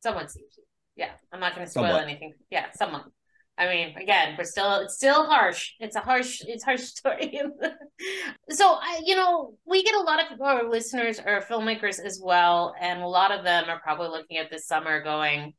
Someone 0.02 0.28
you. 0.36 0.44
Yeah, 0.96 1.12
I'm 1.32 1.40
not 1.40 1.56
going 1.56 1.66
to 1.66 1.72
spoil 1.72 1.86
Somewhat. 1.86 2.04
anything. 2.04 2.34
Yeah, 2.52 2.68
someone. 2.76 3.04
I 3.58 3.68
mean, 3.68 3.96
again, 3.98 4.36
we're 4.38 4.46
still 4.46 4.76
it's 4.78 4.96
still 4.96 5.26
harsh. 5.28 5.72
It's 5.80 5.96
a 5.96 6.00
harsh 6.00 6.42
it's 6.46 6.64
harsh 6.64 6.82
story. 6.96 7.40
so 8.50 8.66
I, 8.74 9.02
you 9.06 9.16
know, 9.16 9.54
we 9.66 9.84
get 9.84 9.96
a 9.96 10.02
lot 10.02 10.32
of 10.32 10.42
our 10.42 10.70
listeners 10.70 11.20
are 11.20 11.42
filmmakers 11.42 12.00
as 12.04 12.20
well, 12.24 12.74
and 12.80 13.02
a 13.02 13.08
lot 13.08 13.32
of 13.32 13.44
them 13.44 13.66
are 13.70 13.80
probably 13.80 14.10
looking 14.10 14.38
at 14.38 14.50
this 14.50 14.68
summer 14.68 15.04
going, 15.04 15.54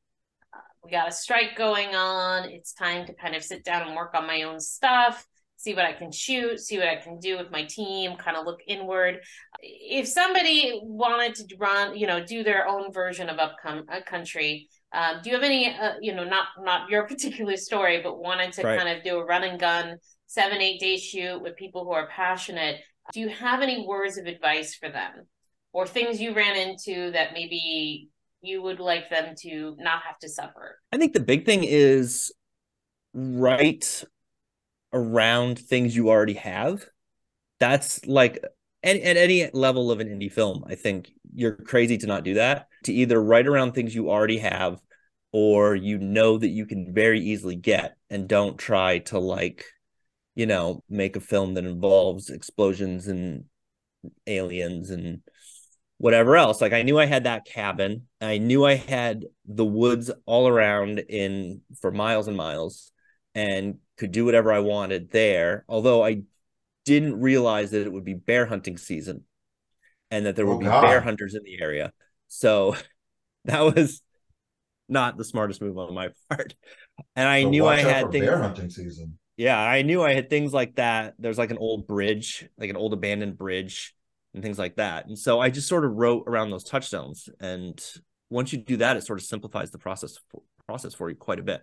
uh, 0.53 0.59
"We 0.85 0.91
got 0.91 1.09
a 1.09 1.13
strike 1.13 1.57
going 1.57 1.95
on. 1.95 2.51
It's 2.51 2.75
time 2.75 3.07
to 3.07 3.15
kind 3.15 3.37
of 3.37 3.45
sit 3.45 3.65
down 3.65 3.87
and 3.87 3.97
work 3.97 4.15
on 4.15 4.27
my 4.27 4.43
own 4.43 4.61
stuff." 4.61 5.25
See 5.57 5.75
what 5.75 5.85
I 5.85 5.93
can 5.93 6.13
shoot, 6.13 6.61
see 6.61 6.79
what 6.79 6.89
I 6.89 6.97
can 6.97 7.19
do 7.19 7.39
with 7.39 7.51
my 7.51 7.65
team, 7.65 8.17
kind 8.17 8.37
of 8.37 8.45
look 8.45 8.61
inward. 8.67 9.21
If 9.61 10.07
somebody 10.07 10.81
wanted 10.83 11.35
to 11.37 11.57
run, 11.57 11.97
you 11.97 12.07
know, 12.07 12.25
do 12.25 12.43
their 12.43 12.69
own 12.69 12.93
version 12.93 13.29
of 13.29 13.39
Upcom- 13.39 13.85
a 13.89 14.03
country, 14.03 14.69
um, 14.93 15.21
do 15.23 15.31
you 15.31 15.37
have 15.37 15.45
any, 15.45 15.75
uh, 15.75 15.95
you 16.01 16.15
know, 16.15 16.25
not 16.25 16.47
not 16.61 16.91
your 16.91 17.07
particular 17.09 17.57
story, 17.57 18.01
but 18.03 18.19
wanted 18.19 18.53
to 18.55 18.63
right. 18.63 18.79
kind 18.79 18.97
of 18.97 19.05
do 19.05 19.17
a 19.19 19.25
run 19.25 19.45
and 19.45 19.59
gun 19.59 19.97
seven 20.27 20.61
eight 20.61 20.81
day 20.81 20.97
shoot 20.97 21.41
with 21.41 21.57
people 21.57 21.85
who 21.85 21.93
are 21.93 22.09
passionate? 22.09 22.81
Do 23.13 23.21
you 23.21 23.29
have 23.29 23.61
any 23.61 23.87
words 23.87 24.19
of 24.19 24.27
advice 24.27 24.75
for 24.75 24.89
them 24.89 25.27
or 25.73 25.87
things 25.87 26.21
you 26.21 26.33
ran 26.33 26.57
into 26.57 27.11
that 27.13 27.33
maybe 27.35 28.09
you 28.41 28.63
would 28.63 28.81
like 28.81 29.11
them 29.11 29.35
to 29.43 29.77
not 29.79 30.03
have 30.03 30.19
to 30.21 30.29
suffer? 30.29 30.79
I 30.93 30.99
think 30.99 31.13
the 31.13 31.21
big 31.21 31.45
thing 31.45 31.65
is 31.65 32.33
write 33.13 34.05
around 34.95 35.59
things 35.59 35.95
you 35.95 36.09
already 36.09 36.35
have. 36.35 36.87
That's 37.61 38.07
like 38.07 38.43
at, 38.83 38.97
at 38.97 39.17
any 39.17 39.51
level 39.53 39.91
of 39.91 40.01
an 40.01 40.09
indie 40.09 40.33
film, 40.33 40.65
I 40.67 40.77
think 40.77 41.11
you're 41.35 41.57
crazy 41.57 41.99
to 41.99 42.07
not 42.07 42.25
do 42.25 42.35
that. 42.35 42.69
To 42.85 42.93
either 42.93 43.23
write 43.23 43.47
around 43.47 43.73
things 43.73 43.95
you 43.95 44.11
already 44.11 44.39
have 44.39 44.81
or 45.33 45.75
you 45.75 45.99
know 45.99 46.39
that 46.39 46.49
you 46.49 46.65
can 46.65 46.95
very 46.95 47.21
easily 47.21 47.57
get 47.57 47.97
and 48.09 48.29
don't 48.29 48.57
try 48.57 48.99
to 48.99 49.19
like 49.19 49.65
you 50.37 50.47
know 50.47 50.83
make 50.89 51.17
a 51.17 51.21
film 51.21 51.55
that 51.55 51.65
involves 51.65 52.31
explosions 52.31 53.09
and 53.09 53.45
aliens 54.29 54.91
and 54.91 55.23
whatever 55.99 56.37
else 56.37 56.61
like 56.61 56.73
i 56.73 56.83
knew 56.83 56.99
i 56.99 57.07
had 57.07 57.25
that 57.25 57.45
cabin 57.45 58.03
i 58.21 58.39
knew 58.39 58.65
i 58.65 58.75
had 58.75 59.25
the 59.45 59.65
woods 59.65 60.11
all 60.25 60.47
around 60.47 61.01
in 61.01 61.61
for 61.81 61.91
miles 61.91 62.29
and 62.29 62.37
miles 62.37 62.93
and 63.35 63.79
could 63.97 64.13
do 64.13 64.25
whatever 64.25 64.53
i 64.53 64.59
wanted 64.59 65.11
there 65.11 65.65
although 65.69 66.05
i 66.05 66.23
didn't 66.85 67.21
realize 67.21 67.71
that 67.73 67.83
it 67.87 67.93
would 67.93 68.05
be 68.05 68.15
bear 68.15 68.47
hunting 68.47 68.77
season 68.77 69.25
and 70.11 70.27
that 70.27 70.37
there 70.37 70.47
would 70.47 70.55
Oh, 70.55 70.59
be 70.61 70.67
God. 70.67 70.83
bear 70.83 71.01
hunters 71.01 71.35
in 71.35 71.43
the 71.45 71.61
area 71.61 71.93
so 72.29 72.77
that 73.47 73.61
was 73.63 74.03
not 74.89 75.17
the 75.17 75.25
smartest 75.25 75.63
move 75.63 75.79
on 75.79 75.95
my 75.95 76.11
part 76.31 76.55
and 77.17 77.29
i 77.29 77.43
So 77.43 77.51
knew 77.51 77.67
i 77.67 77.77
had 77.79 78.13
things 78.13 78.27
bear 78.27 78.39
hunting 78.39 78.71
season. 78.71 79.19
yeah, 79.37 79.59
I 79.59 79.83
knew 79.83 80.03
I 80.03 80.15
had 80.15 80.31
things 80.31 80.53
like 80.53 80.77
that. 80.77 81.15
There's 81.19 81.39
like 81.39 81.51
an 81.51 81.59
old 81.59 81.87
bridge, 81.87 82.49
like 82.57 82.71
an 82.71 82.77
old 82.77 82.93
abandoned 82.93 83.37
bridge 83.37 83.95
and 84.33 84.43
things 84.43 84.59
like 84.59 84.77
that. 84.77 85.07
And 85.07 85.19
so 85.19 85.41
I 85.41 85.51
just 85.51 85.69
sort 85.69 85.85
of 85.85 85.93
wrote 85.93 86.25
around 86.29 86.51
those 86.51 86.63
touchstones. 86.65 87.29
And 87.41 87.83
once 88.31 88.53
you 88.53 88.59
do 88.61 88.77
that, 88.77 88.97
it 88.97 89.05
sort 89.05 89.19
of 89.19 89.25
simplifies 89.25 89.71
the 89.73 89.79
process 89.79 90.19
process 90.67 90.95
for 90.95 91.11
you 91.11 91.17
quite 91.17 91.41
a 91.41 91.43
bit. 91.43 91.63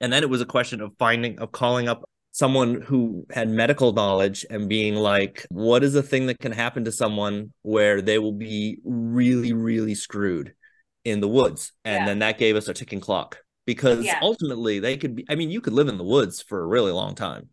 And 0.00 0.12
then 0.12 0.22
it 0.22 0.30
was 0.30 0.40
a 0.40 0.46
question 0.46 0.80
of 0.80 0.92
finding 0.98 1.38
of 1.38 1.52
calling 1.52 1.88
up 1.88 2.04
someone 2.32 2.80
who 2.80 3.26
had 3.30 3.48
medical 3.48 3.92
knowledge 3.92 4.46
and 4.48 4.68
being 4.68 4.94
like, 4.94 5.44
what 5.50 5.82
is 5.82 5.94
a 5.94 6.02
thing 6.02 6.26
that 6.26 6.38
can 6.38 6.52
happen 6.52 6.84
to 6.84 6.92
someone 6.92 7.52
where 7.62 8.00
they 8.00 8.18
will 8.18 8.32
be 8.32 8.78
really, 8.84 9.52
really 9.52 9.94
screwed 9.94 10.54
in 11.04 11.20
the 11.20 11.28
woods? 11.28 11.72
And 11.84 12.02
Yeah. 12.02 12.06
then 12.06 12.18
that 12.20 12.38
gave 12.38 12.56
us 12.56 12.68
a 12.68 12.74
ticking 12.74 13.00
clock 13.00 13.38
because 13.66 14.06
Yeah. 14.06 14.20
ultimately 14.22 14.78
they 14.78 14.96
could 14.96 15.16
be, 15.16 15.26
I 15.28 15.34
mean, 15.34 15.50
you 15.50 15.60
could 15.60 15.72
live 15.72 15.88
in 15.88 15.98
the 15.98 16.04
woods 16.04 16.40
for 16.40 16.62
a 16.62 16.66
really 16.66 16.92
long 16.92 17.14
time. 17.14 17.50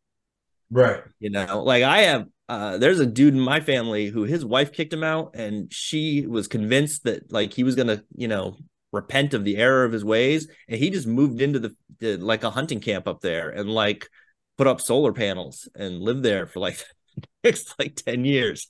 Right. 0.69 1.01
You 1.19 1.31
know, 1.31 1.63
like 1.63 1.83
I 1.83 1.99
have, 2.03 2.27
uh, 2.47 2.77
there's 2.77 2.99
a 2.99 3.05
dude 3.05 3.33
in 3.33 3.39
my 3.39 3.59
family 3.59 4.07
who 4.07 4.23
his 4.23 4.45
wife 4.45 4.71
kicked 4.71 4.93
him 4.93 5.03
out 5.03 5.31
and 5.35 5.73
she 5.73 6.25
was 6.27 6.47
convinced 6.47 7.03
that 7.03 7.31
like 7.31 7.53
he 7.53 7.63
was 7.63 7.75
going 7.75 7.87
to, 7.87 8.03
you 8.15 8.27
know, 8.27 8.55
repent 8.91 9.33
of 9.33 9.43
the 9.43 9.57
error 9.57 9.83
of 9.83 9.91
his 9.91 10.05
ways. 10.05 10.47
And 10.67 10.79
he 10.79 10.89
just 10.89 11.07
moved 11.07 11.41
into 11.41 11.59
the, 11.59 11.75
the 11.99 12.17
like 12.17 12.43
a 12.43 12.49
hunting 12.49 12.79
camp 12.79 13.07
up 13.07 13.21
there 13.21 13.49
and 13.49 13.69
like 13.69 14.09
put 14.57 14.67
up 14.67 14.81
solar 14.81 15.13
panels 15.13 15.67
and 15.75 15.99
lived 15.99 16.23
there 16.23 16.47
for 16.47 16.59
like, 16.59 16.83
next 17.43 17.73
like 17.79 17.95
10 17.95 18.25
years. 18.25 18.69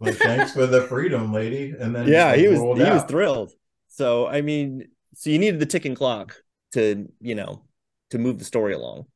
Like, 0.00 0.16
thanks 0.16 0.52
for 0.52 0.66
the 0.66 0.82
freedom, 0.82 1.32
lady. 1.32 1.74
And 1.78 1.94
then 1.94 2.08
yeah, 2.08 2.34
he 2.34 2.48
was, 2.48 2.58
he 2.58 2.90
was 2.90 3.02
thrilled. 3.04 3.52
So, 3.88 4.26
I 4.26 4.40
mean, 4.40 4.88
so 5.14 5.30
you 5.30 5.38
needed 5.38 5.60
the 5.60 5.66
ticking 5.66 5.94
clock 5.94 6.36
to, 6.72 7.06
you 7.20 7.34
know, 7.34 7.64
to 8.10 8.18
move 8.18 8.38
the 8.38 8.44
story 8.44 8.72
along. 8.72 9.06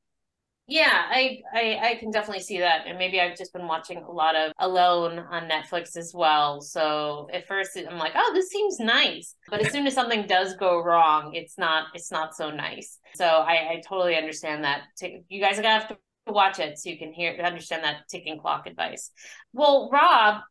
Yeah, 0.71 0.91
I, 0.93 1.41
I 1.55 1.79
I 1.83 1.95
can 1.95 2.11
definitely 2.11 2.43
see 2.43 2.59
that, 2.59 2.87
and 2.87 2.99
maybe 2.99 3.19
I've 3.19 3.39
just 3.39 3.55
been 3.55 3.66
watching 3.66 4.03
a 4.03 4.12
lot 4.12 4.37
of 4.37 4.53
Alone 4.59 5.19
on 5.19 5.49
Netflix 5.49 5.97
as 5.97 6.12
well. 6.14 6.61
So 6.61 7.27
at 7.33 7.47
first 7.47 7.71
I'm 7.77 7.97
like, 7.99 8.12
oh, 8.14 8.33
this 8.35 8.51
seems 8.51 8.79
nice, 8.79 9.35
but 9.49 9.64
as 9.64 9.73
soon 9.73 9.87
as 9.87 9.95
something 9.95 10.27
does 10.27 10.57
go 10.57 10.83
wrong, 10.83 11.35
it's 11.35 11.57
not 11.57 11.87
it's 11.95 12.12
not 12.12 12.37
so 12.37 12.51
nice. 12.51 12.99
So 13.14 13.25
I, 13.25 13.71
I 13.71 13.83
totally 13.89 14.14
understand 14.14 14.64
that. 14.64 14.83
You 15.01 15.41
guys 15.41 15.59
are 15.59 15.62
gonna 15.62 15.79
have 15.81 15.89
to 15.89 15.97
watch 16.27 16.59
it 16.59 16.79
so 16.79 16.91
you 16.91 16.99
can 16.99 17.14
hear 17.14 17.33
understand 17.43 17.83
that 17.85 18.07
ticking 18.11 18.39
clock 18.39 18.66
advice. 18.66 19.11
Well, 19.55 19.89
Rob, 19.91 20.43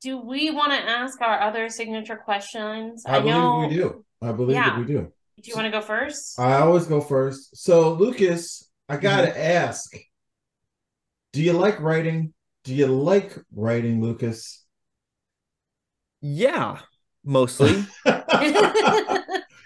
do 0.00 0.18
we 0.18 0.50
want 0.50 0.72
to 0.72 0.78
ask 0.78 1.20
our 1.20 1.40
other 1.40 1.68
signature 1.70 2.16
questions? 2.16 3.02
I, 3.04 3.18
believe 3.18 3.34
know. 3.34 3.66
we 3.68 3.74
do. 3.74 4.04
I 4.22 4.30
believe 4.30 4.54
Yeah. 4.56 4.70
that 4.70 4.78
we 4.78 4.84
do. 4.84 5.12
Do 5.42 5.50
you 5.50 5.56
want 5.56 5.66
to 5.66 5.70
go 5.72 5.80
first? 5.80 6.38
I 6.38 6.58
always 6.60 6.86
go 6.86 7.00
first. 7.00 7.56
So, 7.56 7.92
Lucas, 7.94 8.70
I 8.88 8.96
gotta 8.96 9.28
Mm-hmm. 9.28 9.38
ask: 9.38 9.94
Do 11.32 11.40
you 11.42 11.52
like 11.52 11.78
writing? 11.80 12.34
Do 12.64 12.74
you 12.74 12.86
like 12.88 13.38
writing, 13.52 14.00
Lucas? 14.02 14.64
Yeah, 16.20 16.80
mostly. 17.24 17.86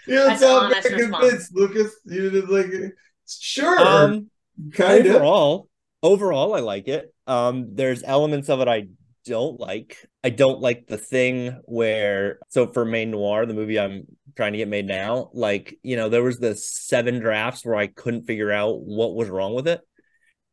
you 0.05 0.17
That's 0.25 0.39
don't 0.39 0.39
sound 0.39 0.71
honest 0.71 0.83
very 0.83 0.95
convinced, 0.95 1.55
Lucas. 1.55 1.95
You 2.05 2.31
just 2.31 2.49
like 2.49 2.67
it. 2.67 2.93
sure, 3.27 4.15
um, 4.15 4.29
kind 4.73 5.07
of. 5.07 5.23
overall 5.23 5.69
overall 6.03 6.53
i 6.55 6.59
like 6.61 6.87
it 6.87 7.13
um 7.27 7.75
there's 7.75 8.03
elements 8.03 8.49
of 8.49 8.61
it 8.61 8.67
i 8.67 8.87
don't 9.25 9.59
like 9.59 10.05
i 10.23 10.29
don't 10.29 10.61
like 10.61 10.87
the 10.87 10.97
thing 10.97 11.59
where 11.65 12.39
so 12.49 12.67
for 12.67 12.85
main 12.85 13.11
noir 13.11 13.45
the 13.45 13.53
movie 13.53 13.79
i'm 13.79 14.03
trying 14.35 14.53
to 14.53 14.57
get 14.57 14.67
made 14.67 14.85
now 14.85 15.29
like 15.33 15.77
you 15.83 15.95
know 15.95 16.09
there 16.09 16.23
was 16.23 16.39
the 16.39 16.55
seven 16.55 17.19
drafts 17.19 17.65
where 17.65 17.75
i 17.75 17.87
couldn't 17.87 18.25
figure 18.25 18.51
out 18.51 18.81
what 18.81 19.15
was 19.15 19.29
wrong 19.29 19.53
with 19.53 19.67
it 19.67 19.81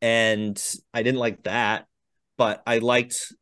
and 0.01 0.63
i 0.93 1.01
didn't 1.01 1.19
like 1.19 1.43
that 1.43 1.85
but 2.37 2.61
i 2.67 2.77
liked 2.77 3.33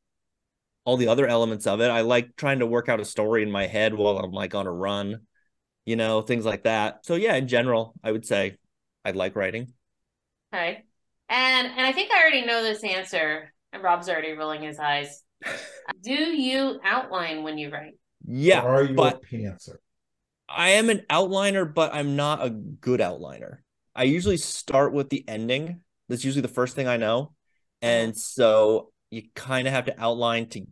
all 0.85 0.97
the 0.97 1.09
other 1.09 1.27
elements 1.27 1.67
of 1.67 1.81
it 1.81 1.89
i 1.89 2.01
like 2.01 2.35
trying 2.35 2.59
to 2.59 2.65
work 2.65 2.87
out 2.87 3.01
a 3.01 3.05
story 3.05 3.43
in 3.43 3.51
my 3.51 3.67
head 3.67 3.93
while 3.93 4.17
i'm 4.17 4.31
like 4.31 4.55
on 4.55 4.67
a 4.67 4.71
run 4.71 5.21
you 5.85 5.95
know 5.95 6.21
things 6.21 6.45
like 6.45 6.63
that 6.63 7.05
so 7.05 7.15
yeah 7.15 7.35
in 7.35 7.47
general 7.47 7.93
i 8.03 8.11
would 8.11 8.25
say 8.25 8.55
i 9.03 9.11
like 9.11 9.35
writing 9.35 9.73
Okay. 10.53 10.83
And 11.29 11.67
and 11.67 11.81
I 11.81 11.91
think 11.91 12.11
I 12.11 12.21
already 12.21 12.45
know 12.45 12.63
this 12.63 12.83
answer. 12.83 13.53
And 13.73 13.83
Rob's 13.83 14.09
already 14.09 14.33
rolling 14.33 14.63
his 14.63 14.79
eyes. 14.79 15.23
Do 16.03 16.13
you 16.13 16.79
outline 16.83 17.43
when 17.43 17.57
you 17.57 17.69
write? 17.69 17.93
yeah 18.25 18.63
Or 18.63 18.75
are 18.75 18.83
you 18.83 18.95
but- 18.95 19.21
a 19.23 19.35
pantser? 19.35 19.75
I 20.49 20.69
am 20.69 20.89
an 20.89 21.01
outliner, 21.09 21.71
but 21.71 21.93
I'm 21.93 22.15
not 22.15 22.45
a 22.45 22.49
good 22.49 23.01
outliner. 23.01 23.57
I 23.93 24.03
usually 24.03 24.37
start 24.37 24.93
with 24.93 25.09
the 25.09 25.27
ending. 25.27 25.81
That's 26.07 26.23
usually 26.23 26.41
the 26.41 26.47
first 26.47 26.73
thing 26.73 26.87
I 26.87 26.95
know. 26.95 27.33
And 27.81 28.11
uh-huh. 28.11 28.17
so 28.19 28.91
you 29.11 29.23
kind 29.35 29.67
of 29.67 29.73
have 29.73 29.85
to 29.85 30.01
outline 30.01 30.47
to 30.49 30.65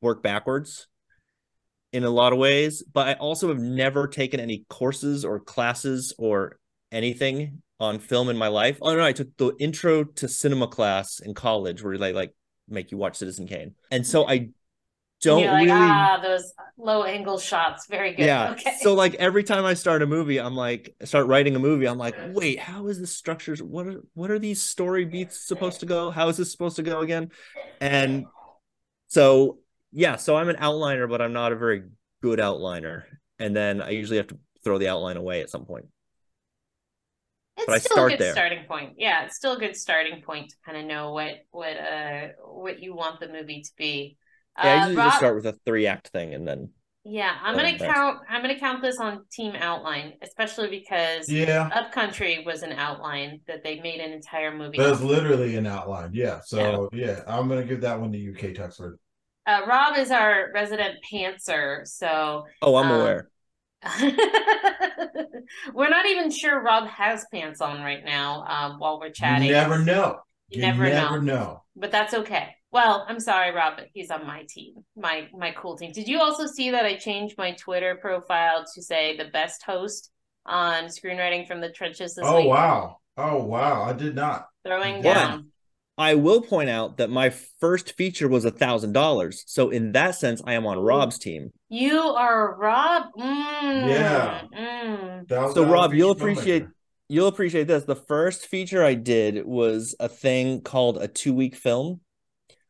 work 0.00 0.22
backwards 0.22 0.88
in 1.92 2.02
a 2.04 2.10
lot 2.10 2.32
of 2.32 2.38
ways. 2.40 2.82
But 2.82 3.08
I 3.08 3.12
also 3.14 3.48
have 3.48 3.60
never 3.60 4.08
taken 4.08 4.40
any 4.40 4.64
courses 4.68 5.24
or 5.24 5.38
classes 5.38 6.12
or 6.18 6.58
anything 6.90 7.62
on 7.82 7.98
film 7.98 8.28
in 8.28 8.38
my 8.38 8.48
life. 8.48 8.78
Oh 8.80 8.94
no, 8.94 9.04
I 9.04 9.12
took 9.12 9.36
the 9.36 9.52
intro 9.58 10.04
to 10.04 10.28
cinema 10.28 10.68
class 10.68 11.18
in 11.18 11.34
college 11.34 11.82
where 11.82 11.98
they 11.98 12.12
like 12.12 12.32
make 12.68 12.92
you 12.92 12.96
watch 12.96 13.16
Citizen 13.16 13.46
Kane. 13.46 13.74
And 13.90 14.06
so 14.06 14.26
I 14.28 14.50
don't 15.20 15.44
like, 15.44 15.66
really 15.66 15.70
ah, 15.70 16.18
those 16.22 16.52
low 16.78 17.02
angle 17.04 17.38
shots. 17.38 17.86
Very 17.86 18.12
good. 18.12 18.26
yeah. 18.26 18.52
Okay. 18.52 18.76
So 18.80 18.94
like 18.94 19.14
every 19.14 19.42
time 19.42 19.64
I 19.64 19.74
start 19.74 20.00
a 20.02 20.06
movie, 20.06 20.38
I'm 20.38 20.54
like 20.54 20.94
start 21.04 21.26
writing 21.26 21.56
a 21.56 21.58
movie, 21.58 21.86
I'm 21.86 21.98
like, 21.98 22.14
wait, 22.28 22.60
how 22.60 22.86
is 22.86 23.00
this 23.00 23.14
structured? 23.14 23.60
What 23.60 23.88
are 23.88 24.00
what 24.14 24.30
are 24.30 24.38
these 24.38 24.62
story 24.62 25.04
beats 25.04 25.40
supposed 25.40 25.80
to 25.80 25.86
go? 25.86 26.10
How 26.10 26.28
is 26.28 26.36
this 26.36 26.52
supposed 26.52 26.76
to 26.76 26.82
go 26.82 27.00
again? 27.00 27.30
And 27.80 28.26
so 29.08 29.58
yeah, 29.90 30.16
so 30.16 30.36
I'm 30.36 30.48
an 30.48 30.56
outliner, 30.56 31.08
but 31.08 31.20
I'm 31.20 31.32
not 31.32 31.52
a 31.52 31.56
very 31.56 31.82
good 32.22 32.38
outliner. 32.38 33.02
And 33.40 33.56
then 33.56 33.82
I 33.82 33.90
usually 33.90 34.18
have 34.18 34.28
to 34.28 34.38
throw 34.62 34.78
the 34.78 34.88
outline 34.88 35.16
away 35.16 35.40
at 35.40 35.50
some 35.50 35.64
point. 35.64 35.86
It's 37.62 37.66
but 37.66 37.74
I 37.74 37.78
still 37.78 37.96
start 37.96 38.12
a 38.12 38.16
good 38.16 38.20
there. 38.20 38.32
starting 38.32 38.64
point. 38.66 38.94
Yeah, 38.98 39.24
it's 39.24 39.36
still 39.36 39.52
a 39.54 39.58
good 39.58 39.76
starting 39.76 40.22
point 40.22 40.50
to 40.50 40.56
kind 40.64 40.78
of 40.78 40.84
know 40.84 41.12
what 41.12 41.34
what 41.50 41.76
uh 41.76 42.28
what 42.44 42.80
you 42.80 42.94
want 42.94 43.20
the 43.20 43.28
movie 43.28 43.62
to 43.62 43.70
be. 43.76 44.16
Yeah, 44.62 44.64
I 44.64 44.72
Uh, 44.72 44.76
usually 44.78 44.96
Rob- 44.96 45.06
just 45.06 45.16
start 45.18 45.34
with 45.36 45.46
a 45.46 45.52
three 45.64 45.86
act 45.86 46.08
thing 46.08 46.34
and 46.34 46.46
then 46.46 46.70
yeah, 47.04 47.36
I'm 47.42 47.56
gonna 47.56 47.72
next. 47.72 47.82
count. 47.82 48.20
I'm 48.28 48.42
gonna 48.42 48.58
count 48.60 48.80
this 48.80 48.98
on 49.00 49.24
team 49.32 49.54
outline, 49.56 50.12
especially 50.22 50.68
because 50.70 51.28
Yeah, 51.28 51.68
Up 51.74 51.90
Country 51.90 52.44
was 52.46 52.62
an 52.62 52.72
outline 52.72 53.40
that 53.48 53.64
they 53.64 53.80
made 53.80 54.00
an 54.00 54.12
entire 54.12 54.54
movie. 54.56 54.78
that's 54.78 55.00
literally 55.00 55.56
an 55.56 55.66
outline. 55.66 56.10
Yeah. 56.14 56.40
So 56.44 56.88
yeah, 56.92 57.24
I'm 57.26 57.48
gonna 57.48 57.64
give 57.64 57.80
that 57.80 58.00
one 58.00 58.12
to 58.12 58.18
UK 58.18 58.54
Tuxford. 58.54 58.98
Uh, 59.46 59.62
Rob 59.66 59.98
is 59.98 60.12
our 60.12 60.52
resident 60.54 60.94
pantser, 61.12 61.84
so 61.88 62.44
oh 62.62 62.76
I'm 62.76 62.92
Um, 62.92 63.00
aware. 63.00 63.28
we're 65.74 65.88
not 65.88 66.06
even 66.06 66.30
sure 66.30 66.60
Rob 66.62 66.86
has 66.88 67.26
pants 67.32 67.60
on 67.60 67.80
right 67.82 68.04
now. 68.04 68.44
Um, 68.44 68.78
while 68.78 69.00
we're 69.00 69.10
chatting, 69.10 69.48
You 69.48 69.54
never 69.54 69.78
know. 69.78 70.20
You 70.48 70.60
never 70.62 70.88
know. 70.88 71.18
know. 71.20 71.62
but 71.76 71.90
that's 71.90 72.14
okay. 72.14 72.54
Well, 72.70 73.04
I'm 73.08 73.20
sorry, 73.20 73.52
Rob, 73.54 73.74
but 73.76 73.88
he's 73.92 74.10
on 74.10 74.26
my 74.26 74.44
team, 74.48 74.84
my 74.96 75.28
my 75.36 75.52
cool 75.52 75.76
team. 75.76 75.92
Did 75.92 76.08
you 76.08 76.20
also 76.20 76.46
see 76.46 76.70
that 76.70 76.86
I 76.86 76.96
changed 76.96 77.36
my 77.36 77.52
Twitter 77.52 77.96
profile 77.96 78.64
to 78.74 78.82
say 78.82 79.16
the 79.16 79.26
best 79.26 79.62
host 79.62 80.10
on 80.46 80.84
screenwriting 80.84 81.46
from 81.46 81.60
the 81.60 81.70
trenches 81.70 82.14
this 82.14 82.24
Oh 82.26 82.34
week? 82.34 82.48
wow. 82.48 82.98
Oh 83.16 83.44
wow. 83.44 83.82
I 83.82 83.92
did 83.92 84.14
not. 84.14 84.48
Throwing 84.64 85.02
Why? 85.02 85.02
down. 85.02 85.51
I 85.98 86.14
will 86.14 86.40
point 86.40 86.70
out 86.70 86.96
that 86.96 87.10
my 87.10 87.30
first 87.60 87.94
feature 87.96 88.28
was 88.28 88.44
a 88.44 88.50
thousand 88.50 88.92
dollars. 88.92 89.44
So 89.46 89.70
in 89.70 89.92
that 89.92 90.14
sense, 90.14 90.40
I 90.46 90.54
am 90.54 90.66
on 90.66 90.78
Rob's 90.78 91.18
team. 91.18 91.52
You 91.68 91.98
are 92.00 92.56
Rob. 92.56 93.04
Mm, 93.18 93.88
Yeah. 93.88 94.42
mm. 94.56 95.54
So 95.54 95.64
Rob, 95.64 95.92
you'll 95.94 96.14
feature 96.14 96.26
filmmaker. 96.26 96.32
appreciate 96.32 96.66
you'll 97.08 97.28
appreciate 97.28 97.66
this. 97.66 97.84
The 97.84 97.96
first 97.96 98.46
feature 98.46 98.82
I 98.82 98.94
did 98.94 99.44
was 99.44 99.94
a 100.00 100.08
thing 100.08 100.62
called 100.62 100.96
a 100.96 101.08
two 101.08 101.34
week 101.34 101.56
film, 101.56 102.00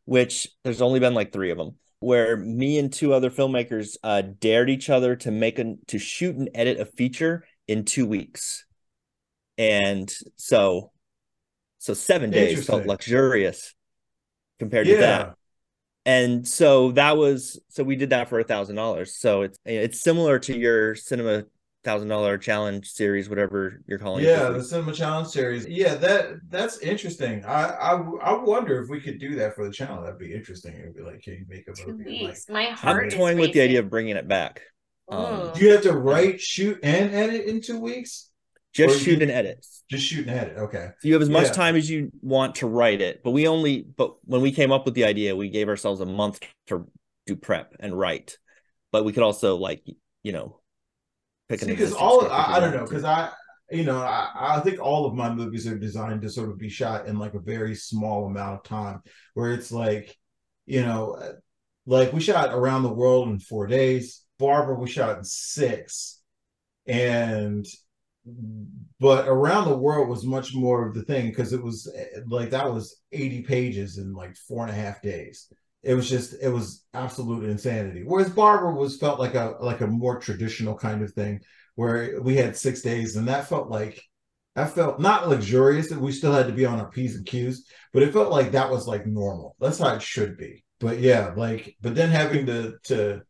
which 0.04 0.48
there's 0.64 0.82
only 0.82 0.98
been 0.98 1.14
like 1.14 1.32
three 1.32 1.52
of 1.52 1.58
them, 1.58 1.76
where 2.00 2.36
me 2.36 2.78
and 2.78 2.92
two 2.92 3.12
other 3.14 3.30
filmmakers 3.30 3.96
uh, 4.02 4.22
dared 4.40 4.68
each 4.68 4.90
other 4.90 5.14
to 5.16 5.30
make 5.30 5.60
a 5.60 5.76
to 5.88 5.98
shoot 5.98 6.34
and 6.34 6.50
edit 6.54 6.80
a 6.80 6.84
feature 6.84 7.44
in 7.68 7.84
two 7.84 8.04
weeks, 8.04 8.64
and 9.56 10.12
so 10.36 10.90
so 11.82 11.94
seven 11.94 12.30
days 12.30 12.64
felt 12.64 12.86
luxurious 12.86 13.74
compared 14.60 14.86
to 14.86 14.96
that 14.96 15.34
and 16.06 16.46
so 16.46 16.92
that 16.92 17.16
was 17.16 17.60
so 17.68 17.82
we 17.82 17.96
did 17.96 18.10
that 18.10 18.28
for 18.28 18.38
a 18.38 18.44
thousand 18.44 18.76
dollars 18.76 19.16
so 19.16 19.42
it's 19.42 19.58
it's 19.64 20.00
similar 20.00 20.38
to 20.38 20.56
your 20.56 20.94
cinema 20.94 21.44
thousand 21.82 22.08
dollar 22.08 22.38
challenge 22.38 22.88
series 22.88 23.28
whatever 23.28 23.82
you're 23.88 23.98
calling 23.98 24.24
Yeah, 24.24 24.30
it 24.30 24.36
Yeah, 24.36 24.48
the 24.50 24.64
Cinema 24.64 24.92
Challenge 24.92 25.26
series. 25.26 25.66
Yeah, 25.66 25.94
that 25.96 26.36
that's 26.48 26.78
interesting. 26.78 27.44
I, 27.44 27.64
I 27.70 27.92
I 28.22 28.42
wonder 28.44 28.80
if 28.80 28.88
we 28.88 29.00
could 29.00 29.18
do 29.18 29.34
that 29.36 29.56
for 29.56 29.66
the 29.66 29.72
channel. 29.72 30.00
That'd 30.00 30.16
be 30.18 30.32
interesting. 30.32 30.74
It'd 30.74 30.94
be 30.94 31.02
like, 31.02 31.22
can 31.22 31.34
you 31.34 31.44
make 31.48 31.66
a 31.66 31.72
Two 31.72 31.98
movie? 31.98 32.20
like, 32.20 32.28
weeks. 32.28 32.48
My 32.48 32.76
i'm 32.84 33.10
toying 33.10 33.38
with 33.38 33.52
the 33.52 33.62
idea 33.62 33.80
of 33.80 33.90
bringing 33.90 34.16
it 34.16 34.28
back 34.28 34.62
um, 35.10 35.50
Do 35.54 35.64
you 35.64 35.72
have 35.72 35.82
to 35.82 35.92
write, 35.92 36.40
shoot, 36.40 36.78
and 36.82 37.12
edit 37.12 37.46
in 37.46 37.60
two 37.60 37.80
weeks? 37.80 38.30
Just 38.72 38.96
Or 38.96 38.98
shoot 38.98 39.16
you- 39.18 39.22
and 39.22 39.30
edit 39.30 39.66
Just 39.90 40.04
shoot 40.06 40.26
and 40.26 40.30
edit. 40.38 40.56
Okay. 40.58 40.88
so 41.00 41.08
you 41.08 41.12
have 41.14 41.22
as 41.22 41.28
much 41.30 41.46
Yeah. 41.46 41.52
time 41.52 41.76
as 41.76 41.88
you 41.90 42.10
want 42.22 42.56
to 42.56 42.66
write 42.66 43.00
it 43.00 43.22
but 43.22 43.30
we 43.32 43.46
only 43.46 43.82
but 43.82 44.16
when 44.24 44.40
we 44.40 44.52
came 44.52 44.72
up 44.72 44.84
with 44.84 44.94
the 44.94 45.04
idea 45.04 45.36
we 45.36 45.48
gave 45.50 45.68
ourselves 45.68 46.00
a 46.00 46.06
month 46.06 46.40
to 46.68 46.86
do 47.26 47.36
prep 47.36 47.74
and 47.80 47.96
write 47.98 48.38
but 48.90 49.04
we 49.04 49.12
could 49.12 49.22
also 49.22 49.56
like 49.56 49.84
you 50.22 50.32
know 50.32 50.60
pick 51.48 51.62
an 51.62 51.68
because 51.68 51.92
all 51.92 52.26
I, 52.30 52.54
I 52.56 52.60
don't 52.60 52.74
know 52.74 52.84
because 52.84 53.04
I 53.04 53.30
you 53.70 53.84
know 53.84 53.98
I, 53.98 54.56
I 54.56 54.60
think 54.60 54.80
all 54.80 55.06
of 55.06 55.14
my 55.14 55.32
movies 55.32 55.66
are 55.66 55.78
designed 55.78 56.22
to 56.22 56.30
sort 56.30 56.48
of 56.50 56.58
be 56.58 56.68
shot 56.68 57.06
in 57.06 57.18
like 57.18 57.34
a 57.34 57.38
very 57.40 57.74
small 57.74 58.26
amount 58.26 58.56
of 58.60 58.62
time 58.64 59.00
where 59.34 59.52
it's 59.52 59.70
like 59.72 60.16
you 60.66 60.82
know 60.82 61.20
like 61.86 62.12
we 62.12 62.20
shot 62.20 62.54
around 62.54 62.82
the 62.84 62.92
world 62.92 63.28
in 63.28 63.38
four 63.38 63.66
days 63.66 64.22
Barbara 64.38 64.74
we 64.74 64.88
shot 64.88 65.18
in 65.18 65.24
six 65.24 66.20
and 66.86 67.66
but 69.00 69.26
around 69.26 69.68
the 69.68 69.76
world 69.76 70.08
was 70.08 70.24
much 70.24 70.54
more 70.54 70.86
of 70.86 70.94
the 70.94 71.02
thing 71.02 71.28
because 71.28 71.52
it 71.52 71.62
was 71.62 71.92
like 72.28 72.50
that 72.50 72.72
was 72.72 73.00
80 73.10 73.42
pages 73.42 73.98
in 73.98 74.12
like 74.14 74.36
four 74.36 74.62
and 74.62 74.70
a 74.70 74.80
half 74.80 75.02
days. 75.02 75.52
It 75.82 75.94
was 75.94 76.08
just 76.08 76.34
it 76.40 76.48
was 76.48 76.84
absolute 76.94 77.48
insanity. 77.48 78.04
Whereas 78.04 78.30
barbara 78.30 78.72
was 78.74 78.98
felt 78.98 79.18
like 79.18 79.34
a 79.34 79.56
like 79.60 79.80
a 79.80 79.86
more 79.88 80.20
traditional 80.20 80.76
kind 80.76 81.02
of 81.02 81.12
thing 81.12 81.40
where 81.74 82.20
we 82.22 82.36
had 82.36 82.56
six 82.56 82.82
days 82.82 83.16
and 83.16 83.28
that 83.28 83.48
felt 83.48 83.70
like 83.70 84.02
i 84.54 84.66
felt 84.66 85.00
not 85.00 85.28
luxurious 85.28 85.88
that 85.88 85.98
we 85.98 86.12
still 86.12 86.32
had 86.32 86.46
to 86.46 86.52
be 86.52 86.66
on 86.66 86.78
our 86.78 86.90
p's 86.90 87.16
and 87.16 87.24
q's 87.24 87.66
but 87.94 88.02
it 88.02 88.12
felt 88.12 88.30
like 88.30 88.52
that 88.52 88.70
was 88.70 88.86
like 88.86 89.06
normal. 89.06 89.56
That's 89.58 89.78
how 89.78 89.94
it 89.94 90.02
should 90.02 90.36
be. 90.36 90.64
But 90.78 91.00
yeah 91.00 91.32
like 91.36 91.76
but 91.80 91.94
then 91.94 92.10
having 92.10 92.46
to 92.46 92.74
to 92.84 93.22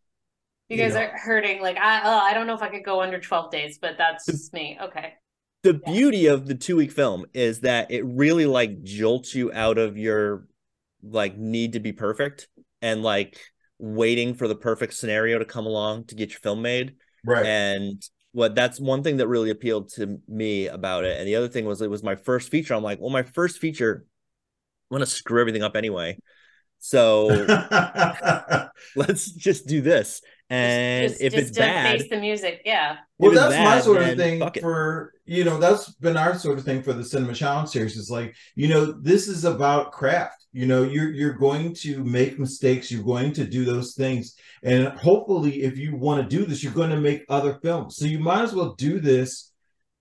You 0.73 0.79
you 0.79 0.83
guys 0.85 0.95
know, 0.95 1.01
are 1.03 1.19
hurting. 1.19 1.61
Like 1.63 1.77
I, 1.77 2.01
oh, 2.05 2.19
I 2.19 2.35
don't 2.35 2.47
know 2.47 2.55
if 2.55 2.63
I 2.63 2.69
could 2.69 2.85
go 2.85 3.01
under 3.01 3.21
twelve 3.21 3.51
days, 3.51 3.79
but 3.81 3.97
that's 3.99 4.27
just 4.27 4.53
me. 4.53 4.79
Okay. 4.81 5.15
the 5.63 5.81
Yeah. 5.87 5.93
beauty 5.93 6.27
of 6.27 6.47
the 6.47 6.55
two 6.55 6.77
week 6.77 6.93
film 6.93 7.27
is 7.35 7.61
that 7.61 7.91
it 7.91 8.05
really 8.05 8.47
like 8.47 8.83
jolts 8.83 9.35
you 9.35 9.53
out 9.53 9.79
of 9.79 9.97
your 9.97 10.47
like 11.03 11.37
need 11.37 11.75
to 11.75 11.81
be 11.81 11.93
perfect 11.93 12.49
and 12.81 13.03
like 13.03 13.39
waiting 13.79 14.35
for 14.35 14.49
the 14.49 14.55
perfect 14.55 14.95
scenario 14.95 15.39
to 15.39 15.45
come 15.45 15.67
along 15.67 16.05
to 16.05 16.15
get 16.15 16.31
your 16.31 16.39
film 16.41 16.63
made 16.63 16.95
right 17.25 17.45
and 17.47 18.09
what 18.33 18.55
that's 18.55 18.81
one 18.81 19.03
thing 19.03 19.17
that 19.19 19.29
really 19.29 19.51
appealed 19.51 19.89
to 19.91 20.21
me 20.29 20.69
about 20.69 21.05
it 21.05 21.19
and 21.19 21.27
the 21.29 21.35
other 21.37 21.49
thing 21.49 21.65
was 21.65 21.83
it 21.83 21.91
was 21.91 22.03
my 22.03 22.15
first 22.15 22.49
feature 22.51 22.75
i'm 22.75 22.83
like 22.83 23.01
well 23.01 23.11
my 23.11 23.23
first 23.23 23.59
feature 23.59 24.05
i'm 24.91 24.95
gonna 24.97 25.07
screw 25.07 25.41
everything 25.41 25.63
up 25.63 25.77
anyway 25.77 26.17
so 26.79 27.27
let's 28.97 29.31
just 29.33 29.67
do 29.67 29.81
this 29.81 30.23
and 30.53 31.09
Just- 31.09 31.23
if 31.23 31.33
just 31.33 31.49
it's 31.49 31.57
to 31.57 31.63
bad 31.63 31.99
face 32.01 32.11
the 32.11 32.19
music, 32.19 32.61
yeah. 32.67 32.99
Well, 33.19 33.31
If 33.31 33.37
it's 33.39 33.49
that's 33.49 33.65
my 33.65 33.81
sort 33.81 34.03
of 34.03 34.19
thing 34.19 34.51
for 34.61 35.15
you 35.25 35.45
know. 35.45 35.59
That's 35.59 35.91
been 35.95 36.19
our 36.19 36.39
sort 36.39 36.59
of 36.59 36.65
thing 36.65 36.83
for 36.83 36.93
the 36.93 37.05
cinema 37.05 37.33
challenge 37.33 37.71
series. 37.71 37.97
Is 37.97 38.11
like 38.11 38.35
you 38.55 38.69
know, 38.69 38.93
this 38.93 39.29
is 39.29 39.47
about 39.47 39.93
craft. 39.93 40.45
You 40.53 40.67
know, 40.67 40.83
you're 40.83 41.11
you're 41.11 41.33
going 41.33 41.75
to 41.77 42.05
make 42.05 42.39
mistakes. 42.39 42.91
You're 42.91 43.03
going 43.03 43.33
to 43.33 43.45
do 43.45 43.65
those 43.65 43.95
things, 43.95 44.37
and 44.63 44.89
hopefully, 44.89 45.63
if 45.63 45.79
you 45.79 45.97
want 45.97 46.23
to 46.23 46.37
do 46.37 46.45
this, 46.45 46.63
you're 46.63 46.75
going 46.75 46.91
to 46.91 47.01
make 47.01 47.25
other 47.31 47.59
films. 47.63 47.97
So 47.97 48.05
you 48.05 48.19
might 48.19 48.43
as 48.43 48.55
well 48.55 48.75
do 48.75 49.01
this. 49.01 49.51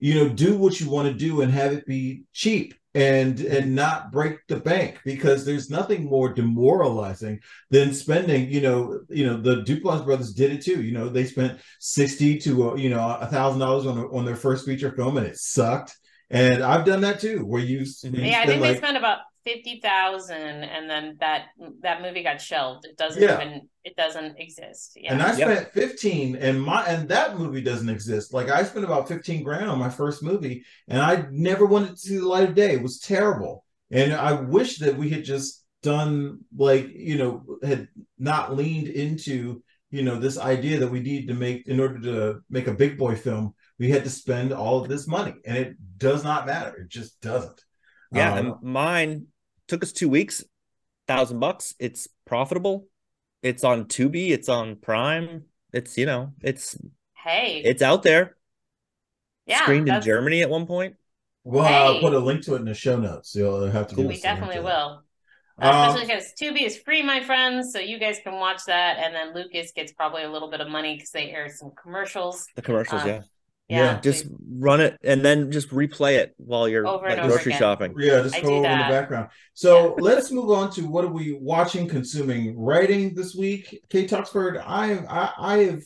You 0.00 0.16
know, 0.16 0.28
do 0.28 0.58
what 0.58 0.80
you 0.80 0.90
want 0.90 1.08
to 1.08 1.14
do 1.14 1.40
and 1.40 1.52
have 1.52 1.72
it 1.72 1.86
be 1.86 2.24
cheap 2.32 2.74
and 2.94 3.40
and 3.40 3.74
not 3.74 4.12
break 4.12 4.46
the 4.48 4.56
bank 4.56 5.00
because 5.04 5.44
there's 5.44 5.70
nothing 5.70 6.04
more 6.04 6.32
demoralizing 6.32 7.40
than 7.70 7.94
spending 7.94 8.50
you 8.50 8.60
know 8.60 9.00
you 9.08 9.26
know 9.26 9.36
the 9.40 9.62
duplass 9.62 10.04
brothers 10.04 10.34
did 10.34 10.52
it 10.52 10.62
too 10.62 10.82
you 10.82 10.92
know 10.92 11.08
they 11.08 11.24
spent 11.24 11.58
60 11.80 12.38
to 12.40 12.70
uh, 12.70 12.74
you 12.74 12.90
know 12.90 13.16
a 13.20 13.26
thousand 13.26 13.60
dollars 13.60 13.86
on 13.86 13.98
on 13.98 14.24
their 14.24 14.36
first 14.36 14.66
feature 14.66 14.92
film 14.92 15.16
and 15.16 15.26
it 15.26 15.38
sucked 15.38 15.96
and 16.30 16.62
i've 16.62 16.84
done 16.84 17.00
that 17.00 17.18
too 17.20 17.44
where 17.46 17.62
you, 17.62 17.80
Mhm. 17.80 18.24
you 18.24 18.30
Yeah, 18.30 18.40
I 18.40 18.42
spend 18.42 18.46
think 18.46 18.62
they 18.62 18.76
spent 18.76 18.96
about 18.96 19.18
fifty 19.44 19.80
thousand, 19.80 20.64
and 20.64 20.88
then 20.88 21.16
that 21.20 21.46
that 21.80 22.02
movie 22.02 22.22
got 22.22 22.40
shelved. 22.40 22.84
It 22.84 22.96
doesn't 22.96 23.22
Yeah. 23.22 23.40
even 23.42 23.68
it 23.84 23.96
doesn't 23.96 24.38
exist. 24.38 24.92
Yeah. 24.96 25.12
and 25.12 25.22
i 25.22 25.36
Yep. 25.36 25.48
spent 25.58 25.72
15 25.72 26.36
and 26.36 26.62
my 26.62 26.84
and 26.86 27.08
that 27.08 27.36
movie 27.36 27.60
doesn't 27.62 27.88
exist 27.88 28.32
like 28.32 28.48
i 28.48 28.62
spent 28.62 28.84
about 28.84 29.08
15 29.08 29.42
grand 29.42 29.68
on 29.68 29.76
my 29.80 29.88
first 29.90 30.22
movie 30.22 30.64
and 30.86 31.00
i 31.02 31.26
never 31.32 31.66
wanted 31.66 31.90
to 31.90 31.96
see 31.96 32.16
the 32.16 32.28
light 32.28 32.48
of 32.48 32.54
day 32.54 32.74
it 32.74 32.82
was 32.82 33.00
terrible 33.00 33.64
and 33.90 34.12
i 34.12 34.32
wish 34.34 34.78
that 34.78 34.96
we 34.96 35.10
had 35.10 35.24
just 35.24 35.64
done 35.82 36.38
like 36.56 36.86
you 36.94 37.18
know 37.18 37.42
had 37.64 37.88
not 38.20 38.54
leaned 38.56 38.86
into 38.86 39.60
you 39.90 40.02
know 40.02 40.16
this 40.16 40.38
idea 40.38 40.78
that 40.78 40.88
we 40.88 41.00
need 41.00 41.26
to 41.26 41.34
make 41.34 41.66
in 41.66 41.80
order 41.80 41.98
to 41.98 42.40
make 42.48 42.68
a 42.68 42.74
big 42.74 42.96
boy 42.96 43.16
film 43.16 43.52
we 43.80 43.90
had 43.90 44.04
to 44.04 44.10
spend 44.10 44.52
all 44.52 44.80
of 44.80 44.88
this 44.88 45.08
money 45.08 45.34
and 45.44 45.56
it 45.58 45.74
does 45.98 46.22
not 46.22 46.46
matter 46.46 46.76
it 46.82 46.88
just 46.88 47.20
doesn't 47.20 47.60
Yeah, 48.14 48.32
Um, 48.34 48.38
and 48.38 48.62
mine 48.62 49.26
took 49.72 49.82
us 49.82 49.92
two 49.92 50.08
weeks, 50.08 50.44
thousand 51.08 51.40
bucks. 51.40 51.74
It's 51.78 52.06
profitable. 52.26 52.86
It's 53.42 53.64
on 53.64 53.86
Tubi. 53.86 54.30
It's 54.30 54.48
on 54.50 54.76
Prime. 54.76 55.44
It's 55.72 55.96
you 55.96 56.04
know, 56.06 56.34
it's 56.42 56.76
hey, 57.16 57.62
it's 57.64 57.80
out 57.80 58.02
there. 58.02 58.36
yeah, 59.46 59.62
Screened 59.62 59.88
in 59.88 60.02
Germany 60.02 60.42
at 60.42 60.50
one 60.50 60.66
point. 60.66 60.96
well 61.44 61.94
i'll 61.94 62.00
put 62.00 62.12
a 62.14 62.18
link 62.18 62.42
to 62.44 62.54
it 62.54 62.58
in 62.60 62.66
the 62.66 62.74
show 62.74 62.96
notes 62.96 63.34
you'll 63.34 63.68
have 63.68 63.88
to 63.88 63.96
Cool. 63.96 64.04
We 64.06 64.14
us 64.14 64.24
a 64.24 64.28
link 64.28 64.38
definitely 64.40 64.56
to 64.56 64.62
will. 64.62 65.02
Um, 65.58 65.88
Especially 65.88 66.06
because 66.06 66.32
Tubi 66.40 66.62
is 66.66 66.78
free, 66.78 67.02
my 67.02 67.22
friends, 67.22 67.72
so 67.72 67.78
you 67.78 67.98
guys 67.98 68.18
can 68.22 68.34
watch 68.34 68.64
that, 68.66 68.98
and 68.98 69.14
then 69.14 69.34
Lucas 69.34 69.72
gets 69.72 69.92
probably 69.92 70.22
a 70.24 70.30
little 70.30 70.50
bit 70.50 70.60
of 70.60 70.68
money 70.68 70.94
because 70.94 71.10
they 71.10 71.30
air 71.30 71.48
some 71.48 71.72
commercials. 71.80 72.46
The 72.56 72.62
commercials, 72.62 73.02
Um, 73.02 73.08
yeah. 73.08 73.20
Yeah, 73.68 74.00
Just 74.00 74.26
we- 74.26 74.36
run 74.58 74.80
it 74.80 74.98
and 75.02 75.24
then 75.24 75.50
just 75.50 75.70
replay 75.70 76.18
it 76.18 76.34
while 76.36 76.68
you're 76.68 76.84
like 76.84 77.22
grocery 77.22 77.52
again. 77.52 77.58
shopping. 77.58 77.94
Yeah, 77.96 78.22
just 78.22 78.42
go 78.42 78.56
over 78.56 78.66
in 78.66 78.78
the 78.78 78.84
background. 78.84 79.28
So 79.54 79.96
let's 79.98 80.30
move 80.30 80.50
on 80.50 80.70
to 80.72 80.82
what 80.82 81.04
are 81.04 81.12
we 81.12 81.32
watching, 81.32 81.88
consuming, 81.88 82.58
writing 82.58 83.14
this 83.14 83.34
week. 83.34 83.82
Kay 83.88 84.06
Tuxford, 84.06 84.62
I 84.64 84.92
am 84.92 85.06
I, 85.08 85.32
I 85.38 85.58
have 85.58 85.82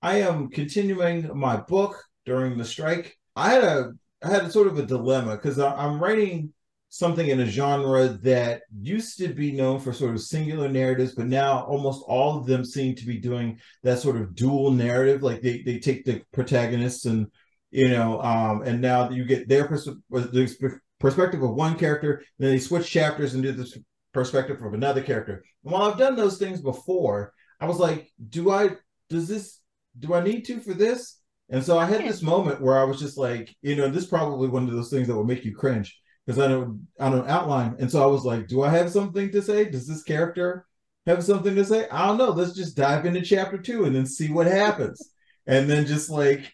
I 0.00 0.20
am 0.20 0.48
continuing 0.48 1.36
my 1.36 1.56
book 1.56 2.02
during 2.24 2.56
the 2.56 2.64
strike. 2.64 3.18
I 3.36 3.50
had 3.50 3.64
a 3.64 3.92
I 4.22 4.30
had 4.30 4.44
a 4.44 4.50
sort 4.50 4.66
of 4.68 4.78
a 4.78 4.86
dilemma 4.86 5.36
because 5.36 5.58
I'm 5.58 6.02
writing 6.02 6.52
something 6.90 7.28
in 7.28 7.40
a 7.40 7.46
genre 7.46 8.08
that 8.08 8.62
used 8.80 9.18
to 9.18 9.28
be 9.28 9.52
known 9.52 9.78
for 9.78 9.92
sort 9.92 10.14
of 10.14 10.22
singular 10.22 10.68
narratives, 10.68 11.14
but 11.14 11.26
now 11.26 11.64
almost 11.64 12.02
all 12.06 12.38
of 12.38 12.46
them 12.46 12.64
seem 12.64 12.94
to 12.96 13.06
be 13.06 13.18
doing 13.18 13.58
that 13.82 13.98
sort 13.98 14.16
of 14.16 14.34
dual 14.34 14.70
narrative. 14.70 15.22
Like 15.22 15.42
they 15.42 15.62
they 15.62 15.78
take 15.78 16.04
the 16.04 16.22
protagonists 16.32 17.04
and 17.04 17.26
you 17.70 17.88
know, 17.88 18.20
um, 18.22 18.62
and 18.62 18.80
now 18.80 19.10
you 19.10 19.24
get 19.24 19.48
their 19.48 19.68
pers- 19.68 19.84
the 20.10 20.80
perspective 20.98 21.42
of 21.42 21.54
one 21.54 21.76
character, 21.76 22.22
then 22.38 22.50
they 22.50 22.58
switch 22.58 22.90
chapters 22.90 23.34
and 23.34 23.42
do 23.42 23.52
this 23.52 23.76
perspective 24.14 24.62
of 24.62 24.72
another 24.72 25.02
character. 25.02 25.44
And 25.64 25.72
while 25.72 25.82
I've 25.82 25.98
done 25.98 26.16
those 26.16 26.38
things 26.38 26.62
before, 26.62 27.34
I 27.60 27.66
was 27.66 27.78
like, 27.78 28.10
do 28.30 28.50
I 28.50 28.70
does 29.10 29.28
this 29.28 29.60
do 29.98 30.14
I 30.14 30.22
need 30.22 30.42
to 30.46 30.60
for 30.60 30.72
this? 30.72 31.20
And 31.50 31.62
so 31.62 31.78
I 31.78 31.86
had 31.86 32.04
this 32.04 32.22
moment 32.22 32.60
where 32.60 32.78
I 32.78 32.84
was 32.84 32.98
just 32.98 33.16
like, 33.16 33.54
you 33.62 33.74
know, 33.74 33.88
this 33.88 34.04
is 34.04 34.10
probably 34.10 34.48
one 34.48 34.64
of 34.64 34.70
those 34.70 34.90
things 34.90 35.08
that 35.08 35.14
will 35.14 35.24
make 35.24 35.44
you 35.44 35.54
cringe 35.54 35.98
because 36.28 36.44
I 36.44 36.46
don't 36.46 36.86
I 37.00 37.08
don't 37.08 37.26
outline. 37.26 37.76
And 37.78 37.90
so 37.90 38.02
I 38.02 38.06
was 38.06 38.22
like, 38.22 38.48
do 38.48 38.62
I 38.62 38.68
have 38.68 38.90
something 38.90 39.32
to 39.32 39.40
say? 39.40 39.64
Does 39.64 39.88
this 39.88 40.02
character 40.02 40.66
have 41.06 41.24
something 41.24 41.54
to 41.54 41.64
say? 41.64 41.88
I 41.88 42.06
don't 42.06 42.18
know. 42.18 42.28
Let's 42.28 42.52
just 42.52 42.76
dive 42.76 43.06
into 43.06 43.22
chapter 43.22 43.56
two 43.56 43.86
and 43.86 43.96
then 43.96 44.04
see 44.04 44.30
what 44.30 44.46
happens. 44.46 45.12
And 45.50 45.66
then 45.66 45.86
just 45.86 46.10
like 46.10 46.52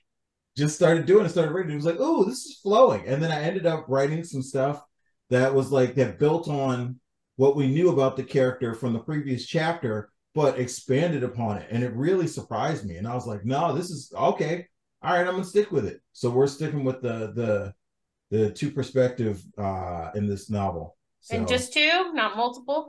just 0.56 0.76
started 0.76 1.04
doing 1.04 1.26
it, 1.26 1.30
started 1.30 1.50
writing. 1.50 1.72
It 1.72 1.74
was 1.74 1.84
like, 1.84 1.96
oh, 1.98 2.22
this 2.22 2.44
is 2.44 2.60
flowing. 2.62 3.04
And 3.08 3.20
then 3.20 3.32
I 3.32 3.42
ended 3.42 3.66
up 3.66 3.86
writing 3.88 4.22
some 4.22 4.40
stuff 4.40 4.80
that 5.30 5.52
was 5.52 5.72
like 5.72 5.96
that 5.96 6.20
built 6.20 6.46
on 6.46 7.00
what 7.34 7.56
we 7.56 7.66
knew 7.66 7.90
about 7.90 8.16
the 8.16 8.22
character 8.22 8.72
from 8.72 8.92
the 8.92 9.00
previous 9.00 9.46
chapter, 9.46 10.12
but 10.32 10.60
expanded 10.60 11.24
upon 11.24 11.56
it. 11.56 11.66
And 11.72 11.82
it 11.82 11.92
really 11.94 12.28
surprised 12.28 12.86
me. 12.86 12.98
And 12.98 13.08
I 13.08 13.16
was 13.16 13.26
like, 13.26 13.44
no, 13.44 13.74
this 13.74 13.90
is 13.90 14.12
okay. 14.16 14.68
All 15.02 15.12
right, 15.12 15.26
I'm 15.26 15.32
gonna 15.32 15.42
stick 15.42 15.72
with 15.72 15.86
it. 15.86 16.00
So 16.12 16.30
we're 16.30 16.46
sticking 16.46 16.84
with 16.84 17.02
the 17.02 17.32
the 17.34 17.74
the 18.34 18.50
two 18.60 18.70
perspective 18.78 19.36
uh 19.58 20.10
in 20.18 20.24
this 20.26 20.44
novel. 20.50 20.96
So, 21.20 21.36
And 21.36 21.48
just 21.48 21.72
two, 21.72 22.12
not 22.12 22.36
multiple. 22.36 22.80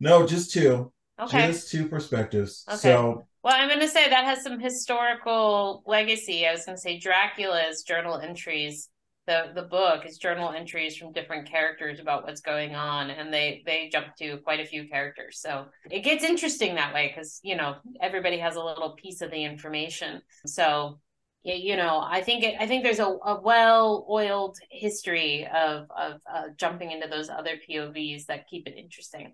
no, 0.00 0.26
just 0.34 0.52
two. 0.56 0.92
Okay. 1.24 1.46
Just 1.52 1.70
two 1.70 1.84
perspectives. 1.88 2.52
Okay. 2.68 2.76
So 2.86 3.26
Well, 3.42 3.54
I'm 3.58 3.68
going 3.68 3.80
to 3.80 3.88
say 3.96 4.04
that 4.10 4.24
has 4.30 4.42
some 4.42 4.58
historical 4.60 5.82
legacy. 5.86 6.46
I 6.46 6.52
was 6.52 6.64
going 6.66 6.76
to 6.76 6.80
say 6.82 6.98
Dracula's 6.98 7.82
journal 7.90 8.18
entries. 8.18 8.88
The 9.26 9.38
the 9.58 9.62
book 9.78 10.06
is 10.06 10.18
journal 10.18 10.50
entries 10.60 10.96
from 10.96 11.12
different 11.12 11.44
characters 11.54 11.98
about 12.04 12.24
what's 12.24 12.42
going 12.52 12.72
on, 12.76 13.10
and 13.10 13.32
they 13.34 13.62
they 13.66 13.88
jump 13.94 14.08
to 14.20 14.38
quite 14.46 14.60
a 14.60 14.64
few 14.72 14.82
characters. 14.94 15.34
So 15.40 15.52
it 15.90 16.02
gets 16.08 16.22
interesting 16.22 16.74
that 16.76 16.94
way 16.94 17.04
because 17.08 17.40
you 17.42 17.56
know 17.56 17.70
everybody 18.00 18.38
has 18.38 18.54
a 18.56 18.62
little 18.70 18.90
piece 19.02 19.20
of 19.22 19.30
the 19.32 19.42
information. 19.52 20.22
So 20.46 21.00
yeah, 21.46 21.54
you 21.54 21.76
know, 21.76 22.04
I 22.04 22.22
think 22.22 22.42
it, 22.42 22.56
I 22.58 22.66
think 22.66 22.82
there's 22.82 22.98
a, 22.98 23.04
a 23.06 23.40
well-oiled 23.40 24.58
history 24.68 25.46
of 25.46 25.88
of 25.96 26.20
uh, 26.28 26.48
jumping 26.56 26.90
into 26.90 27.06
those 27.06 27.30
other 27.30 27.52
POVs 27.70 28.26
that 28.26 28.48
keep 28.48 28.66
it 28.66 28.74
interesting. 28.76 29.32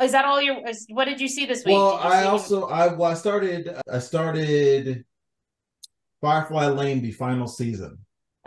Is 0.00 0.12
that 0.12 0.24
all 0.24 0.40
your? 0.40 0.68
Is, 0.68 0.86
what 0.90 1.06
did 1.06 1.20
you 1.20 1.26
see 1.26 1.46
this 1.46 1.64
week? 1.64 1.74
well, 1.74 1.94
I 1.94 2.26
also 2.26 2.68
I 2.68 2.94
well 2.94 3.10
I 3.10 3.14
started 3.14 3.68
I 3.92 3.98
started 3.98 5.04
Firefly 6.20 6.66
Lane 6.68 7.02
the 7.02 7.10
final 7.10 7.48
season, 7.48 7.98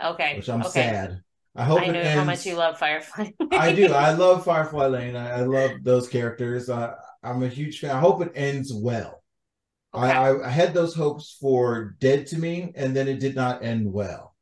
Okay. 0.02 0.38
which 0.38 0.48
I'm 0.48 0.62
okay. 0.62 0.70
sad. 0.70 1.22
I 1.58 1.66
hope 1.66 1.82
I 1.82 1.88
know 1.88 2.10
how 2.10 2.24
much 2.24 2.46
you 2.46 2.56
love 2.56 2.80
Firefly. 2.80 3.32
I 3.52 3.74
do. 3.74 3.92
I 3.92 4.14
love 4.14 4.46
Firefly 4.46 4.88
Lane. 4.88 5.18
I, 5.18 5.40
I 5.40 5.42
love 5.42 5.72
those 5.84 6.08
characters. 6.08 6.70
I, 6.70 6.94
I'm 7.22 7.44
a 7.44 7.50
huge 7.50 7.80
fan. 7.80 7.92
I 7.92 8.00
hope 8.00 8.22
it 8.22 8.32
ends 8.34 8.74
well. 8.74 9.23
Okay. 9.94 10.12
I, 10.12 10.30
I, 10.30 10.48
I 10.48 10.50
had 10.50 10.74
those 10.74 10.96
hopes 10.96 11.38
for 11.40 11.96
Dead 12.00 12.28
to 12.28 12.40
Me, 12.40 12.72
and 12.76 12.96
then 12.96 13.08
it 13.08 13.20
did 13.20 13.36
not 13.36 13.64
end 13.64 13.92
well. 13.92 14.36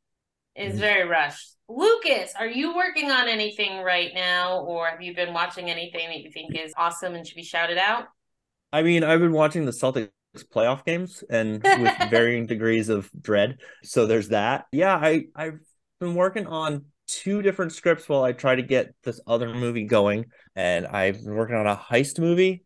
It's 0.54 0.78
very 0.78 1.08
rushed. 1.08 1.56
Lucas, 1.68 2.34
are 2.38 2.46
you 2.46 2.74
working 2.74 3.10
on 3.10 3.28
anything 3.28 3.82
right 3.82 4.12
now, 4.14 4.60
or 4.60 4.88
have 4.88 5.00
you 5.00 5.14
been 5.14 5.32
watching 5.32 5.70
anything 5.70 6.08
that 6.08 6.20
you 6.20 6.30
think 6.30 6.54
is 6.54 6.72
awesome 6.76 7.14
and 7.14 7.26
should 7.26 7.36
be 7.36 7.42
shouted 7.42 7.78
out? 7.78 8.04
I 8.72 8.82
mean, 8.82 9.04
I've 9.04 9.20
been 9.20 9.32
watching 9.32 9.64
the 9.64 9.72
Celtics 9.72 10.10
playoff 10.54 10.84
games 10.84 11.22
and 11.30 11.62
with 11.62 11.94
varying 12.10 12.46
degrees 12.46 12.88
of 12.88 13.10
dread. 13.20 13.58
So 13.82 14.06
there's 14.06 14.28
that. 14.28 14.66
Yeah, 14.72 14.94
I 14.94 15.26
I've 15.34 15.60
been 16.00 16.14
working 16.14 16.46
on 16.46 16.86
two 17.06 17.42
different 17.42 17.72
scripts 17.72 18.08
while 18.08 18.22
I 18.22 18.32
try 18.32 18.54
to 18.54 18.62
get 18.62 18.94
this 19.02 19.20
other 19.26 19.52
movie 19.52 19.84
going, 19.84 20.26
and 20.56 20.86
I've 20.86 21.22
been 21.24 21.34
working 21.34 21.56
on 21.56 21.66
a 21.66 21.76
heist 21.76 22.18
movie, 22.18 22.64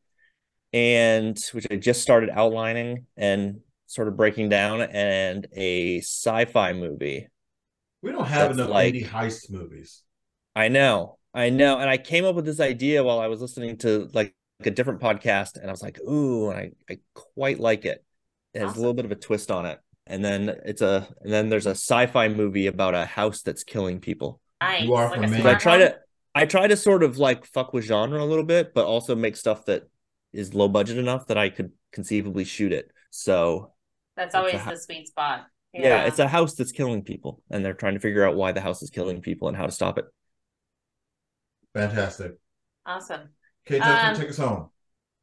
and 0.76 1.38
which 1.52 1.66
I 1.70 1.76
just 1.76 2.02
started 2.02 2.28
outlining 2.30 3.06
and 3.16 3.60
sort 3.86 4.08
of 4.08 4.16
breaking 4.16 4.50
down, 4.50 4.82
and 4.82 5.46
a 5.56 6.00
sci-fi 6.00 6.74
movie. 6.74 7.28
We 8.02 8.12
don't 8.12 8.26
have 8.26 8.48
That's 8.50 8.58
enough 8.58 8.70
like- 8.70 8.92
indie 8.94 9.06
heist 9.08 9.50
movies. 9.50 10.02
I 10.54 10.68
know, 10.68 11.16
I 11.32 11.48
know, 11.50 11.78
and 11.78 11.88
I 11.88 11.96
came 11.96 12.24
up 12.26 12.34
with 12.34 12.44
this 12.44 12.60
idea 12.60 13.02
while 13.02 13.20
I 13.20 13.28
was 13.28 13.40
listening 13.40 13.78
to 13.78 14.08
like 14.12 14.34
a 14.64 14.70
different 14.70 15.00
podcast, 15.00 15.56
and 15.56 15.66
I 15.66 15.70
was 15.70 15.82
like, 15.82 15.98
"Ooh," 16.00 16.50
and 16.50 16.58
I 16.58 16.92
I 16.92 16.98
quite 17.14 17.58
like 17.58 17.84
it. 17.86 18.04
It 18.52 18.60
has 18.60 18.70
Awesome. 18.70 18.78
a 18.78 18.80
little 18.80 18.94
bit 18.94 19.04
of 19.06 19.12
a 19.12 19.16
twist 19.16 19.50
on 19.50 19.64
it, 19.66 19.78
and 20.06 20.22
then 20.24 20.48
it's 20.66 20.82
a 20.82 21.08
and 21.22 21.32
then 21.32 21.48
there's 21.48 21.66
a 21.66 21.70
sci-fi 21.70 22.28
movie 22.28 22.66
about 22.66 22.94
a 22.94 23.06
house 23.06 23.40
that's 23.42 23.64
killing 23.64 23.98
people. 24.00 24.40
Nice. 24.60 24.84
You 24.84 24.94
are 24.94 25.10
Like 25.10 25.20
for 25.20 25.24
a 25.24 25.28
me. 25.28 25.36
'Cause 25.38 25.46
I 25.46 25.54
try 25.54 25.78
to 25.78 25.98
I 26.34 26.44
try 26.44 26.66
to 26.66 26.76
sort 26.76 27.02
of 27.02 27.16
like 27.18 27.46
fuck 27.46 27.72
with 27.72 27.84
genre 27.84 28.22
a 28.22 28.24
little 28.24 28.44
bit, 28.44 28.74
but 28.74 28.84
also 28.86 29.14
make 29.14 29.36
stuff 29.36 29.64
that 29.66 29.84
is 30.36 30.54
low 30.54 30.68
budget 30.68 30.98
enough 30.98 31.26
that 31.28 31.38
I 31.38 31.48
could 31.50 31.72
conceivably 31.92 32.44
shoot 32.44 32.72
it. 32.72 32.90
So 33.10 33.72
That's 34.16 34.26
it's 34.28 34.34
a 34.34 34.38
always 34.38 34.64
the 34.64 34.76
sweet 34.76 35.08
spot. 35.08 35.46
yeah, 35.72 36.04
it's 36.04 36.18
a 36.18 36.28
house 36.28 36.54
that's 36.54 36.72
killing 36.72 37.02
people, 37.02 37.42
and 37.50 37.64
they're 37.64 37.74
trying 37.74 37.94
to 37.94 38.00
figure 38.00 38.24
out 38.26 38.36
why 38.36 38.52
the 38.52 38.60
house 38.60 38.82
is 38.82 38.90
killing 38.90 39.20
people 39.20 39.48
and 39.48 39.56
how 39.56 39.66
to 39.66 39.72
stop 39.72 39.98
it. 39.98 40.06
Fantastic. 41.74 42.36
awesome. 42.86 43.28
Okay, 43.66 43.78
Tucker, 43.78 43.92
Um, 44.10 44.14
take 44.14 44.30
us 44.30 44.38
home. 44.38 44.70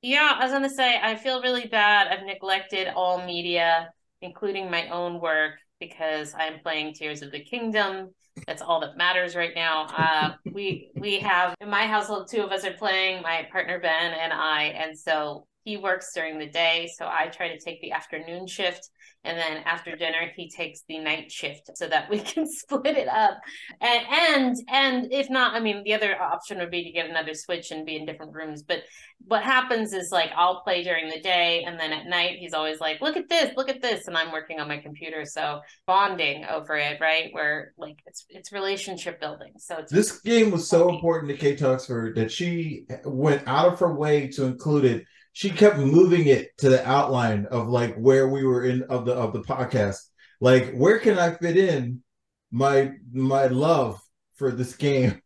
Yeah, 0.01 0.35
I 0.37 0.43
was 0.43 0.51
gonna 0.51 0.69
say 0.69 0.99
I 1.01 1.15
feel 1.15 1.41
really 1.41 1.67
bad. 1.67 2.07
I've 2.07 2.25
neglected 2.25 2.89
all 2.89 3.25
media, 3.25 3.91
including 4.21 4.69
my 4.69 4.87
own 4.89 5.19
work, 5.21 5.55
because 5.89 6.33
I'm 6.37 6.59
playing 6.59 6.93
Tears 6.93 7.21
of 7.21 7.31
the 7.31 7.39
Kingdom. 7.39 8.09
That's 8.47 8.61
all 8.61 8.79
that 8.81 8.97
matters 8.97 9.35
right 9.35 9.53
now. 9.55 9.87
Uh, 9.95 10.33
we 10.51 10.91
we 10.95 11.19
have 11.19 11.55
in 11.61 11.69
my 11.69 11.85
household 11.85 12.27
two 12.29 12.41
of 12.41 12.51
us 12.51 12.65
are 12.65 12.73
playing, 12.73 13.21
my 13.21 13.47
partner 13.51 13.79
Ben 13.79 14.13
and 14.13 14.33
I, 14.33 14.63
and 14.63 14.97
so 14.97 15.45
he 15.63 15.77
works 15.77 16.11
during 16.13 16.39
the 16.39 16.49
day, 16.49 16.89
so 16.97 17.05
I 17.05 17.27
try 17.27 17.49
to 17.49 17.59
take 17.59 17.81
the 17.81 17.91
afternoon 17.91 18.47
shift, 18.47 18.89
and 19.23 19.37
then 19.37 19.63
after 19.65 19.95
dinner 19.95 20.31
he 20.35 20.49
takes 20.49 20.81
the 20.87 20.99
night 20.99 21.31
shift, 21.31 21.69
so 21.75 21.87
that 21.87 22.09
we 22.09 22.19
can 22.31 22.45
split 22.47 22.97
it 22.97 23.07
up. 23.07 23.39
And 23.81 24.05
and 24.09 24.55
and 24.69 25.13
if 25.13 25.29
not, 25.29 25.53
I 25.53 25.59
mean 25.59 25.83
the 25.83 25.93
other 25.93 26.19
option 26.21 26.57
would 26.59 26.71
be 26.71 26.83
to 26.83 26.91
get 26.91 27.09
another 27.09 27.33
switch 27.33 27.71
and 27.71 27.85
be 27.85 27.95
in 27.97 28.05
different 28.05 28.33
rooms, 28.33 28.63
but 28.63 28.83
what 29.25 29.43
happens 29.43 29.93
is 29.93 30.09
like 30.11 30.31
I'll 30.35 30.61
play 30.61 30.83
during 30.83 31.09
the 31.09 31.21
day 31.21 31.63
and 31.63 31.79
then 31.79 31.93
at 31.93 32.05
night 32.07 32.37
he's 32.39 32.53
always 32.53 32.79
like, 32.79 33.01
look 33.01 33.17
at 33.17 33.29
this, 33.29 33.51
look 33.55 33.69
at 33.69 33.81
this. 33.81 34.07
And 34.07 34.17
I'm 34.17 34.31
working 34.31 34.59
on 34.59 34.67
my 34.67 34.77
computer. 34.77 35.23
So 35.25 35.61
bonding 35.87 36.45
over 36.45 36.75
it, 36.75 36.97
right? 36.99 37.29
Where 37.31 37.73
like 37.77 37.99
it's 38.05 38.25
it's 38.29 38.51
relationship 38.51 39.19
building. 39.19 39.53
So 39.57 39.77
it's 39.77 39.93
This 39.93 40.19
game 40.21 40.51
was 40.51 40.67
so 40.67 40.89
Okay. 40.89 40.95
important 40.95 41.31
to 41.31 41.37
Kay 41.37 41.55
Tuxford 41.55 42.15
that 42.15 42.31
she 42.31 42.85
went 43.05 43.43
out 43.47 43.71
of 43.71 43.79
her 43.79 43.93
way 43.93 44.27
to 44.29 44.45
include 44.45 44.85
it. 44.85 45.05
She 45.33 45.49
kept 45.49 45.77
moving 45.77 46.27
it 46.27 46.55
to 46.59 46.69
the 46.69 46.87
outline 46.87 47.47
of 47.47 47.67
like 47.67 47.95
where 47.95 48.27
we 48.29 48.43
were 48.43 48.63
in 48.65 48.83
of 48.83 49.05
the 49.05 49.13
of 49.13 49.33
the 49.33 49.41
podcast. 49.41 49.97
Like, 50.39 50.73
where 50.73 50.99
can 50.99 51.17
I 51.17 51.33
fit 51.33 51.57
in 51.57 52.03
my 52.51 52.91
my 53.11 53.47
love 53.47 53.99
for 54.35 54.51
this 54.51 54.75
game? 54.75 55.21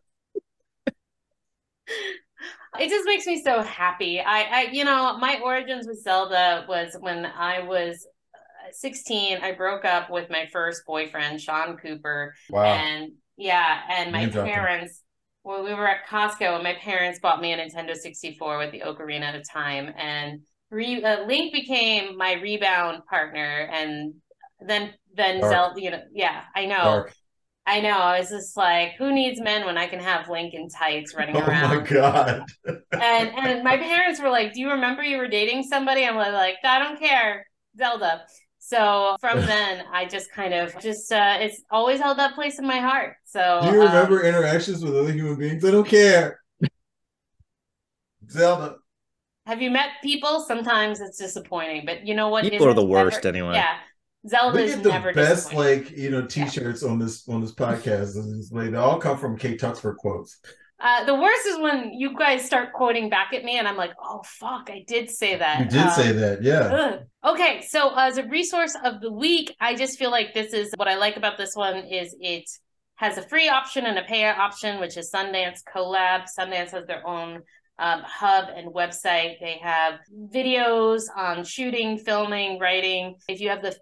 it 2.80 2.90
just 2.90 3.06
makes 3.06 3.26
me 3.26 3.42
so 3.42 3.62
happy. 3.62 4.20
I, 4.20 4.42
I, 4.42 4.62
you 4.72 4.86
know, 4.86 5.18
my 5.18 5.40
origins 5.44 5.88
with 5.88 6.02
Zelda 6.02 6.66
was 6.68 6.96
when 7.00 7.26
I 7.26 7.62
was 7.62 8.08
uh, 8.36 8.72
16. 8.72 9.40
I 9.42 9.54
broke 9.54 9.86
up 9.86 10.10
with 10.10 10.30
my 10.30 10.48
first 10.52 10.84
boyfriend, 10.86 11.42
Sean 11.42 11.78
Cooper, 11.78 12.36
Wow. 12.50 12.66
and 12.66 13.14
yeah, 13.38 13.82
and 13.90 14.12
my 14.12 14.22
Name 14.22 14.30
dropping. 14.30 14.90
Well, 15.48 15.64
we 15.64 15.74
were 15.74 15.88
at 15.88 16.06
Costco, 16.08 16.56
and 16.56 16.64
my 16.64 16.74
parents 16.74 17.20
bought 17.22 17.40
me 17.40 17.54
a 17.54 17.58
Nintendo 17.58 17.96
64 17.96 18.58
with 18.58 18.74
the 18.74 18.82
Ocarina 18.82 19.22
at 19.22 19.36
of 19.36 19.50
Time, 19.50 19.94
and 19.98 20.42
re- 20.70 21.02
uh, 21.02 21.26
Link 21.26 21.54
became 21.54 22.18
my 22.18 22.34
rebound 22.34 23.06
partner, 23.10 23.70
and 23.72 24.14
then 24.60 24.94
then 25.16 25.40
Dark. 25.40 25.52
Zelda. 25.52 25.82
You 25.82 25.92
know, 25.92 26.02
yeah, 26.14 26.42
I 26.54 26.66
know. 26.66 26.84
Dark. 26.84 27.14
I 27.66 27.80
know. 27.80 27.98
I 27.98 28.20
was 28.20 28.30
just 28.30 28.58
like, 28.58 28.96
who 28.98 29.14
needs 29.14 29.40
men 29.40 29.66
when 29.66 29.78
I 29.78 29.88
can 29.88 30.00
have 30.00 30.28
Link 30.28 30.54
in 30.54 30.68
tights 30.68 31.14
running 31.16 31.36
Oh 31.36 31.46
around? 31.48 31.78
Oh 31.78 31.80
my 31.80 31.86
god. 31.86 32.44
and 33.00 33.30
and 33.38 33.64
my 33.64 33.78
parents 33.78 34.20
were 34.20 34.30
like, 34.30 34.54
"Do 34.54 34.60
you 34.60 34.72
remember 34.72 35.02
you 35.02 35.18
were 35.18 35.30
dating 35.30 35.64
somebody?" 35.64 36.04
I'm 36.06 36.18
like, 36.18 36.58
"I 36.66 36.80
don't 36.80 37.00
care, 37.00 37.46
Zelda." 37.78 38.26
So 38.68 39.16
from 39.22 39.40
then, 39.46 39.86
I 39.94 40.04
just 40.04 40.30
kind 40.30 40.54
of 40.54 40.78
just 40.82 41.10
uh, 41.10 41.38
it's 41.40 41.62
always 41.72 42.02
held 42.02 42.20
that 42.20 42.36
place 42.36 42.60
in 42.60 42.68
my 42.68 42.80
heart. 42.80 43.16
So 43.24 43.62
Do 43.64 43.68
you 43.70 43.82
um, 43.82 43.88
remember 43.88 44.26
interactions 44.26 44.84
with 44.84 44.94
other 44.94 45.14
human 45.14 45.38
beings? 45.38 45.64
I 45.64 45.72
don't 45.72 45.88
care. 45.88 46.42
Zelda. 48.30 48.76
have 49.46 49.62
you 49.62 49.72
met 49.72 49.92
people? 50.04 50.42
Sometimes 50.42 51.00
it's 51.00 51.18
disappointing, 51.18 51.84
but 51.86 52.06
you 52.06 52.14
know 52.14 52.28
what? 52.28 52.44
People 52.44 52.68
are 52.68 52.74
the 52.74 52.84
worst 52.86 53.20
ever- 53.20 53.30
anyway. 53.30 53.54
Yeah, 53.54 53.78
Zelda 54.28 54.58
We 54.58 54.64
is 54.64 54.76
get 54.76 54.84
the 54.84 55.14
best 55.14 55.54
like 55.54 55.92
you 55.92 56.10
know 56.10 56.26
t-shirts 56.26 56.84
on 56.84 57.00
this 57.00 57.26
on 57.30 57.40
this 57.40 57.56
podcast. 57.56 58.52
They 58.52 58.78
all 58.78 59.00
come 59.00 59.18
from 59.18 59.38
Kay 59.38 59.56
Tuxford 59.56 59.96
quotes. 59.96 60.42
Uh, 60.80 61.04
the 61.06 61.16
worst 61.16 61.46
is 61.48 61.58
when 61.60 61.92
you 61.94 62.16
guys 62.16 62.46
start 62.46 62.72
quoting 62.72 63.10
back 63.10 63.34
at 63.34 63.44
me, 63.44 63.58
and 63.58 63.68
I'm 63.68 63.78
like, 63.78 63.94
"Oh 64.00 64.22
fuck, 64.24 64.70
I 64.70 64.84
did 64.88 65.10
say 65.10 65.36
that." 65.36 65.60
You 65.60 65.66
did 65.66 65.80
Um, 65.82 65.90
say 65.90 66.12
that, 66.12 66.44
yeah. 66.44 66.60
Ugh. 66.60 67.00
Okay, 67.34 67.62
so 67.68 67.94
as 67.96 68.18
a 68.18 68.24
resource 68.28 68.76
of 68.84 69.02
the 69.02 69.12
week, 69.12 69.56
I 69.60 69.76
just 69.76 69.98
feel 69.98 70.12
like 70.12 70.34
this 70.36 70.54
is 70.54 70.72
what 70.78 70.88
I 70.88 70.96
like 70.96 71.18
about 71.18 71.38
this 71.38 71.56
one 71.56 71.78
is 71.78 72.16
it 72.20 72.48
has 72.96 73.18
a 73.18 73.24
free 73.24 73.50
option 73.50 73.86
and 73.86 73.98
a 73.98 74.04
pay 74.04 74.26
option, 74.30 74.80
which 74.80 74.98
is 74.98 75.12
Sundance 75.12 75.62
Collab. 75.64 76.26
Sundance 76.38 76.72
has 76.72 76.86
their 76.86 77.06
own 77.08 77.42
um, 77.80 78.02
hub 78.04 78.46
and 78.56 78.74
website. 78.74 79.40
They 79.40 79.60
have 79.62 80.00
videos 80.32 81.04
on 81.16 81.44
shooting, 81.44 81.98
filming, 81.98 82.60
writing. 82.60 83.16
If 83.28 83.40
you 83.40 83.50
have 83.50 83.62
the 83.62 83.76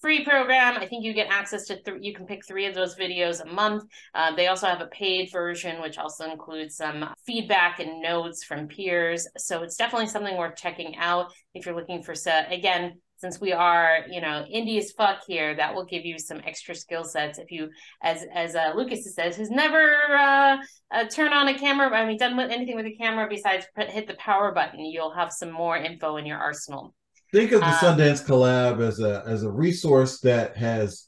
free 0.00 0.24
program, 0.24 0.76
I 0.76 0.86
think 0.86 1.04
you 1.04 1.12
get 1.12 1.28
access 1.30 1.66
to 1.66 1.80
th- 1.82 1.98
you 2.00 2.14
can 2.14 2.26
pick 2.26 2.46
three 2.46 2.66
of 2.66 2.74
those 2.74 2.96
videos 2.96 3.40
a 3.40 3.46
month. 3.46 3.84
Uh, 4.14 4.34
they 4.34 4.46
also 4.46 4.66
have 4.66 4.80
a 4.80 4.86
paid 4.86 5.30
version, 5.30 5.80
which 5.80 5.98
also 5.98 6.30
includes 6.30 6.76
some 6.76 7.08
feedback 7.26 7.80
and 7.80 8.00
notes 8.00 8.44
from 8.44 8.68
peers. 8.68 9.28
So 9.36 9.62
it's 9.62 9.76
definitely 9.76 10.08
something 10.08 10.36
worth 10.36 10.56
checking 10.56 10.96
out 10.96 11.32
if 11.54 11.66
you're 11.66 11.76
looking 11.76 12.02
for, 12.02 12.14
se- 12.14 12.46
again, 12.50 12.94
since 13.18 13.38
we 13.38 13.52
are, 13.52 13.98
you 14.08 14.22
know, 14.22 14.46
indie 14.50 14.78
as 14.78 14.92
fuck 14.92 15.20
here, 15.26 15.54
that 15.54 15.74
will 15.74 15.84
give 15.84 16.06
you 16.06 16.18
some 16.18 16.40
extra 16.46 16.74
skill 16.74 17.04
sets. 17.04 17.38
If 17.38 17.50
you, 17.50 17.68
as 18.02 18.24
as 18.34 18.56
uh, 18.56 18.72
Lucas 18.74 19.14
says, 19.14 19.36
has 19.36 19.50
never 19.50 19.94
uh, 20.16 20.56
uh, 20.90 21.04
turned 21.04 21.34
on 21.34 21.48
a 21.48 21.58
camera, 21.58 21.94
I 21.94 22.06
mean, 22.06 22.16
done 22.16 22.36
with 22.36 22.50
anything 22.50 22.76
with 22.76 22.86
a 22.86 22.96
camera 22.96 23.26
besides 23.28 23.66
put, 23.76 23.90
hit 23.90 24.06
the 24.06 24.14
power 24.14 24.52
button, 24.54 24.80
you'll 24.86 25.12
have 25.12 25.32
some 25.32 25.50
more 25.50 25.76
info 25.76 26.16
in 26.16 26.24
your 26.24 26.38
arsenal. 26.38 26.94
Think 27.32 27.52
of 27.52 27.60
the 27.60 27.66
Um, 27.66 27.74
Sundance 27.74 28.24
collab 28.26 28.80
as 28.80 29.00
a 29.00 29.22
as 29.26 29.42
a 29.44 29.50
resource 29.50 30.20
that 30.20 30.56
has 30.56 31.06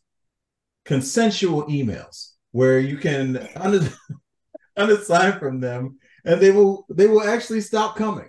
consensual 0.85 1.65
emails 1.67 2.33
where 2.53 2.79
you 2.79 2.97
can 2.97 3.37
un- 3.57 3.89
unassign 4.79 5.39
from 5.39 5.61
them, 5.61 5.99
and 6.25 6.41
they 6.41 6.51
will 6.53 6.87
they 6.91 7.07
will 7.07 7.23
actually 7.23 7.61
stop 7.61 7.97
coming. 7.97 8.29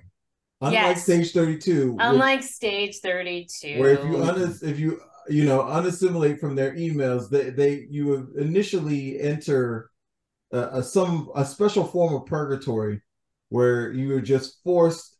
Unlike 0.62 0.74
Yes. 0.96 1.04
Stage 1.04 1.32
Thirty 1.34 1.58
Two, 1.58 1.92
which- 1.94 2.02
Unlike 2.06 2.44
stage 2.44 3.00
32. 3.00 3.80
where 3.80 3.90
if 3.92 4.04
you 4.06 4.70
if 4.70 4.80
you 4.80 5.02
you 5.30 5.46
know 5.46 5.60
unassimilate 5.62 6.40
from 6.40 6.56
their 6.56 6.74
emails 6.76 7.30
they 7.30 7.50
they 7.50 7.86
you 7.90 8.34
initially 8.38 9.20
enter 9.22 9.90
a, 10.52 10.60
a 10.80 10.84
some 10.84 11.30
a 11.36 11.46
special 11.46 11.84
form 11.86 12.14
of 12.14 12.26
purgatory 12.26 13.02
where 13.50 13.92
you 13.92 14.16
are 14.16 14.22
just 14.22 14.62
forced 14.64 15.13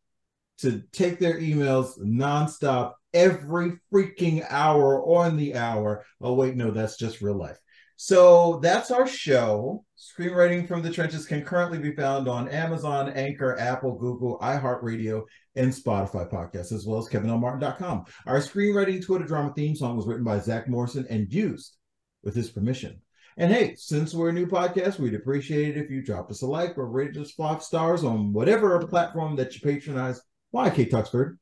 to 0.60 0.82
take 0.92 1.20
their 1.20 1.40
emails 1.40 2.00
nonstop 2.00 2.94
every 3.14 3.74
freaking 3.92 4.46
hour 4.50 5.04
on 5.06 5.38
the 5.38 5.56
hour 5.56 6.06
oh 6.22 6.34
wait 6.34 6.56
no 6.56 6.72
that's 6.72 6.98
just 6.98 7.22
real 7.22 7.38
life 7.38 7.58
so 7.96 8.60
that's 8.62 8.92
our 8.92 9.08
show 9.08 9.86
screenwriting 9.98 10.68
from 10.68 10.82
the 10.82 10.92
trenches 10.92 11.26
can 11.26 11.44
currently 11.44 11.78
be 11.78 11.96
found 11.96 12.28
on 12.28 12.50
amazon 12.50 13.10
anchor 13.10 13.58
apple 13.60 13.96
google 13.96 14.40
iheartradio 14.40 15.24
and 15.56 15.72
spotify 15.72 16.30
podcasts 16.30 16.72
as 16.72 16.86
well 16.86 16.98
as 16.98 17.08
kevinlmartin.com 17.08 18.04
our 18.26 18.40
screenwriting 18.40 19.04
Twitter 19.04 19.26
drama 19.26 19.54
theme 19.56 19.76
song 19.76 19.96
was 19.96 20.08
written 20.08 20.24
by 20.24 20.40
Zack 20.40 20.68
Morrison 20.68 21.06
and 21.10 21.32
used 21.32 21.78
with 22.24 22.36
his 22.36 22.50
permission. 22.50 23.02
And 23.38 23.52
hey, 23.52 23.76
since 23.76 24.14
we're 24.14 24.30
a 24.30 24.34
new 24.34 24.46
podcast, 24.46 25.00
we'd 25.00 25.16
appreciate 25.16 25.76
it 25.76 25.84
if 25.84 25.90
you 25.90 26.04
drop 26.04 26.30
us 26.30 26.44
a 26.44 26.48
like 26.48 26.78
or 26.78 26.88
rate 26.88 27.18
us 27.18 27.32
five 27.32 27.64
stars 27.64 28.04
on 28.04 28.32
whatever 28.32 28.80
platform 28.88 29.36
that 29.38 29.54
you 29.56 29.62
patronize. 29.62 30.22
Why, 30.54 30.70
Kay 30.70 30.86
Tuxford? 30.86 31.40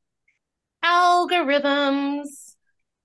Algorithms. 0.86 2.54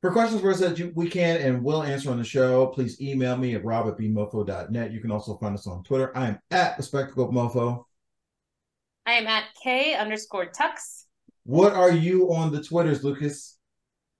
For 0.00 0.12
questions 0.12 0.40
for 0.40 0.52
us 0.52 0.60
that 0.60 0.78
you, 0.78 0.92
we 0.94 1.10
can 1.10 1.38
and 1.38 1.64
will 1.64 1.82
answer 1.82 2.12
on 2.12 2.18
the 2.18 2.22
show, 2.22 2.68
please 2.68 3.00
email 3.00 3.36
me 3.36 3.56
at 3.56 3.64
rob 3.64 3.88
at 3.88 3.98
bmofo.net. 3.98 4.92
You 4.92 5.00
can 5.00 5.10
also 5.10 5.36
find 5.38 5.56
us 5.56 5.66
on 5.66 5.82
Twitter. 5.82 6.16
I 6.16 6.28
am 6.28 6.38
at 6.52 6.76
the 6.76 6.84
Spectacle 6.84 7.32
Mofo. 7.32 7.86
I 9.04 9.14
am 9.14 9.26
at 9.26 9.46
K 9.60 9.96
underscore 9.96 10.46
Tux. 10.46 11.06
What 11.42 11.72
are 11.72 11.90
you 11.90 12.32
on 12.32 12.52
the 12.52 12.62
Twitters, 12.62 13.02
Lucas? 13.02 13.58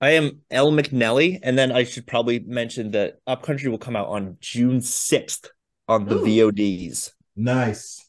I 0.01 0.09
am 0.09 0.41
L 0.51 0.73
McNelly, 0.73 1.39
and 1.41 1.57
then 1.57 1.71
I 1.71 1.85
should 1.85 2.05
probably 2.05 2.39
mention 2.39 2.91
that 2.91 3.19
Up 3.25 3.43
Country 3.43 3.69
will 3.69 3.77
come 3.77 3.95
out 3.95 4.09
on 4.09 4.35
June 4.41 4.81
sixth 4.81 5.49
on 5.87 6.03
the 6.03 6.15
Ooh. 6.17 6.51
VODs. 6.51 7.13
Nice. 7.37 8.06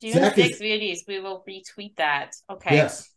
June 0.00 0.12
Zack 0.12 0.34
6 0.34 0.56
is- 0.56 0.60
VODs. 0.60 0.98
We 1.08 1.20
will 1.20 1.44
retweet 1.48 1.96
that. 1.96 2.34
Okay. 2.50 2.76
Yes. 2.76 3.10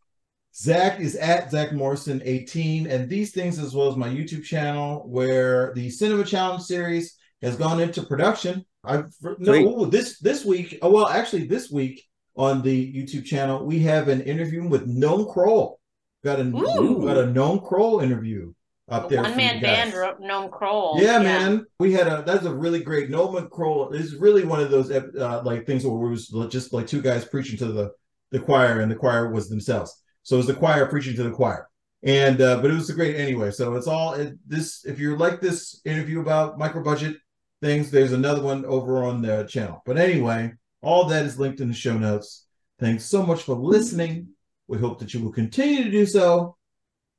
Zack 0.56 1.00
is 1.00 1.16
at 1.16 1.52
Zack 1.52 1.74
Morrison 1.74 2.22
18, 2.26 2.88
and 2.88 3.08
these 3.08 3.32
things, 3.32 3.60
as 3.60 3.74
well 3.74 3.88
as 3.88 3.96
my 3.96 4.10
YouTube 4.10 4.44
channel, 4.44 5.04
where 5.08 5.74
the 5.76 5.90
Cinema 5.90 6.26
Challenge 6.26 6.62
series 6.62 7.16
has 7.42 7.56
gone 7.56 7.80
into 7.80 8.02
production. 8.04 8.66
I've 8.84 9.14
no 9.40 9.54
ooh, 9.54 9.86
this 9.86 10.20
this 10.20 10.44
week. 10.46 10.80
Oh 10.82 10.92
well, 10.92 11.08
actually, 11.08 11.46
this 11.48 11.70
week 11.70 12.04
on 12.36 12.62
the 12.62 12.94
YouTube 12.94 13.26
channel, 13.26 13.66
we 13.66 13.80
have 13.80 14.08
an 14.08 14.22
interview 14.22 14.68
with 14.68 14.88
Noam 14.88 15.32
Kroll. 15.32 15.80
Got 16.24 16.40
a 16.40 16.44
Ooh. 16.44 17.06
got 17.06 17.18
a 17.18 17.28
Noam 17.28 17.66
Kroll 17.66 18.00
interview 18.00 18.54
up 18.90 19.10
there. 19.10 19.22
One 19.22 19.38
man 19.38 19.62
band 19.62 19.94
wrote 19.94 20.18
Kroll. 20.52 21.02
Yeah, 21.02 21.20
man. 21.20 21.66
We 21.80 21.94
had 21.94 22.08
a 22.08 22.24
that's 22.26 22.46
a 22.46 22.54
really 22.54 22.82
great 22.82 23.10
Noam 23.10 23.50
Kroll 23.50 23.92
is 23.92 24.16
really 24.16 24.46
one 24.46 24.60
of 24.60 24.72
those 24.72 24.92
uh, 24.92 25.42
like 25.46 25.66
things 25.66 25.86
where 25.86 26.08
it 26.08 26.10
was 26.10 26.28
just 26.50 26.74
like 26.74 26.88
two 26.88 27.02
guys 27.02 27.26
preaching 27.26 27.58
to 27.60 27.66
the 27.66 27.92
the 28.32 28.40
choir 28.40 28.82
and 28.82 28.92
the 28.92 28.96
choir 28.96 29.32
was 29.32 29.50
themselves. 29.50 30.02
So 30.24 30.36
it 30.36 30.38
was 30.38 30.48
the 30.48 30.54
choir 30.54 30.86
preaching 30.86 31.16
to 31.16 31.24
the 31.24 31.32
choir. 31.32 31.68
And 32.04 32.42
uh, 32.42 32.62
but 32.62 32.72
it 32.72 32.76
was 32.76 32.90
a 32.90 32.94
great 32.94 33.16
anyway. 33.16 33.52
So 33.52 33.76
it's 33.76 33.88
all 33.88 34.14
it, 34.14 34.38
this 34.48 34.86
if 34.86 35.00
you 35.00 35.18
like 35.18 35.42
this 35.42 35.82
interview 35.86 36.22
about 36.22 36.58
micro 36.58 36.84
budget 36.84 37.18
things, 37.62 37.92
there's 37.92 38.14
another 38.14 38.42
one 38.42 38.66
over 38.66 39.04
on 39.04 39.22
the 39.22 39.44
channel. 39.46 39.82
But 39.86 39.98
anyway, 39.98 40.54
all 40.82 41.06
that 41.06 41.26
is 41.26 41.40
linked 41.40 41.60
in 41.60 41.68
the 41.68 41.74
show 41.74 41.98
notes. 41.98 42.46
Thanks 42.80 43.04
so 43.06 43.26
much 43.26 43.44
for 43.44 43.56
listening. 43.56 44.30
We 44.68 44.78
hope 44.78 45.00
that 45.00 45.14
you 45.14 45.22
will 45.22 45.34
continue 45.34 45.84
to 45.84 45.92
do 45.92 46.06
so. 46.06 46.56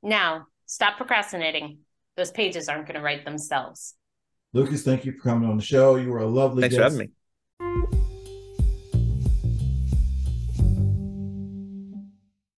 Now, 0.01 0.47
stop 0.71 0.95
procrastinating. 0.95 1.79
Those 2.15 2.31
pages 2.31 2.69
aren't 2.69 2.87
going 2.87 2.95
to 2.95 3.01
write 3.01 3.25
themselves. 3.25 3.95
Lucas, 4.53 4.83
thank 4.83 5.03
you 5.05 5.11
for 5.11 5.19
coming 5.21 5.49
on 5.49 5.57
the 5.57 5.63
show. 5.63 5.97
You 5.97 6.09
were 6.09 6.19
a 6.19 6.27
lovely 6.27 6.61
Thanks 6.61 6.75
for 6.75 6.81
guest. 6.81 6.93
having 6.93 7.07
me. 7.07 7.13